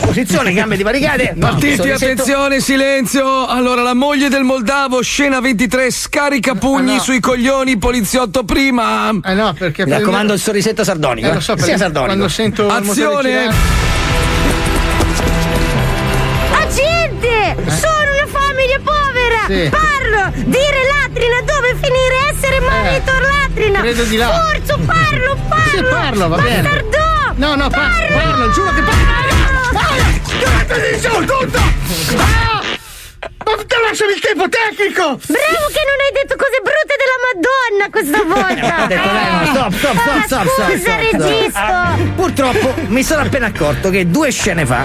[0.00, 1.34] Posizione, gambe di barricate.
[1.38, 3.46] Partiti, attenzione, silenzio.
[3.46, 9.10] Allora, la moglie del Moldavo, scena 23, scarica pugni sui coglioni, poliziotto prima.
[9.24, 11.28] Eh no, perché Mi raccomando il sorrisetto sardonico.
[11.28, 12.04] Eh, lo so, sia perché sardonico.
[12.04, 13.48] quando sento Azione!
[16.52, 17.56] Agente!
[17.68, 19.46] Sono una famiglia povera!
[19.46, 19.70] Sì.
[19.70, 20.32] Parlo!
[20.44, 23.80] Dire latrina dove finire essere marito latrina!
[23.80, 24.28] credo di là.
[24.28, 25.70] Forzo, parlo, parlo!
[25.70, 26.62] Sì, parlo, va bene.
[26.62, 27.11] Bastardo!
[27.36, 29.78] No, no, pa- parlo, giuro che parlo!
[29.78, 30.64] Ah!
[30.66, 31.58] Dai, giù, tutto!
[32.18, 32.61] Ah!
[33.44, 35.02] Ma te lasciami il tempo tecnico!
[35.02, 38.82] Bravo che non hai detto cose brutte della Madonna questa volta!
[38.82, 41.22] Ho detto, dai, no, stop, stop, stop, Ah, stop, stop, Scusa, stop, stop.
[41.22, 41.98] regista!
[42.16, 44.84] Purtroppo mi sono appena accorto che due scene fa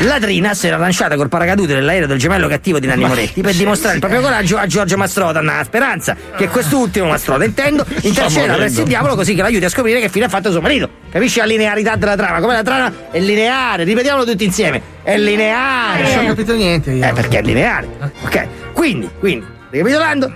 [0.00, 3.94] Ladrina si era lanciata col paracadute nell'aereo del gemello cattivo di Nanni Moretti per dimostrare
[3.94, 8.86] il proprio coraggio a Giorgio Mastrota, nella speranza che quest'ultimo Mastrota, intendo, interceda presso il
[8.86, 10.88] diavolo così che l'aiuti a scoprire che fine ha fatto suo marito.
[11.10, 12.40] Capisci la linearità della trama?
[12.40, 14.92] Come la trama è lineare, ripetiamolo tutti insieme.
[15.04, 16.14] È lineare.
[16.14, 17.06] Non ho capito niente io.
[17.06, 17.86] Eh, perché è lineare.
[18.22, 18.46] Ok.
[18.72, 20.32] Quindi, quindi, ricapitolando,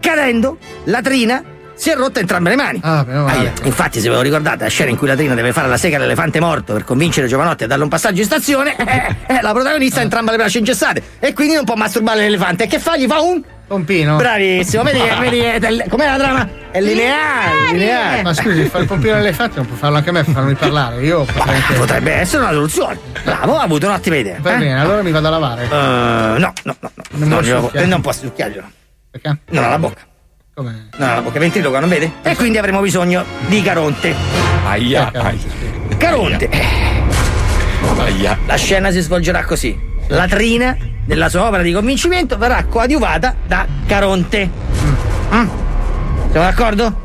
[0.00, 1.42] cadendo, Latrina
[1.74, 2.80] si è rotta entrambe le mani.
[2.82, 3.38] Ah, male.
[3.38, 3.52] Aia.
[3.64, 6.40] Infatti, se ve lo ricordate, la scena in cui Latrina deve fare la sega all'elefante
[6.40, 10.02] morto per convincere Giovanotti a darle un passaggio in stazione, eh, eh, la protagonista ha
[10.02, 12.64] entrambe le braccia ingessate e quindi non può masturbare l'elefante.
[12.64, 12.96] E che fa?
[12.96, 13.42] Gli fa un.
[13.66, 14.14] Pompino.
[14.16, 16.48] Bravissimo, vedi, che- vedi del- com'è la trama?
[16.70, 18.22] È lineare, lineare.
[18.22, 21.02] Ma scusi, fare il pompino all'elefante non può farlo anche a me per farmi parlare.
[21.04, 21.74] Io potrei anche.
[21.74, 22.98] Potrebbe essere una soluzione.
[23.24, 24.36] Bravo, ha avuto un'ottima idea.
[24.40, 24.58] Va eh?
[24.58, 25.64] bene, allora mi vado a lavare.
[25.64, 26.90] Eh, no, no, no, no.
[27.10, 28.66] Non non, posso glielo- non può succhiarglielo.
[29.10, 29.36] Perché?
[29.50, 30.00] Non ha la bocca.
[30.54, 30.88] Come?
[30.96, 32.12] Non ha la bocca, ventriloquo, non vede?
[32.22, 34.14] E quindi avremo bisogno di Caronte.
[34.66, 35.10] Aia,
[35.98, 36.48] Caronte.
[37.98, 38.38] aia.
[38.46, 39.94] La scena si svolgerà così.
[40.08, 40.76] Latrina,
[41.06, 44.50] nella sua opera di convincimento, verrà coadiuvata da Caronte.
[45.32, 45.48] Mm.
[46.30, 47.04] Siamo d'accordo?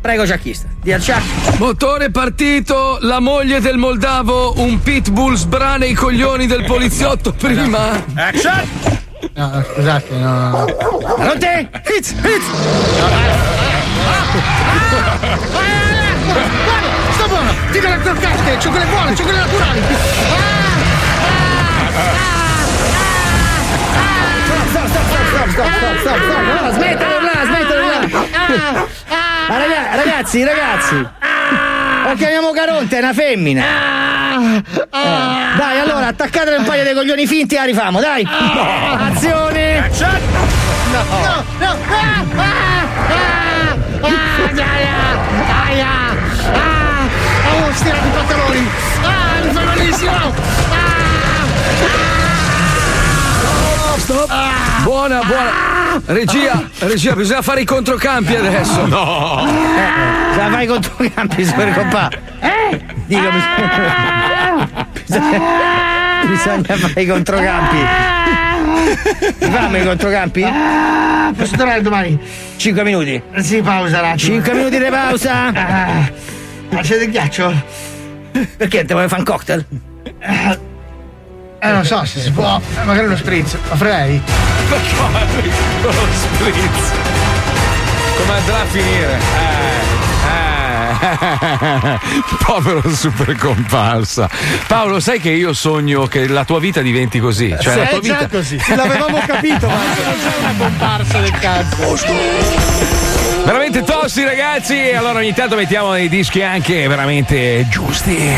[0.00, 0.68] Prego, Giacchista.
[0.80, 1.58] Di al Ciak.
[1.58, 8.04] Motore partito, la moglie del Moldavo, un pitbull sbrana i coglioni del poliziotto prima.
[8.14, 8.68] Action!
[9.34, 10.64] No, scusate, no.
[11.16, 11.70] Caronte!
[11.84, 12.10] Hits!
[12.10, 12.46] Hits!
[16.64, 17.50] Guarda, sta buono!
[17.72, 18.56] Le croccette!
[18.58, 19.80] C'ho quelle buone, quelle naturali!
[19.80, 20.55] Stop,
[29.48, 30.94] Ma raga- ragazzi, ragazzi.
[32.08, 33.64] O chiamiamo Caronte, è una femmina.
[35.56, 38.26] Dai, allora, attaccatele un paio di coglioni finti e la rifamo, dai.
[38.28, 39.78] Azione.
[39.78, 40.20] Action!
[40.92, 41.02] No,
[41.58, 41.68] no!
[41.68, 42.56] Ah, ah,
[44.02, 44.16] ah, ah,
[45.66, 45.86] aia,
[46.52, 47.08] ah,
[47.52, 48.68] oh, stirati i pantaloni!
[49.02, 50.34] Ah, mi fai malissimo!
[53.98, 54.30] Stop.
[54.84, 55.74] Buona, buona.
[56.06, 58.86] Regia, regia, bisogna fare i controcampi adesso.
[58.86, 59.44] No.
[59.46, 62.08] Eh, se la fai contro i campi, super compà.
[63.06, 63.28] Dico,
[65.04, 65.40] bisogna,
[66.26, 67.76] bisogna fare i controcampi.
[69.38, 70.46] Fammi i controcampi?
[71.36, 72.18] Posso tornare domani?
[72.56, 73.20] 5 minuti.
[73.38, 74.16] Sì, pausa attimo.
[74.18, 75.46] 5 minuti di pausa.
[75.46, 76.10] Ah,
[76.70, 77.52] Ma c'è del ghiaccio?
[78.56, 79.64] Perché te vuoi fare un cocktail?
[81.58, 82.60] Eh, non so se si può.
[82.80, 83.56] Eh, Magari uno spritz.
[83.68, 84.20] Ma frei?
[84.68, 84.78] Con
[85.82, 86.92] lo spritz.
[88.18, 89.18] Come andrà a finire?
[89.38, 91.98] Eh, eh.
[92.44, 94.28] Povero super comparsa.
[94.66, 97.54] Paolo, sai che io sogno che la tua vita diventi così?
[97.60, 98.28] Cioè, Sì, la tua è già vita.
[98.28, 98.60] così.
[98.74, 101.98] L'avevamo capito, ma sono già una comparsa del cazzo.
[103.44, 104.90] Veramente tosti, ragazzi.
[104.90, 108.34] Allora ogni tanto mettiamo dei dischi anche veramente giusti.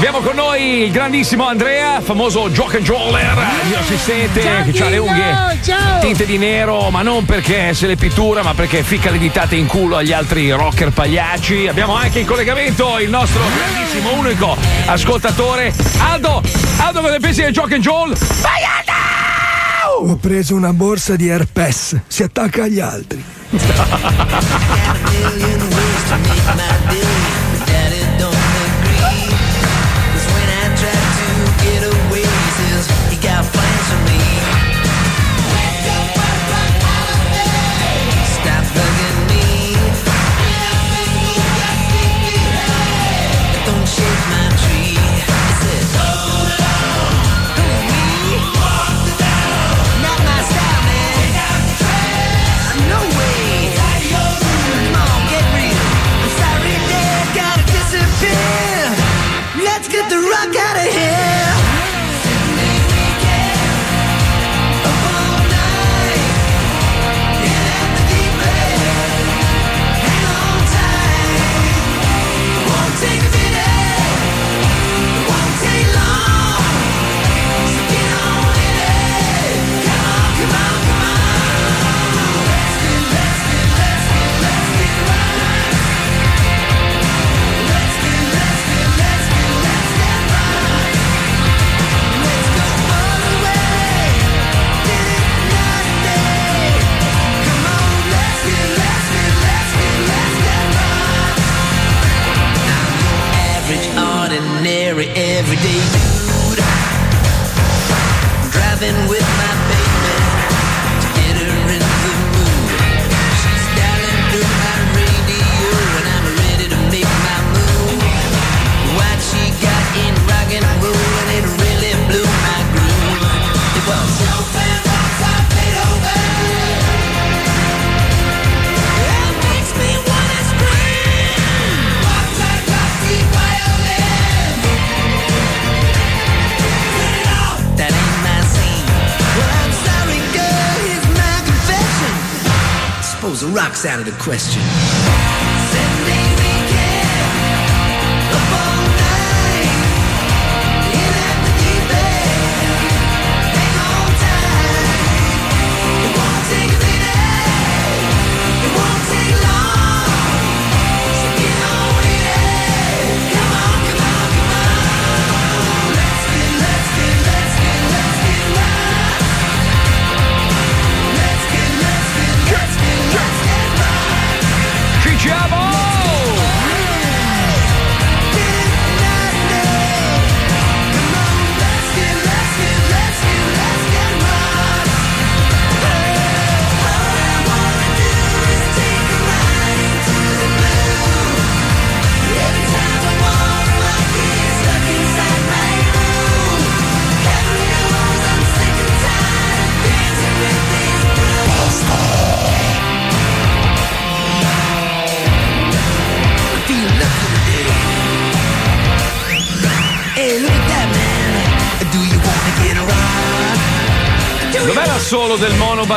[0.00, 4.40] Abbiamo con noi il grandissimo Andrea, famoso Jock and Joller, il mio assistente
[4.72, 6.00] che ha le unghie ciao.
[6.00, 9.66] tinte di nero, ma non perché se le pittura, ma perché ficca le ditate in
[9.66, 11.68] culo agli altri rocker pagliacci.
[11.68, 14.56] Abbiamo anche in collegamento il nostro grandissimo unico
[14.86, 16.40] ascoltatore Aldo.
[16.78, 18.16] Aldo, cosa ne pensi del Jock and Joel?
[18.16, 20.12] Vai Aldo!
[20.12, 23.22] Ho preso una borsa di herpes, si attacca agli altri.
[33.40, 33.69] Let's get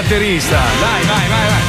[0.03, 0.57] del monobatterista?
[0.79, 1.61] Dai, vai, vai, vai.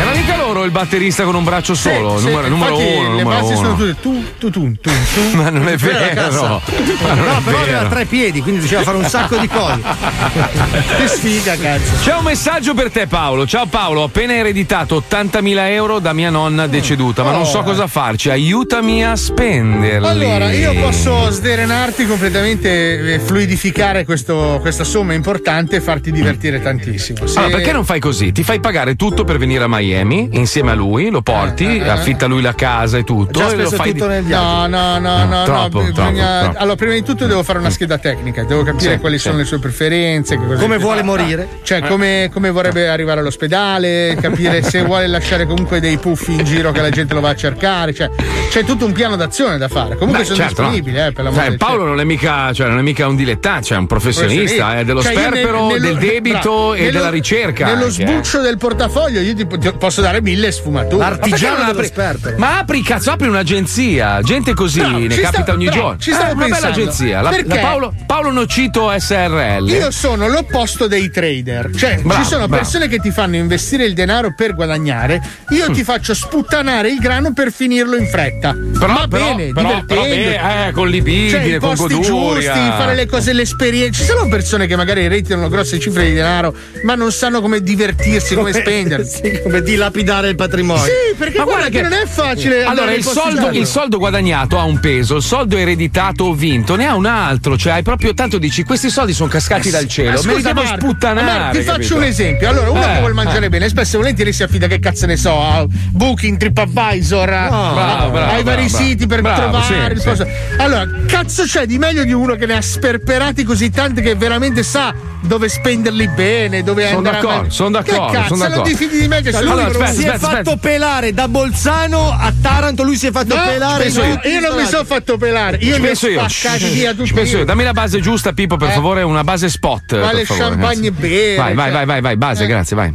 [0.00, 3.11] Era mica loro il batterista con un braccio solo, Sì, numero, sì, numero infatti uno,
[3.30, 3.54] le uno.
[3.56, 5.36] sono tutte tu tu tu tu tu.
[5.36, 6.14] Ma non è vero.
[6.14, 6.60] cassa.
[7.02, 9.80] Ma non no, è però aveva tre piedi, quindi diceva fare un sacco di cose.
[10.98, 11.90] che sfiga, cazzo.
[12.02, 13.46] C'è un messaggio per te Paolo.
[13.46, 17.86] Ciao Paolo, ho appena ereditato 80.000 euro da mia nonna deceduta, ma non so cosa
[17.86, 18.30] farci.
[18.30, 20.06] Aiutami a spenderli.
[20.06, 27.26] Allora, io posso sderenarti completamente, eh, fluidificare questo- questa somma importante e farti divertire tantissimo.
[27.26, 28.32] Se- Allora, perché non fai così?
[28.32, 31.84] Ti fai pagare tutto per venire a Miami insieme a lui, lo porti, Eh, eh,
[31.84, 31.88] eh.
[31.88, 33.11] affitta lui la casa e tutto.
[33.30, 36.12] Già e lo speso fai tutto di- nel No, no, no, no, troppo, no, bisogna-
[36.12, 36.58] troppo, troppo.
[36.58, 39.22] Allora, prima di tutto devo fare una scheda tecnica, devo capire Sì, quali sì.
[39.28, 41.18] sono le sue preferenze, che cosa Come vuole piace.
[41.18, 41.48] morire.
[41.62, 41.88] Cioè, Eh.
[41.88, 46.80] come, come vorrebbe arrivare all'ospedale, capire se vuole lasciare comunque dei puffi in giro che
[46.80, 47.92] la gente lo va a cercare.
[47.94, 48.10] Cioè,
[48.50, 49.96] c'è tutto un piano d'azione da fare.
[49.96, 50.68] Comunque Beh, sono certo, no.
[50.68, 53.66] disponibili, eh, per Sai, del Paolo non è mica, cioè, non è mica un dilettante,
[53.66, 56.78] cioè è un professionista, è dello Cioè, io nel- sperpero, nello- del debito bravo, e
[56.80, 57.66] nello- della ricerca.
[57.66, 58.06] Nello anche, eh.
[58.06, 60.96] sbuccio del portafoglio io ti, ti posso dare mille sfumature.
[61.10, 61.90] Ma perché non apri-
[62.36, 64.20] Ma apri, cazzo, apri un'agenzia.
[64.22, 65.98] Gente così Bravo, ne capita sta- ogni bravo, giorno.
[65.98, 66.80] ci stavo Eh, una bella pensando.
[66.80, 67.20] agenzia.
[67.20, 67.48] La, Perché?
[67.48, 69.68] la Paolo, Paolo Nocito SRL.
[69.68, 72.62] Io sono l'opposto dei trader, cioè Bravo, ci sono bravo.
[72.62, 75.20] persone che ti fanno investire il denaro per guadagnare,
[75.50, 75.72] io Mm.
[75.72, 78.52] ti faccio sputtanare il grano per finirlo in fretta.
[78.52, 80.30] Però- Va però- bene, però- divertendo.
[80.30, 82.52] però eh, con libidine, cioè, i con posti goduria.
[82.52, 84.00] giusti, fare le cose, l'esperienza.
[84.00, 86.54] Ci sono persone che magari ereditano grosse cifre di denaro,
[86.84, 89.20] ma non sanno come divertirsi, come, spendersi.
[89.32, 90.82] Sì, come dilapidare il patrimonio.
[90.84, 92.64] Sì, perché Ma guarda guarda che non è facile.
[92.64, 96.76] andare Allora, il soldo, il soldo guadagnato ha un peso, il soldo ereditato o vinto
[96.76, 97.56] ne ha un altro.
[97.56, 100.10] Cioè, hai proprio tanto dici: questi soldi sono cascati dal cielo.
[100.12, 101.24] Ma scusa, Marco, sputtanare.
[101.26, 101.72] Marco, ti capito?
[101.72, 102.48] faccio un esempio.
[102.48, 103.48] Allora, uno Eh, che vuole mangiare eh.
[103.48, 108.16] bene, spesso e volentieri si affida, che cazzo ne so, a Booking, TripAdvisor, bravo, bravo,
[108.18, 108.84] ai vari bravo.
[108.84, 109.96] siti per trovare.
[109.98, 110.24] sì, sì.
[110.58, 114.62] Allora, cazzo c'è di meglio di uno che ne ha sperperati così tanti che veramente
[114.62, 118.76] sa dove spenderli bene, dove Sono andare d'accordo, a sono d'accordo, Che cazzo, sono d'accordo.
[118.76, 119.86] fidi di me che Cioè, lui libero?
[119.86, 123.86] si è fatto pelare da Bolzano a Taranto, lui si è fatto No, pelare.
[123.88, 126.26] io, io non mi sono fatto pelare, io Ci ho penso io.
[126.72, 127.38] via Ci tutti penso io.
[127.40, 127.44] io.
[127.44, 128.72] Dammi la base giusta, Pippo, per Eh.
[128.72, 129.98] favore, una base spot.
[129.98, 131.72] Quale champagne bere, Vai, vai, cioè.
[131.74, 132.46] vai, vai, vai, base, Eh.
[132.46, 132.94] grazie, vai.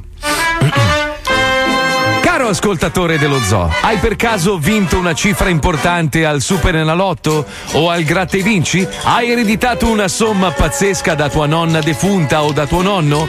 [2.47, 7.89] Caro ascoltatore dello zoo, hai per caso vinto una cifra importante al Super Enalotto o
[7.89, 8.87] al Gratta e Vinci?
[9.03, 13.27] Hai ereditato una somma pazzesca da tua nonna defunta o da tuo nonno?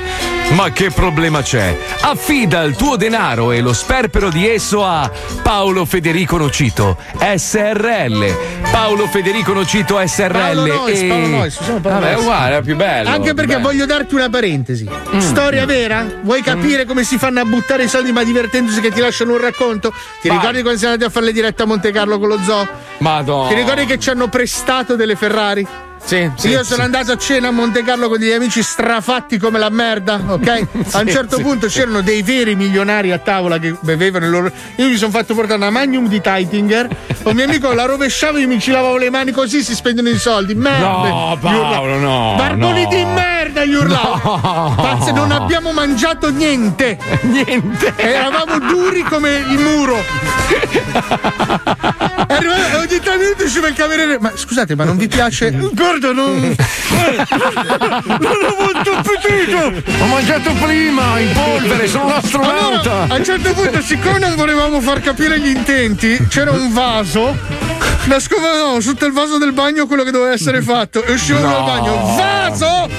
[0.51, 1.77] Ma che problema c'è?
[2.01, 5.11] Affida il tuo denaro e lo sperpero di esso a
[5.43, 8.37] Paolo Federico Nocito SRL.
[8.71, 10.33] Paolo Federico Nocito SRL.
[10.33, 11.07] Paolo Nois, e...
[11.07, 12.23] Paolo Nois, Paolo Vabbè, è Nois.
[12.23, 13.11] uguale, è più bello.
[13.11, 13.67] Anche perché bello.
[13.67, 14.89] voglio darti una parentesi.
[15.19, 16.07] Storia vera?
[16.23, 19.39] Vuoi capire come si fanno a buttare i soldi ma divertendosi che ti lasciano un
[19.41, 19.93] racconto?
[20.21, 20.37] Ti Vai.
[20.39, 22.67] ricordi quando siamo andati a fare le dirette a Monte Carlo con lo zoo?
[22.99, 23.49] Madonna.
[23.49, 25.67] Ti ricordi che ci hanno prestato delle Ferrari?
[26.05, 26.71] Sì, sì, Io sì.
[26.73, 30.49] sono andato a cena a Monte Carlo con degli amici strafatti come la merda, ok?
[30.93, 31.43] a un Sì, certo sì.
[31.43, 34.51] punto c'erano dei veri milionari a tavola che bevevano il loro.
[34.77, 36.89] Io mi sono fatto portare una magnum di Teitinger.
[37.25, 40.19] Un mio amico la rovesciava, io mi ci lavavo le mani così si spendono i
[40.19, 40.55] soldi.
[40.55, 40.87] Merda!
[40.87, 41.39] No.
[41.41, 42.89] Paolo, no, Barboni no.
[42.89, 44.41] di merda, gli urlavo.
[44.43, 44.75] No.
[44.77, 46.99] Pazze, non abbiamo mangiato niente.
[47.23, 47.93] niente.
[47.97, 49.97] Eravamo duri come il muro.
[52.29, 54.19] Arriva- ogni tre minuti usciva il cameriere.
[54.19, 55.51] Ma scusate, ma non vi piace?
[55.89, 56.55] Guarda, non.
[58.21, 59.73] non ho molto appetito!
[60.03, 62.91] Ho mangiato prima in polvere, sono un astronauta.
[62.91, 67.35] Allora, a un certo punto, siccome non volevamo far capire gli intenti, c'era un vaso.
[68.05, 71.53] Nascondevamo sotto il vaso del bagno quello che doveva essere fatto e uscivamo No.
[71.55, 72.17] dal bagno.
[72.17, 72.89] Vaso!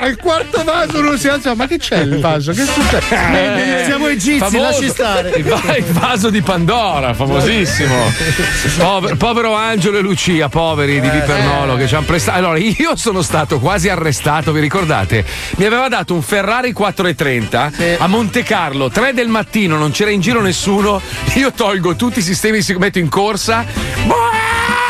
[0.00, 1.54] al, quarto vaso uno si alza.
[1.54, 2.52] Ma che c'è il vaso?
[2.52, 3.80] Che succede?
[3.80, 4.60] Eh, Siamo egizi, famoso.
[4.60, 5.30] lasci stare.
[5.36, 5.44] Il
[5.84, 7.94] vaso di Pandora, famosissimo.
[8.78, 12.38] Povero, povero Angelo e Lucia, poveri di Vipernolo che ci hanno prestato.
[12.38, 15.24] Allora, io sono stato quasi arrestato, vi ricordate?
[15.56, 20.20] Mi aveva dato un Ferrari 430 a Monte Carlo, 3 del mattino, non c'era in
[20.20, 21.00] giro nessuno.
[21.34, 24.35] Io tolgo tutti i sistemi, si metto in corsa.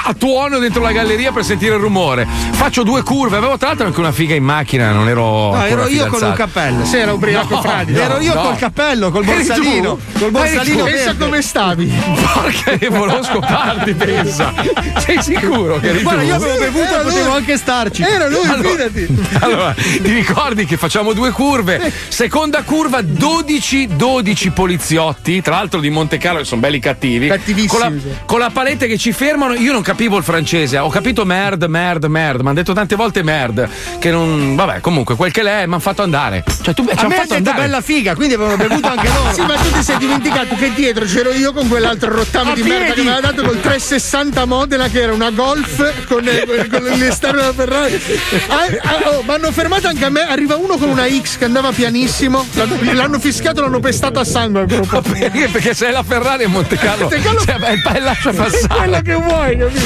[0.09, 2.27] A tuono dentro la galleria per sentire il rumore.
[2.53, 3.37] Faccio due curve.
[3.39, 5.53] Avevo tra l'altro anche una figa in macchina, non ero.
[5.53, 6.27] No, ero io con fidanzato.
[6.27, 6.85] un cappello.
[6.85, 8.01] Sì, era ubriaco No, fradicio.
[8.01, 8.43] Ero io no.
[8.43, 9.99] col cappello, col borsalino.
[10.19, 10.85] Col borsalino.
[10.85, 11.93] Pensa come stavi.
[12.35, 14.53] Porca che volevo scoparti, pensa.
[14.99, 16.27] Sei sicuro che eri Guarda, tu?
[16.29, 18.03] io avevo bevuto e potevo anche starci.
[18.03, 19.25] Era lui, Allora- fidati.
[19.47, 21.93] Allora, ti ricordi che facciamo due curve?
[22.09, 27.27] Seconda curva, 12, 12 poliziotti, tra l'altro di Monte Carlo, che sono belli cattivi.
[27.29, 27.93] Cattivissimi, Con la,
[28.25, 32.05] con la palette che ci fermano, io non capivo il francese, ho capito merd, merd,
[32.05, 32.41] merd.
[32.41, 33.67] Mi hanno detto tante volte merd.
[33.99, 34.55] Che non.
[34.55, 36.45] Vabbè, comunque, quel che l'è, mi hanno fatto andare.
[36.61, 37.63] Cioè, tu ci hanno fatto andare.
[37.63, 39.25] bella figa, quindi avevano bevuto anche loro.
[39.37, 42.93] Sì, ma tu ti sei dimenticato che dietro c'ero io con quell'altro rottame di merda
[42.93, 47.41] che mi aveva dato col 360 Modena che era una Golf con, eh, con l'esterno
[47.41, 48.01] della Ferrari.
[48.49, 50.27] Ah, ah, oh, mi hanno fermato anche a me.
[50.29, 52.47] Arriva uno con una X che andava pianissimo.
[52.53, 54.67] L'hanno, l'hanno fischiato, l'hanno pestato a sangue.
[54.67, 55.49] Perché?
[55.49, 57.09] Perché sei la Ferrari a Monte Carlo.
[57.09, 59.03] Monte Carlo- Cioè, beh, lascia È quella passare.
[59.03, 59.86] che vuoi, capito?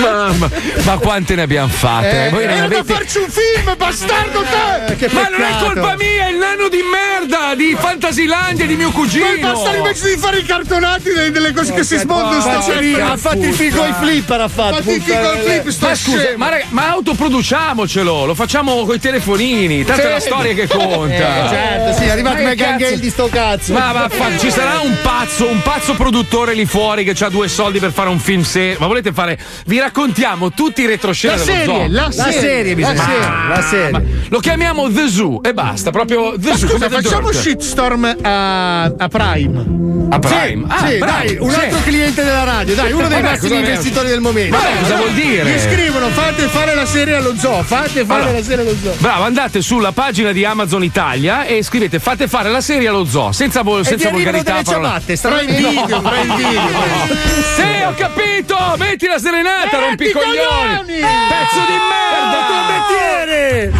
[0.00, 0.50] Mamma,
[0.84, 2.26] ma quante ne abbiamo fatte?
[2.26, 2.92] Eh, Voi non era da avete.
[2.94, 4.94] farci un film, bastardo te!
[4.96, 8.90] che Ma non è colpa mia, è il nano di merda di Fantasilandia di mio
[8.90, 9.24] cugino.
[9.26, 12.58] Poi basta invece di fare i cartonati delle, delle cose che si smontano sta
[13.12, 14.74] Ha fatto il figo ai flipper, ha fatto.
[14.76, 16.36] Fatti il figo al flip, sto Ma scusa, scemo.
[16.38, 20.26] ma, raga- ma autoproduciamocelo, lo facciamo coi telefonini, tanto è la Sì.
[20.28, 21.48] storia che Eh, conta.
[21.48, 22.76] certo, sì, è arrivato Ma Megan?
[22.76, 23.72] Gale di sto cazzo.
[23.72, 27.65] Ma vaffa- ci sarà un pazzo, un pazzo produttore lì fuori che ha due soldi
[27.78, 28.76] per fare un film se.
[28.78, 29.38] Ma volete fare.
[29.66, 31.86] Vi raccontiamo tutti i retroscena La serie, zoo.
[31.88, 33.20] la La serie, serie bisogna la serie.
[33.22, 33.90] fare, la serie.
[33.90, 36.68] Ma lo chiamiamo The Zoo e basta, proprio The Ma Zoo.
[36.68, 37.42] scusa, facciamo Dirt.
[37.42, 39.64] shitstorm a, a Prime.
[40.10, 40.64] a Prime.
[40.68, 41.56] Ah, sì, bravo, dai, un sì.
[41.56, 44.56] altro cliente della radio, dai, uno dei massimi investitori del momento.
[44.56, 45.44] Vabbè, cosa vuol dire?
[45.50, 48.38] Gli scrivono, fate fare la serie allo zoo, fate fare Allora.
[48.38, 48.94] la serie allo zoo.
[48.98, 53.32] Bravo, andate sulla pagina di Amazon Italia e scrivete fate fare la serie allo zoo,
[53.32, 54.62] senza, vol- senza volgarità.
[54.62, 55.68] parola- ciabatte, Prime stranamente.
[55.68, 56.60] video, prime video.
[57.56, 58.56] Sì, ho capito!
[58.76, 61.00] Metti la serenata, rompi coglioni!
[61.00, 62.46] Pezzo di merda!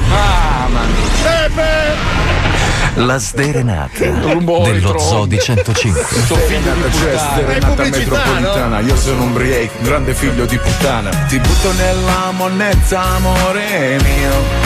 [0.09, 0.81] Mamma
[2.95, 4.99] La sderenata dello.
[4.99, 6.03] Zoo di 105.
[6.03, 11.11] Serenata pubblicità, metropolitana, io sono un break, grande figlio di puttana.
[11.11, 14.66] Ti butto nella monnezza, amore mio.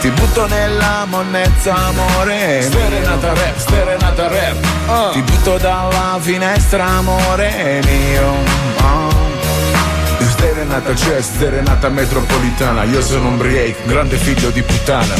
[0.00, 2.70] Ti butto nella monnezza, amore mio.
[2.70, 5.12] Serenata rap, serenata rap.
[5.12, 8.34] Ti butto dalla finestra, amore mio.
[8.82, 9.26] Oh.
[10.38, 15.14] Serenata c'è, serenata metropolitana, io sono un break, grande figlio di puttana.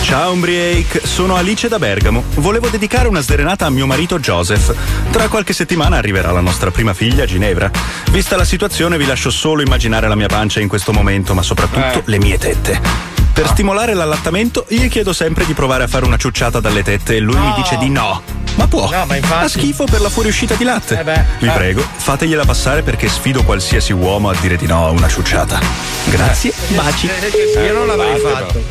[0.00, 2.24] Ciao Umbriake, sono Alice da Bergamo.
[2.36, 4.74] Volevo dedicare una sderenata a mio marito Joseph.
[5.10, 7.70] Tra qualche settimana arriverà la nostra prima figlia, Ginevra.
[8.10, 11.98] Vista la situazione, vi lascio solo immaginare la mia pancia in questo momento, ma soprattutto
[11.98, 12.02] Eh.
[12.06, 13.11] le mie tette.
[13.32, 17.18] Per stimolare l'allattamento, gli chiedo sempre di provare a fare una ciucciata dalle tette e
[17.18, 18.20] lui mi dice di no.
[18.56, 18.90] Ma può.
[18.90, 21.00] No, ma infatti- Ha schifo per la fuoriuscita di latte.
[21.00, 21.24] Eh beh.
[21.38, 21.50] Vi Eh.
[21.50, 25.58] prego, fategliela passare perché sfido qualsiasi uomo a dire di no a una ciucciata.
[26.04, 27.08] Grazie, baci.
[27.64, 28.62] Io non l'avrei fatto.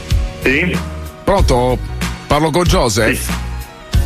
[0.44, 0.78] Sì?
[1.24, 1.78] Pronto?
[2.28, 3.30] Parlo con Joseph?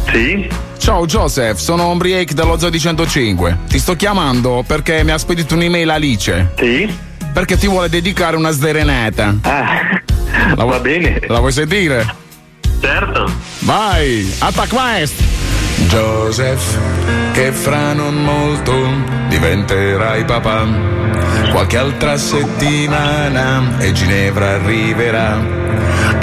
[0.10, 0.48] Sì?
[0.77, 3.57] Ciao Joseph, sono Ombriake dello Zoo di 105.
[3.68, 6.53] Ti sto chiamando perché mi ha spedito un'email Alice.
[6.57, 6.98] Sì?
[7.34, 9.36] Perché ti vuole dedicare una sderenata.
[9.41, 10.02] Ah,
[10.55, 11.19] La vu- va bene.
[11.27, 12.05] La vuoi sentire?
[12.81, 13.31] Certo.
[13.59, 15.13] Vai, attack quest!
[15.88, 16.77] Joseph,
[17.34, 18.73] che fra non molto
[19.30, 20.67] diventerai papà.
[21.51, 25.39] Qualche altra settimana e Ginevra arriverà.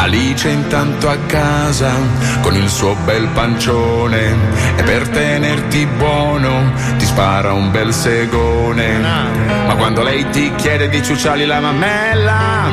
[0.03, 1.93] Alice intanto a casa
[2.41, 4.35] con il suo bel pancione
[4.75, 8.99] e per tenerti buono ti spara un bel segone.
[8.99, 12.69] Ma quando lei ti chiede di ciucciargli la mammella,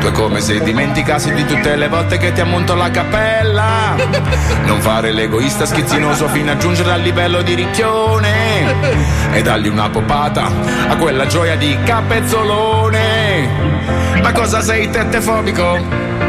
[0.00, 3.94] tu è come se dimenticassi di tutte le volte che ti ammonto la cappella.
[4.64, 8.74] Non fare l'egoista schizzinoso fino a giungere al livello di ricchione
[9.32, 10.50] e dargli una popata
[10.88, 13.48] a quella gioia di capezzolone.
[14.22, 16.23] Ma cosa sei tettefobico?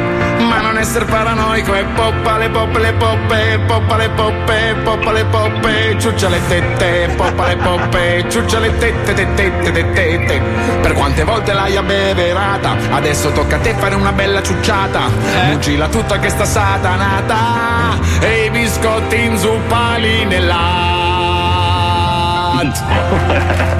[0.75, 5.95] Non essere paranoico e poppa le poppe le poppe, poppa le poppe, poppa le poppe,
[5.97, 10.41] ciuccia le tette, poppa le poppe, ciuccia le tette, tette, tette, tette.
[10.81, 15.07] Per quante volte l'hai abbeverata, adesso tocca a te fare una bella ciucciata.
[15.45, 20.73] Muggila tutta che sta satanata e i biscotti inzuppali nell'art.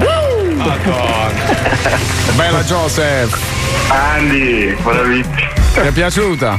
[0.56, 1.30] Madonna.
[2.36, 3.38] Bella Joseph.
[3.90, 5.55] Andy, bravissimo.
[5.76, 6.56] Ti è piaciuta?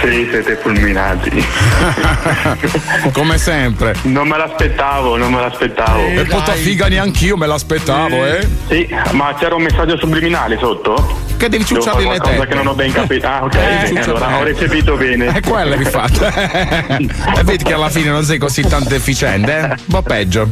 [0.00, 1.44] Sì, siete fulminati.
[3.12, 3.94] Come sempre.
[4.04, 6.06] Non me l'aspettavo, non me l'aspettavo.
[6.06, 8.48] E puta figa neanch'io me l'aspettavo, eh?
[8.68, 11.28] Sì, ma c'era un messaggio subliminale sotto?
[11.36, 12.46] Che devi ciucciarli le tette.
[12.46, 13.26] che non ho ben capito.
[13.26, 14.44] Ah, ok, Eh, bene, allora ho eh.
[14.44, 15.26] recepito bene.
[15.26, 16.24] È quella di fatto.
[16.26, 19.62] e vedi che alla fine non sei così tanto efficiente, eh?
[19.64, 20.48] Un po' peggio.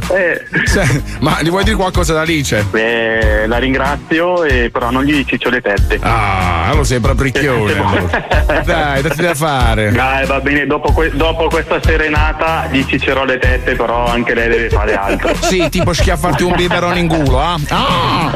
[0.65, 2.65] Sì, Ma gli vuoi dire qualcosa da Alice?
[2.71, 5.99] Beh, la ringrazio, e però non gli ciccio le tette.
[6.01, 7.78] Ah, allora sei proprio ricchione.
[8.65, 9.91] Dai, datti da fare.
[9.93, 14.49] Dai, va bene, dopo, que- dopo questa serenata gli ciccerò le tette, però anche lei
[14.49, 15.31] deve fare altro.
[15.41, 17.57] Sì, tipo schiaffarti un biberone in culo, ah?
[17.69, 18.31] Ah!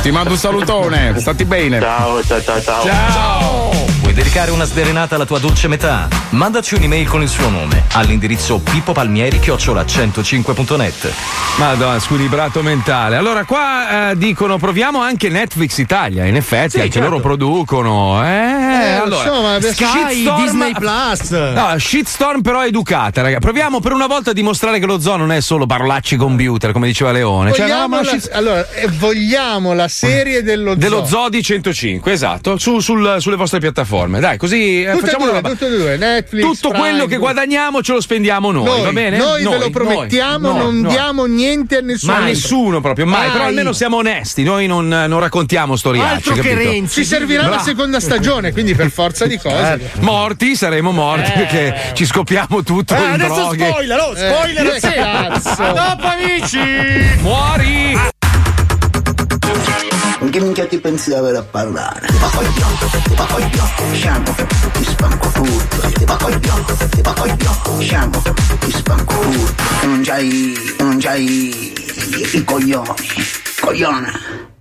[0.00, 1.80] Ti mando un salutone, stati bene.
[1.80, 2.82] Ciao, ciao, ciao, ciao.
[2.84, 3.91] Ciao!
[4.12, 6.06] Vuoi dedicare una sdrenata alla tua dolce metà?
[6.30, 11.12] Mandaci un'email con il suo nome all'indirizzo pippopalmieri-105.net.
[11.56, 13.16] Madonna, squilibrato mentale.
[13.16, 16.26] Allora, qua eh, dicono proviamo anche Netflix Italia.
[16.26, 17.08] In effetti, anche certo.
[17.08, 18.22] loro producono.
[18.22, 21.30] Eh, Eh, lo allora, so, ma Sky, shitstorm- Disney Plus.
[21.30, 23.38] No, shitstorm però educata, raga.
[23.38, 26.86] Proviamo per una volta a dimostrare che lo zoo non è solo parlacci computer, come
[26.86, 27.52] diceva Leone.
[27.52, 31.06] Cioè, Vogliamo, no, ma la, shit- allora, eh, vogliamo la serie dello, dello zoo.
[31.06, 34.00] zoo di 105, esatto, su- sul- sulle vostre piattaforme.
[34.08, 35.66] Dai, così eh, Tutte facciamo due, una roba.
[35.68, 36.42] due, Netflix.
[36.44, 39.16] Tutto Prime, quello che guadagniamo ce lo spendiamo noi, Noi, va bene?
[39.18, 40.90] noi ve lo promettiamo, noi, non noi.
[40.92, 42.12] diamo niente a nessuno.
[42.12, 43.20] Ma a nessuno proprio, mai.
[43.22, 43.30] Mai.
[43.30, 46.14] Però almeno siamo onesti, noi non, non raccontiamo storiacce.
[46.30, 46.70] Altro che capito?
[46.70, 46.94] Renzi.
[47.02, 47.62] Ci servirà la Bravo.
[47.64, 49.72] seconda stagione, quindi per forza di cose.
[49.74, 53.66] Eh, morti, saremo morti perché ci scoppiamo tutto Eh, in adesso droghe.
[53.68, 55.62] spoiler, oh, spoiler Eh, cazzo.
[55.62, 56.58] A dopo, amici.
[57.20, 57.92] Muori!
[57.92, 58.11] Con
[60.30, 60.78] che minchia ti
[61.16, 62.06] avere a parlare?
[62.06, 64.34] Ti va coi bianco, ti va coi bianco, sciamo,
[64.72, 65.90] ti spanco furto.
[65.92, 68.22] Ti va coi bianco, ti va coi bianco, sciamo,
[68.60, 69.62] ti spanco furto.
[69.82, 71.74] E non c'hai, non c'hai
[72.32, 72.94] i, coglioni,
[73.60, 74.12] coglione.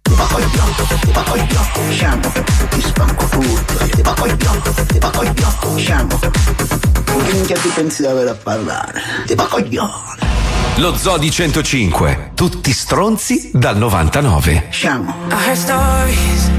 [0.02, 2.32] Ti va coi bianco, ti va coi bianco, sciamo,
[2.70, 3.74] ti spanco furto.
[3.86, 6.20] Ti va coi bianco, ti va coi bianco, sciamo.
[6.20, 9.02] Che minchia ti avere a parlare?
[9.28, 10.31] Ti va coglione.
[10.78, 12.32] Lo Zoo di 105.
[12.34, 14.68] Tutti stronzi dal 99.
[14.70, 15.14] Sciamo.
[15.30, 16.50] I heard stories.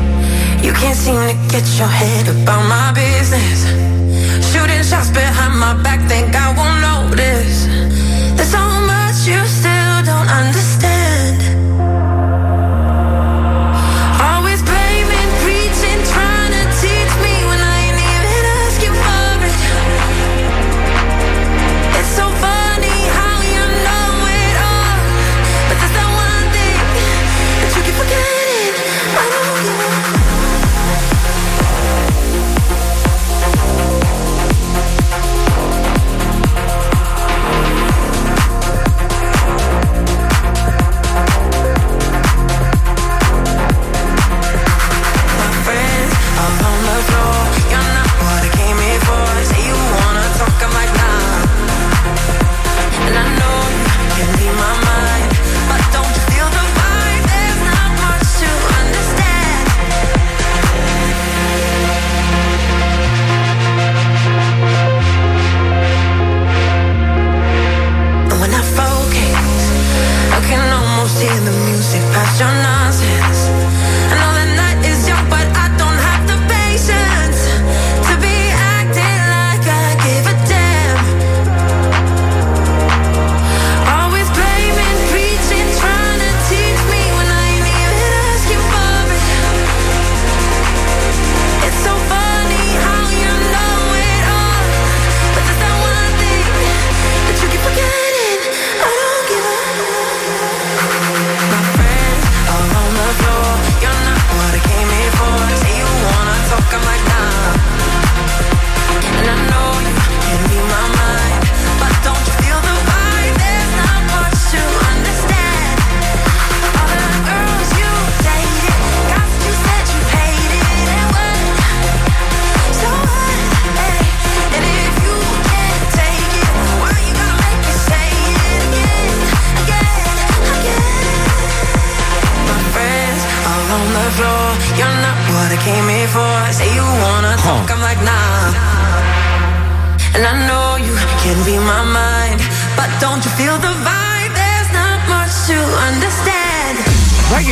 [0.63, 3.65] You can't seem to get your head about my business.
[4.53, 7.67] Shooting shots behind my back, think I won't notice.
[8.37, 10.92] There's so much you still don't understand.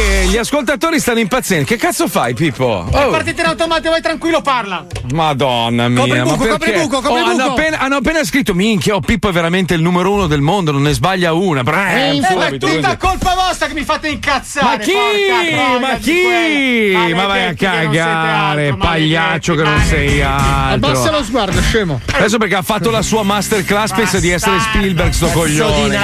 [0.00, 1.66] Che gli ascoltatori stanno impazzendo.
[1.66, 2.86] Che cazzo fai, Pippo?
[2.90, 4.86] È Oh, partita in automatico, vai tranquillo, parla.
[5.12, 6.00] Madonna mia.
[6.00, 6.50] Copri ma buco, perché?
[6.50, 7.50] copri buco, copri Oh, hanno, buco.
[7.50, 10.82] appena, hanno appena scritto: Minchia, oh, Pippo è veramente il numero uno del mondo, non
[10.82, 11.62] ne sbaglia una.
[11.62, 14.66] Bram, Eh, ma è tutta colpa vostra che mi fate incazzare.
[14.66, 14.92] Ma chi?
[14.92, 17.14] porca Ma chi?
[17.14, 20.90] Ma vai a cagare, altro, pagliaccio che non sei altro.
[20.90, 22.00] Abbassa lo sguardo, scemo.
[22.12, 25.98] Adesso perché ha fatto la sua masterclass pensa di essere Spielberg sto coglione.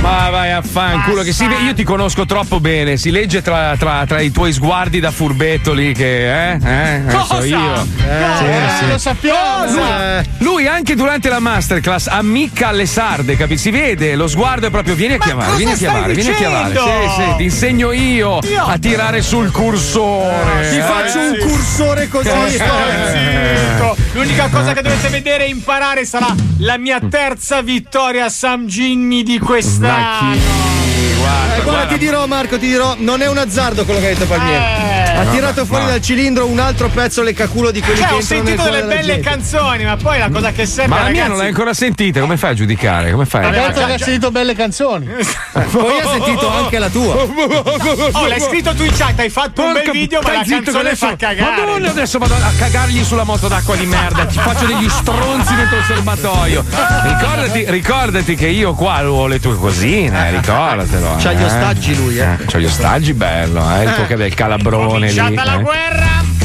[0.00, 4.04] Ma vai a fanculo che si io ti conosco troppo bene, si legge tra, tra-
[4.06, 6.58] tra i tuoi sguardi da furbetto lì che eh?
[6.62, 6.94] Eh?
[7.06, 7.38] Eh, so Cosa?
[7.70, 7.86] Io.
[7.96, 8.36] Cosa?
[8.36, 8.90] Sì, sì.
[8.90, 9.72] Lo sappiamo.
[9.72, 13.56] Lui, lui anche durante la masterclass ammicca alle sarde, capi?
[13.56, 16.74] Si vede, lo sguardo è proprio vieni a chiamare, vieni a chiamare, vieni a chiamare.
[16.74, 18.64] Sì, sì, ti insegno io, Io?
[18.64, 20.70] a tirare sul cursore.
[20.70, 20.82] Ti eh?
[20.82, 22.28] faccio un cursore così.
[22.28, 23.94] Eh.
[24.12, 29.22] L'unica cosa che dovete vedere e imparare sarà la mia terza vittoria a Sam Ginny
[29.22, 30.34] di quest'anno.
[30.34, 34.26] Eh, guarda, ti dirò, Marco, ti dirò, non è un azzardo quello che ha detto
[34.26, 34.99] Palmieri.
[35.20, 35.90] Ha no, tirato fuori no.
[35.90, 39.20] dal cilindro un altro pezzo leccaculo di quelli Cioè, che ho sentito delle belle gente.
[39.20, 42.20] canzoni, ma poi la cosa che serve Ma la mia ragazzi, non l'hai ancora sentita,
[42.20, 43.10] come fai a giudicare?
[43.10, 43.44] Come fai?
[43.44, 45.06] Ha detto che ha sentito belle canzoni.
[45.70, 47.14] Poi ha sentito anche la tua.
[47.14, 51.06] Oh, l'hai scritto tu in chat, hai fatto un bel video, ma la canzone adesso-
[51.06, 51.50] fa cagare.
[51.62, 54.24] Madonna, adesso vado a cagargli sulla moto d'acqua di merda.
[54.24, 56.64] Ti faccio degli stronzi dentro il serbatoio.
[57.02, 61.16] Ricordati, ricordati che io qua ho le tue cosine, ricordatelo.
[61.18, 61.44] C'ha gli eh.
[61.44, 62.36] ostaggi lui, eh.
[62.46, 63.84] C'ha gli ostaggi, bello, eh.
[63.84, 65.16] Il tuo che del calabrone lì.
[65.18, 66.39] Cominciata la guerra.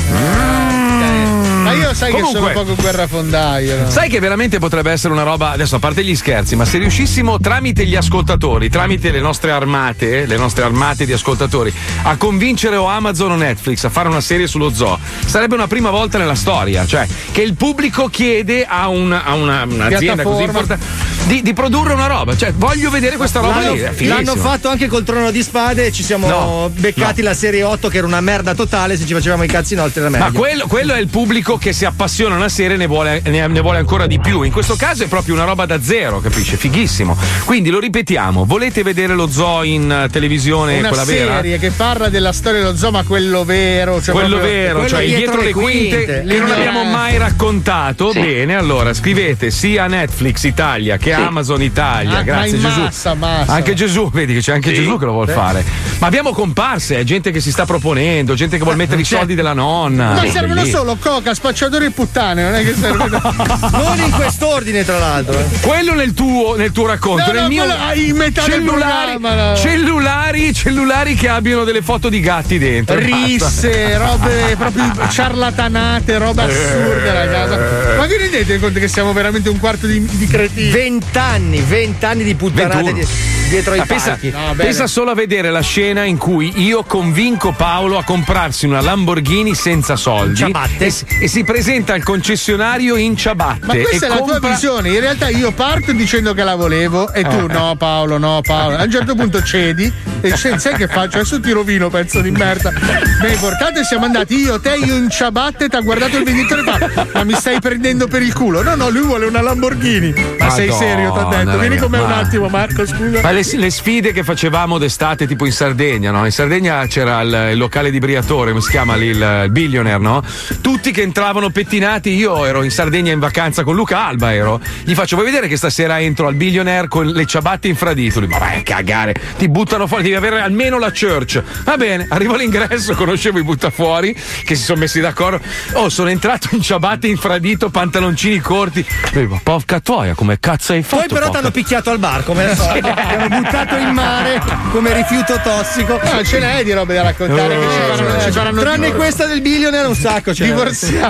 [1.66, 3.82] Ma io sai che Comunque- sono poco guerrafondaio.
[3.84, 3.90] no?
[3.90, 7.40] Sai che veramente potrebbe essere una roba, adesso a parte gli scherzi, ma se riuscissimo
[7.40, 11.74] tramite gli ascoltatori, tramite le nostre armate, le nostre armate di ascoltatori,
[12.04, 15.90] a convincere o Amazon o Netflix a fare una serie sullo zoo, sarebbe una prima
[15.90, 20.86] volta nella storia, cioè che il pubblico chiede a, un- a una, un'azienda così importante
[21.26, 24.08] di, di produrre una roba, cioè voglio vedere questa roba L'hanno, lì.
[24.08, 27.88] l'hanno fatto anche col trono di spade e ci siamo No, beccati la serie 8
[27.90, 30.24] che era una merda totale, se ci facevamo i cazzi nostri era meglio.
[30.26, 33.22] Ma quello, quello è il pubblico che si appassiona a una serie e ne vuole,
[33.26, 34.41] ne, ne vuole ancora di più.
[34.44, 36.56] In questo caso è proprio una roba da zero, capisci?
[36.56, 37.18] Fighissimo.
[37.45, 41.36] Quindi lo ripetiamo: volete vedere lo zoo in eh, televisione, Una quella vera?
[41.36, 44.02] serie che parla della storia dello zoo, ma quello vero.
[44.02, 48.11] Cioè quello proprio- vero, quello cioè il dietro le quinte, che non abbiamo mai raccontato.
[48.11, 48.19] Sì.
[48.19, 51.19] Bene, allora scrivete sia Netflix Italia che Sì.
[51.22, 52.11] Amazon Italia.
[52.11, 52.80] Ah, ma Grazie in Gesù.
[52.82, 53.52] massa, massa.
[53.53, 54.76] Anche Gesù, vedi che c'è anche Sì.
[54.82, 55.64] Gesù che lo vuole fare.
[55.99, 59.19] Ma abbiamo comparse, eh, gente che si sta proponendo, gente che vuole mettere i Cioè-
[59.19, 60.14] soldi della nonna.
[60.14, 63.08] Ma servono solo coca, spacciatori e puttane, non è che serve.
[63.72, 65.38] non in quest'ordine, tra l'altro.
[65.38, 65.46] eh.
[65.62, 69.56] Quello nel tuo, nel tuo racconto, No, nel no, mio hai metà cellulari, no.
[69.56, 72.98] cellulari, cellulari che abbiano delle foto di gatti dentro.
[72.98, 77.98] Risse, robe proprio ciarlatanate, robe assurde, ragazzi.
[77.98, 80.70] Ma vi rendete conto che siamo veramente un quarto di, di cretini?
[80.72, 82.98] Vent'anni, vent'anni di puttanate 21.
[82.98, 83.08] di-
[83.50, 84.34] dietro ai Ma pensa, palchi.
[84.56, 89.54] pensa solo a vedere la scena in cui io convinco Paolo a comprarsi una Lamborghini
[89.54, 93.66] senza soldi e, e si presenta al concessionario in ciabatte.
[93.66, 94.88] Ma questa è la compra- tua visione.
[94.88, 97.52] In realtà io parto dicendo che la volevo e tu Eh.
[97.53, 98.78] no, Paolo, no, Paolo.
[98.78, 99.91] A un certo punto cedi
[100.22, 101.18] e sai che faccio?
[101.18, 102.72] Adesso ti rovino, pezzo di merda.
[102.72, 106.24] Mi hai portato e siamo andati io, te, io in ciabatte, ti ha guardato il
[106.24, 108.64] venditore e fa, ma mi stai prendendo per il culo?
[108.64, 110.14] No, no, lui vuole una Lamborghini.
[110.40, 111.57] Ma sei Madonna, serio, ti ho detto.
[111.60, 113.20] Vieni con me un ma- attimo, Marco, scusa.
[113.22, 116.24] Ma le, le sfide che facevamo d'estate, tipo in Sardegna, no?
[116.24, 119.99] In Sardegna c'era il, il locale di Briatore, come si chiama lì, il, il Billionaire,
[119.99, 120.24] no?
[120.62, 124.60] Tutti che entravano pettinati, io ero in Sardegna in vacanza con Luca Alba, ero.
[124.84, 128.20] Gli faccio, vuoi vedere che stasera entro al Billionaire con le ciabatte infradito?
[128.20, 131.42] Lui, ma vai a cagare, ti buttano fuori, devi avere almeno la church.
[131.64, 135.42] Va bene, arrivo all'ingresso, conoscevo i buttafuori che si sono messi d'accordo.
[135.74, 138.86] Oh, sono entrato in ciabatte infradito, pantaloncini corti.
[139.14, 140.98] Lui, ma porca toia, come cazzo hai fatto?
[140.98, 142.94] Poi però porca- t'hanno picchiato al bar, come al solito.
[142.94, 144.42] Ti hanno buttato in mare
[144.72, 146.00] come rifiuto tossico.
[146.04, 149.42] No, ce n'è di robe da raccontare che ci faranno, ci faranno Tranne questa del
[149.42, 150.34] billionaire un sacco.
[150.34, 150.46] Ce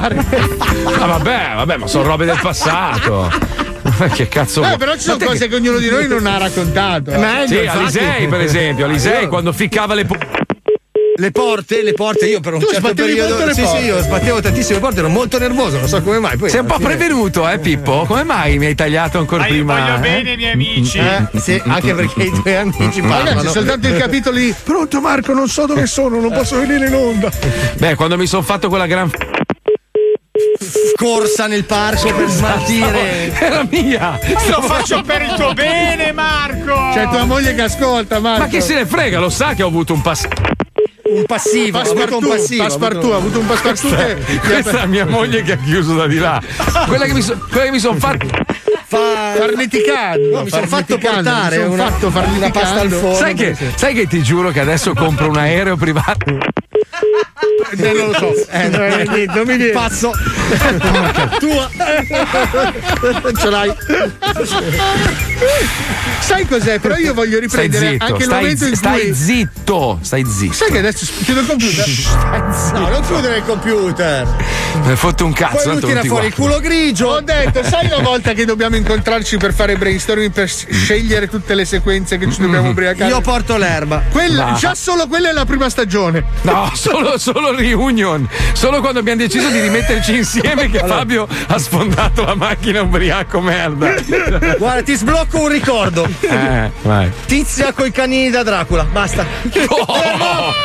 [0.09, 0.63] divorziare.
[0.97, 3.29] Ah, vabbè, vabbè, ma sono robe del passato.
[3.99, 4.77] Ma che cazzo Eh, vuoi?
[4.77, 7.11] però ci sono cose che ognuno di noi non ha raccontato.
[7.11, 7.45] eh.
[7.47, 10.17] Sì, Alisei, per esempio, Alisei quando ficcava le pu-
[11.17, 13.37] Le porte, le porte, io per un Tu certo periodo.
[13.53, 13.77] sì, porte.
[13.79, 16.35] sì, io sbattevo tantissime porte, ero molto nervoso, non so come mai.
[16.37, 18.03] Poi Sei un po' fine- prevenuto, eh, Pippo?
[18.07, 19.79] Come mai mi hai tagliato ancora Ma io prima?
[19.79, 19.99] voglio eh?
[19.99, 20.97] bene i miei amici.
[20.97, 23.23] Eh, sì, anche perché i tuoi amici parlano.
[23.29, 26.93] Ragazzi, soltanto il capitolo di Pronto Marco, non so dove sono, non posso venire in
[26.95, 27.29] onda.
[27.77, 29.15] Beh, quando mi sono fatto quella gran f-
[30.95, 33.31] corsa nel parco per smaltire.
[33.39, 34.19] era mia.
[34.49, 36.73] Lo faccio per il tuo bene, Marco.
[36.93, 38.41] C'è tua moglie che ascolta, Marco.
[38.43, 40.41] Ma chi se ne frega, lo sa che ho avuto un passato.
[41.03, 42.63] un passivo, avuto un Passepartout, passivo.
[42.63, 43.95] Passepartout, ha avuto un passepartout
[44.25, 46.41] che- Questa è mia moglie che ha chiuso da di là.
[46.87, 48.27] Quella che mi, so- quella che mi sono fatto.
[48.87, 50.29] farneticando.
[50.37, 53.15] No, mi son fatto portare mi son una- fatto una pasta al forno.
[53.15, 56.37] Sai che, sai che ti giuro che adesso compro un aereo privato?
[57.77, 58.33] Eh, non lo so.
[58.49, 59.71] Eh, non mi viene, non mi viene.
[59.71, 60.11] Pazzo.
[61.39, 61.69] Tua.
[63.37, 63.73] Ce l'hai.
[66.19, 66.79] Sai cos'è?
[66.79, 69.13] Però io voglio Stai riprendere zitto, anche il stai, momento in stai cui.
[69.13, 70.53] zitto, stai zitto.
[70.53, 71.85] Sai che adesso chiudo il computer?
[72.73, 74.27] No, non chiudere il computer.
[74.83, 77.07] Mi hai fatto un cazzo, Poi lui tira ti fuori il culo grigio.
[77.09, 81.53] Ho detto, sai una volta che dobbiamo incontrarci per fare brainstorming per s- scegliere tutte
[81.53, 83.09] le sequenze che ci dobbiamo ubriacare?
[83.09, 84.01] Io porto l'erba.
[84.11, 86.23] Quella, già solo quella è la prima stagione.
[86.41, 88.27] No, solo, solo reunion.
[88.53, 93.95] Solo quando abbiamo deciso di rimetterci insieme che Fabio ha sfondato la macchina ubriaco merda.
[94.57, 96.07] Guarda, ti sblocco un ricordo.
[96.21, 97.11] Eh, vai.
[97.25, 98.83] Tizia coi canini da Dracula.
[98.83, 99.25] Basta.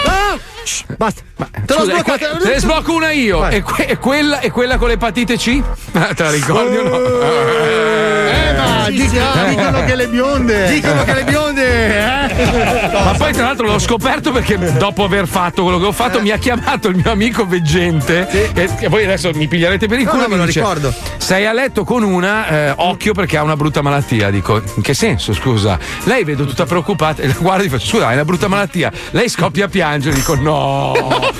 [0.05, 0.39] Ah!
[0.63, 1.23] Shh, Basta.
[1.67, 2.37] Te l'ho Scusa, sbloccato.
[2.43, 3.47] te ne sblocco una io.
[3.49, 5.63] E, que- e quella, e quella con l'epatite C?
[5.93, 6.97] Ah, Te la ricordi o no?
[6.99, 9.49] Eh, ma sì, sì, eh.
[9.49, 10.71] dicono che le bionde.
[10.73, 11.99] Dicono che le bionde.
[11.99, 12.91] Eh?
[12.93, 16.31] Ma poi tra l'altro l'ho scoperto perché dopo aver fatto quello che ho fatto mi
[16.31, 20.11] ha chiamato il mio amico veggente che, che voi adesso mi piglierete per il No,
[20.11, 20.93] culo no, e me lo dice, ricordo.
[21.19, 24.95] sei a letto con una eh, occhio perché ha una brutta malattia dico in che
[24.95, 28.49] senso scusa lei vedo tutta preoccupata e la guardo e faccio scusa hai una brutta
[28.49, 30.93] malattia lei scoppia a piangere dico no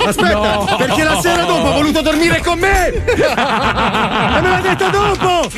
[0.05, 0.75] Aspetta, no.
[0.77, 2.87] perché la sera dopo ha voluto dormire con me.
[2.87, 5.49] e me l'ha detto dopo.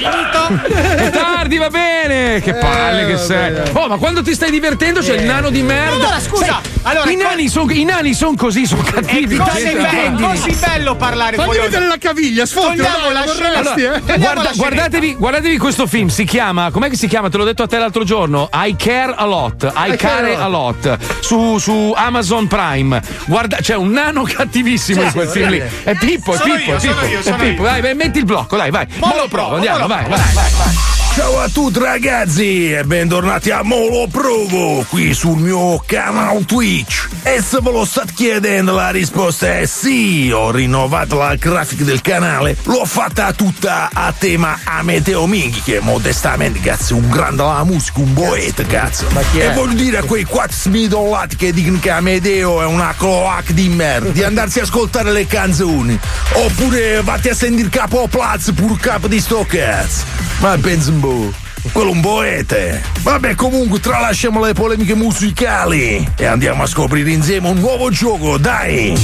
[0.96, 5.16] è tardi va bene che palle che sei oh ma quando ti stai divertendo c'è
[5.16, 8.66] il nano di merda Allora, scusa, Sai, allora, i nani sono i nani son così
[8.66, 13.62] sono cattivi È così, bello, così bello parlare Fammi vedere la caviglia, la la scena.
[13.62, 14.18] vorresti, eh?
[14.18, 17.30] Guarda- guardatevi, guardatevi questo film, si chiama, com'è che si chiama?
[17.30, 20.98] Te l'ho detto a te l'altro giorno, I Care a Lot, I, Care a Lot,
[21.20, 23.02] su, su Amazon Prime.
[23.26, 25.60] Guarda, c'è un nano cattivissimo in quel film lì.
[25.84, 27.06] È Pippo, è Sono Pippo, è sono Pippo.
[27.08, 27.62] io, è sono Pippo.
[27.64, 27.70] io.
[27.70, 28.88] Dai, vai, metti il blocco, dai, vai.
[29.00, 30.93] Mo Mo lo provo, andiamo, vai, vai, vai.
[31.16, 37.08] Ciao a tutti ragazzi e bentornati a Molo Provo qui sul mio canale Twitch.
[37.22, 42.02] E se ve lo state chiedendo la risposta è sì, ho rinnovato la grafica del
[42.02, 48.00] canale, l'ho fatta tutta a tema Ameteo Minghi che modestamente cazzo un grande la musica,
[48.00, 49.06] un poeta cazzo.
[49.34, 53.70] E voglio dire a quei quattro smidollati che dicono che Amedeo è una cloaca di
[53.70, 55.98] merda di andarsi a ascoltare le canzoni
[56.34, 60.24] oppure vatti a sentire capo a pur capo di sto cazzo.
[60.40, 61.34] Ma pensa po'.
[61.74, 62.56] Quello un poeta.
[63.02, 68.98] Vabbè, comunque, tralasciamo le polemiche musicali e andiamo a scoprire insieme un nuovo gioco, dai!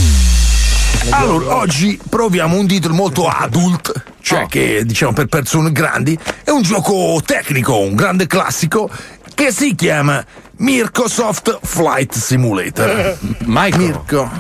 [1.10, 6.62] Allora, oggi proviamo un titolo molto adult, cioè che diciamo per persone grandi, è un
[6.62, 8.90] gioco tecnico, un grande classico
[9.34, 10.24] che si chiama
[10.58, 13.18] Microsoft Flight Simulator.
[13.46, 13.82] Micro.
[13.82, 14.32] Mirko.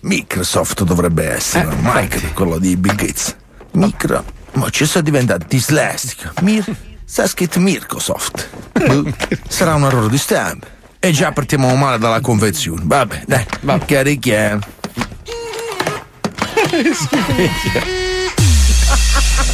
[0.00, 3.36] Microsoft dovrebbe essere, Micro, quello di Bill Gates.
[3.72, 4.38] Micro.
[4.52, 6.30] Ma ci sta diventando dislessico.
[6.42, 6.64] Mir.
[7.04, 8.48] Sta scritto Microsoft.
[8.72, 9.04] Boh,
[9.48, 10.66] Sarà un errore di stampa.
[10.98, 12.82] E già partiamo male dalla convenzione.
[12.84, 13.46] Vabbè, dai,
[13.86, 14.60] carichiamo.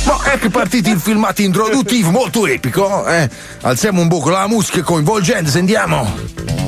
[0.04, 3.28] Ma ecco partito il filmato introduttivo molto epico, eh?
[3.62, 6.65] Alziamo un po' la musica coinvolgente, sentiamo.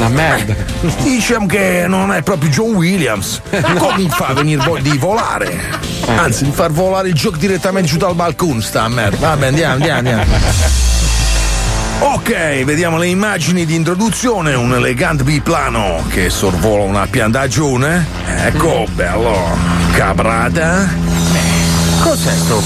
[0.00, 0.54] La merda.
[1.02, 3.42] Diciamo che non è proprio John Williams.
[3.50, 5.60] Come mi fa venire voglia di volare?
[6.06, 9.28] Anzi, di far volare il gioco direttamente giù dal balcone, sta merda.
[9.28, 10.24] Vabbè, andiamo, andiamo, andiamo.
[11.98, 14.54] Ok, vediamo le immagini di introduzione.
[14.54, 18.06] Un elegante biplano che sorvola una piantagione.
[18.46, 19.54] Ecco, bello.
[19.92, 20.88] Cabrata.
[22.00, 22.62] Cos'è sto?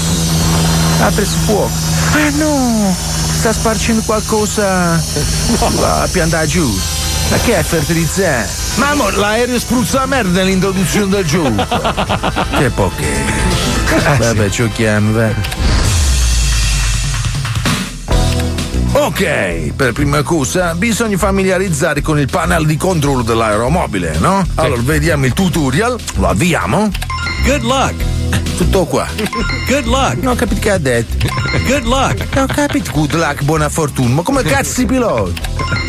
[1.01, 1.69] Apre si fuoco.
[2.13, 2.95] Ah no!
[3.39, 6.94] Sta spargendo qualcosa sulla piantagione.
[7.29, 8.49] Ma che è fertilizzante?
[8.75, 11.65] Ma amore, l'aereo spruzza la merda nell'introduzione del gioco.
[12.57, 13.07] che poche.
[14.17, 15.35] Vabbè, giochiamo, vai.
[18.97, 24.45] Ok, per prima cosa bisogna familiarizzare con il panel di controllo dell'aeromobile, no?
[24.55, 26.89] Allora vediamo il tutorial, lo avviamo.
[27.45, 27.93] Good luck.
[28.57, 29.07] Tutto qua.
[29.67, 30.15] Good luck.
[30.21, 31.27] Non ho capito che ha detto.
[31.67, 32.25] Good luck.
[32.33, 34.15] Non ho capito good luck, buona fortuna.
[34.15, 35.31] Ma come cazzo si pilota?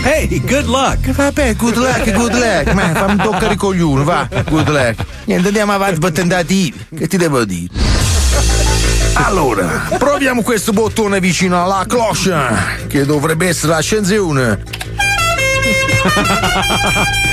[0.02, 1.10] Hey, good luck.
[1.12, 2.72] Vabbè, good luck, good luck.
[2.74, 4.28] Ma fammi toccare i coglioni, va.
[4.28, 5.04] Good luck.
[5.24, 6.86] Niente, andiamo avanti per tentativi.
[6.94, 7.72] Che ti devo dire?
[9.14, 14.62] Allora, proviamo questo bottone vicino alla cloche, che dovrebbe essere l'accensione.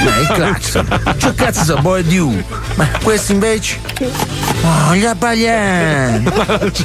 [0.04, 1.02] Ma il clacson.
[1.18, 2.44] Che cazzo so, boy di
[2.76, 3.80] Ma questo invece?
[4.62, 6.32] Oh, gli abbaglianti.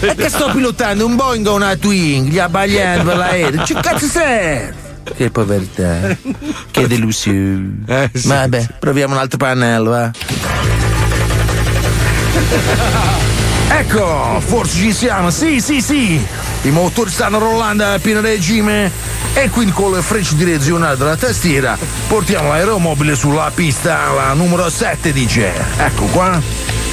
[0.06, 1.06] E che sto pilotando?
[1.06, 2.28] Un Boeing o una Twing?
[2.28, 3.62] Gli abbaglianti per l'aereo.
[3.62, 4.86] Che cazzo serve?
[5.16, 6.16] che povertà.
[6.70, 7.84] Che delusione.
[7.86, 10.10] Eh, sì, Vabbè, proviamo un altro pannello, eh.
[13.70, 16.26] Ecco, forse ci siamo, sì, sì, sì.
[16.62, 18.90] I motori stanno rollando a pieno regime
[19.34, 21.78] e quindi con le frecce direzionali della tastiera
[22.08, 25.52] portiamo l'aeromobile sulla pista, la numero 7 dice.
[25.78, 26.40] Ecco qua.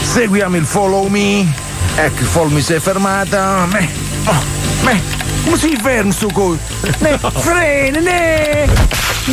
[0.01, 1.51] Seguiamo il follow me.
[1.95, 3.65] Ecco, il follow me si è fermata.
[3.71, 3.89] Me,
[4.25, 4.43] oh,
[4.83, 5.01] me,
[5.43, 6.57] come si ferma sto co...
[6.99, 7.99] Ne, frena,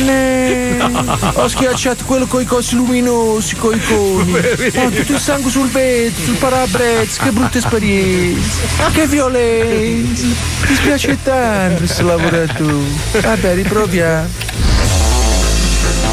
[0.01, 1.07] ne, ne.
[1.35, 4.33] Ho schiacciato quello con i cosi luminosi, con i coni.
[4.83, 8.89] Ho tutto il sangue sul vetro, sul parabrezza, che brutta esperienza.
[8.91, 10.25] Che violenza.
[10.25, 13.21] Mi spiace tanto questo lavoratore.
[13.21, 14.27] Vabbè, riproviamo.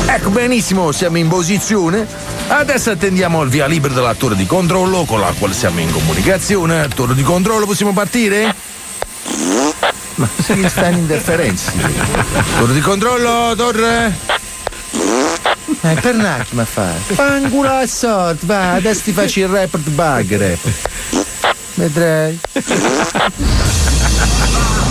[0.07, 2.07] Ecco benissimo, siamo in posizione.
[2.48, 6.89] Adesso attendiamo il via libera della torre di controllo con la quale siamo in comunicazione.
[6.89, 8.52] Torre di controllo, possiamo partire?
[10.20, 11.72] Ma si sta in interferenza.
[12.59, 14.14] Torre di controllo, torre.
[15.80, 16.98] Eh, per un attimo a fare.
[16.98, 20.88] Fangula a va, adesso ti faccio il report bug report.
[21.72, 22.38] Vedrai.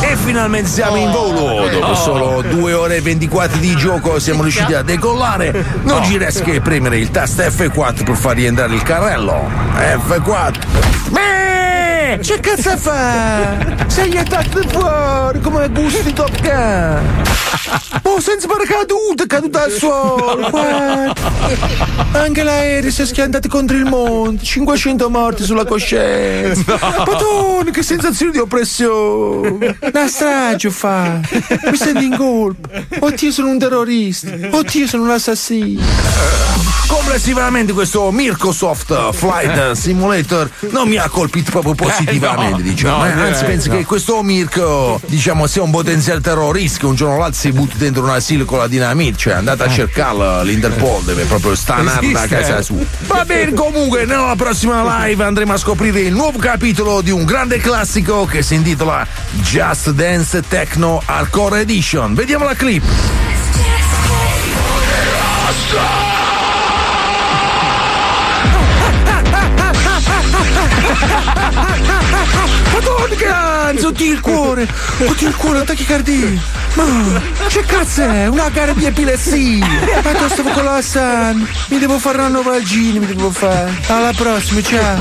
[0.02, 1.70] E finalmente siamo in volo!
[1.70, 5.64] Dopo solo 2 ore e 24 di gioco siamo riusciti a decollare.
[5.84, 9.48] Non ci resta che premere il tasto F4 per far rientrare il carrello.
[9.76, 11.49] F4.
[12.10, 13.86] Beh, Che cazzo fa?
[13.86, 17.24] Sei attaccato fuori come gusto di Top Gun!
[18.02, 20.50] Oh, senza paracadute, è caduto al suolo!
[20.50, 21.14] guarda.
[22.14, 26.80] Anche l'aereo si è schiantato contro il monte, 500 morti sulla coscienza!
[27.06, 29.78] Madonna, che sensazione di oppressione!
[29.80, 31.20] Una strage fa!
[31.70, 32.70] Mi sento in colpa!
[33.02, 34.32] Oddio, sono un terrorista!
[34.50, 35.82] Oddio, sono un assassino!
[36.88, 42.98] Complessivamente questo Microsoft Flight Simulator non mi ha colpito proprio positivamente, Eh, no, diciamo.
[42.98, 43.12] no, eh.
[43.12, 43.76] Anzi, direi, penso no.
[43.78, 48.04] che questo Mirko, diciamo, sia un potenziale terrorista che un giorno l'altro si butta dentro
[48.04, 52.62] un asilo con la dinamite, cioè andate a cercarlo l'Interpol, deve proprio stanare da casa
[52.62, 52.78] sua.
[53.08, 57.58] Va bene, comunque, nella prossima live andremo a scoprire il nuovo capitolo di un grande
[57.60, 59.06] classico che si intitola
[59.42, 62.14] Just Dance Techno Hardcore Edition.
[62.14, 62.84] Vediamo la clip.
[72.72, 74.68] Madonna che oddio il cuore,
[75.00, 76.42] oddio il cuore, tachicardia.
[76.76, 78.28] Ma che cazzo è?
[78.28, 79.66] Una gara di epilessia.
[80.04, 83.74] Ma tu stavo con la San, mi devo fare una nuova vagina, mi devo fare.
[83.88, 84.98] Alla prossima, ciao.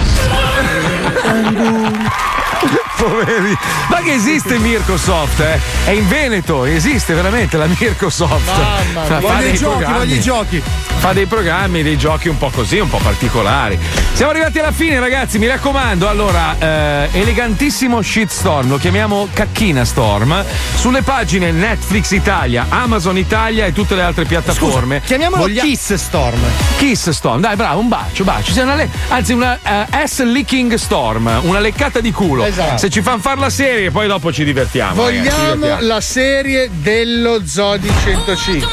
[2.98, 3.56] Poveri.
[3.88, 5.60] Ma che esiste Mircosoft, eh?
[5.84, 8.46] È in Veneto, esiste veramente la Mircosoft.
[8.46, 9.02] Mamma mia.
[9.04, 10.62] Fa Voglio dei i giochi, voglio i giochi.
[10.98, 13.78] Fa dei programmi, dei giochi un po' così, un po' particolari.
[14.14, 16.08] Siamo arrivati alla fine, ragazzi, mi raccomando.
[16.08, 20.44] Allora, eh, elegantissimo shitstorm, lo chiamiamo Cacchina Storm,
[20.74, 25.00] sulle pagine Netflix Italia, Amazon Italia e tutte le altre piattaforme.
[25.04, 26.40] Chiamiamolo Voglia- Kiss Storm.
[26.78, 28.60] Kiss Storm, dai, bravo, un bacio, bacio.
[28.60, 32.46] Una le- Anzi, una eh, ass licking storm, una leccata di culo.
[32.48, 32.78] Esatto.
[32.78, 35.04] Se ci fanno fare la serie, poi dopo ci divertiamo.
[35.04, 35.86] ragazzi, ci Vogliamo divertiamo.
[35.92, 38.66] la serie dello Zodi 105.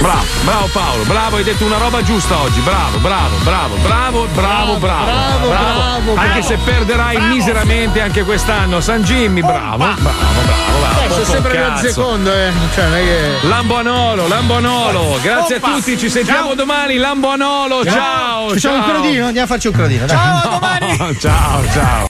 [0.00, 2.60] Bravo, bravo Paolo, bravo, hai detto una roba giusta oggi.
[2.60, 5.04] Bravo, bravo, bravo, bravo, bravo, bravo.
[5.04, 6.42] bravo, bravo, Anche bravo.
[6.46, 8.80] se perderai miseramente anche quest'anno.
[8.80, 10.86] San Jimmy, bravo, bravo, bravo, bravo.
[11.08, 11.82] Sono Oh, sempre cazzo.
[11.82, 12.52] nel secondo, eh.
[12.74, 13.46] Cioè, non è che.
[13.48, 15.68] Lamboanolo, Lamboanolo, grazie Oppa.
[15.68, 16.96] a tutti, ci sentiamo domani.
[16.96, 18.48] Lamboanolo, ciao.
[18.50, 18.90] Facciamo un ciao.
[19.00, 20.06] crodino, andiamo a farci un crodino.
[20.06, 20.96] dai.
[20.96, 22.06] No, ciao, ciao.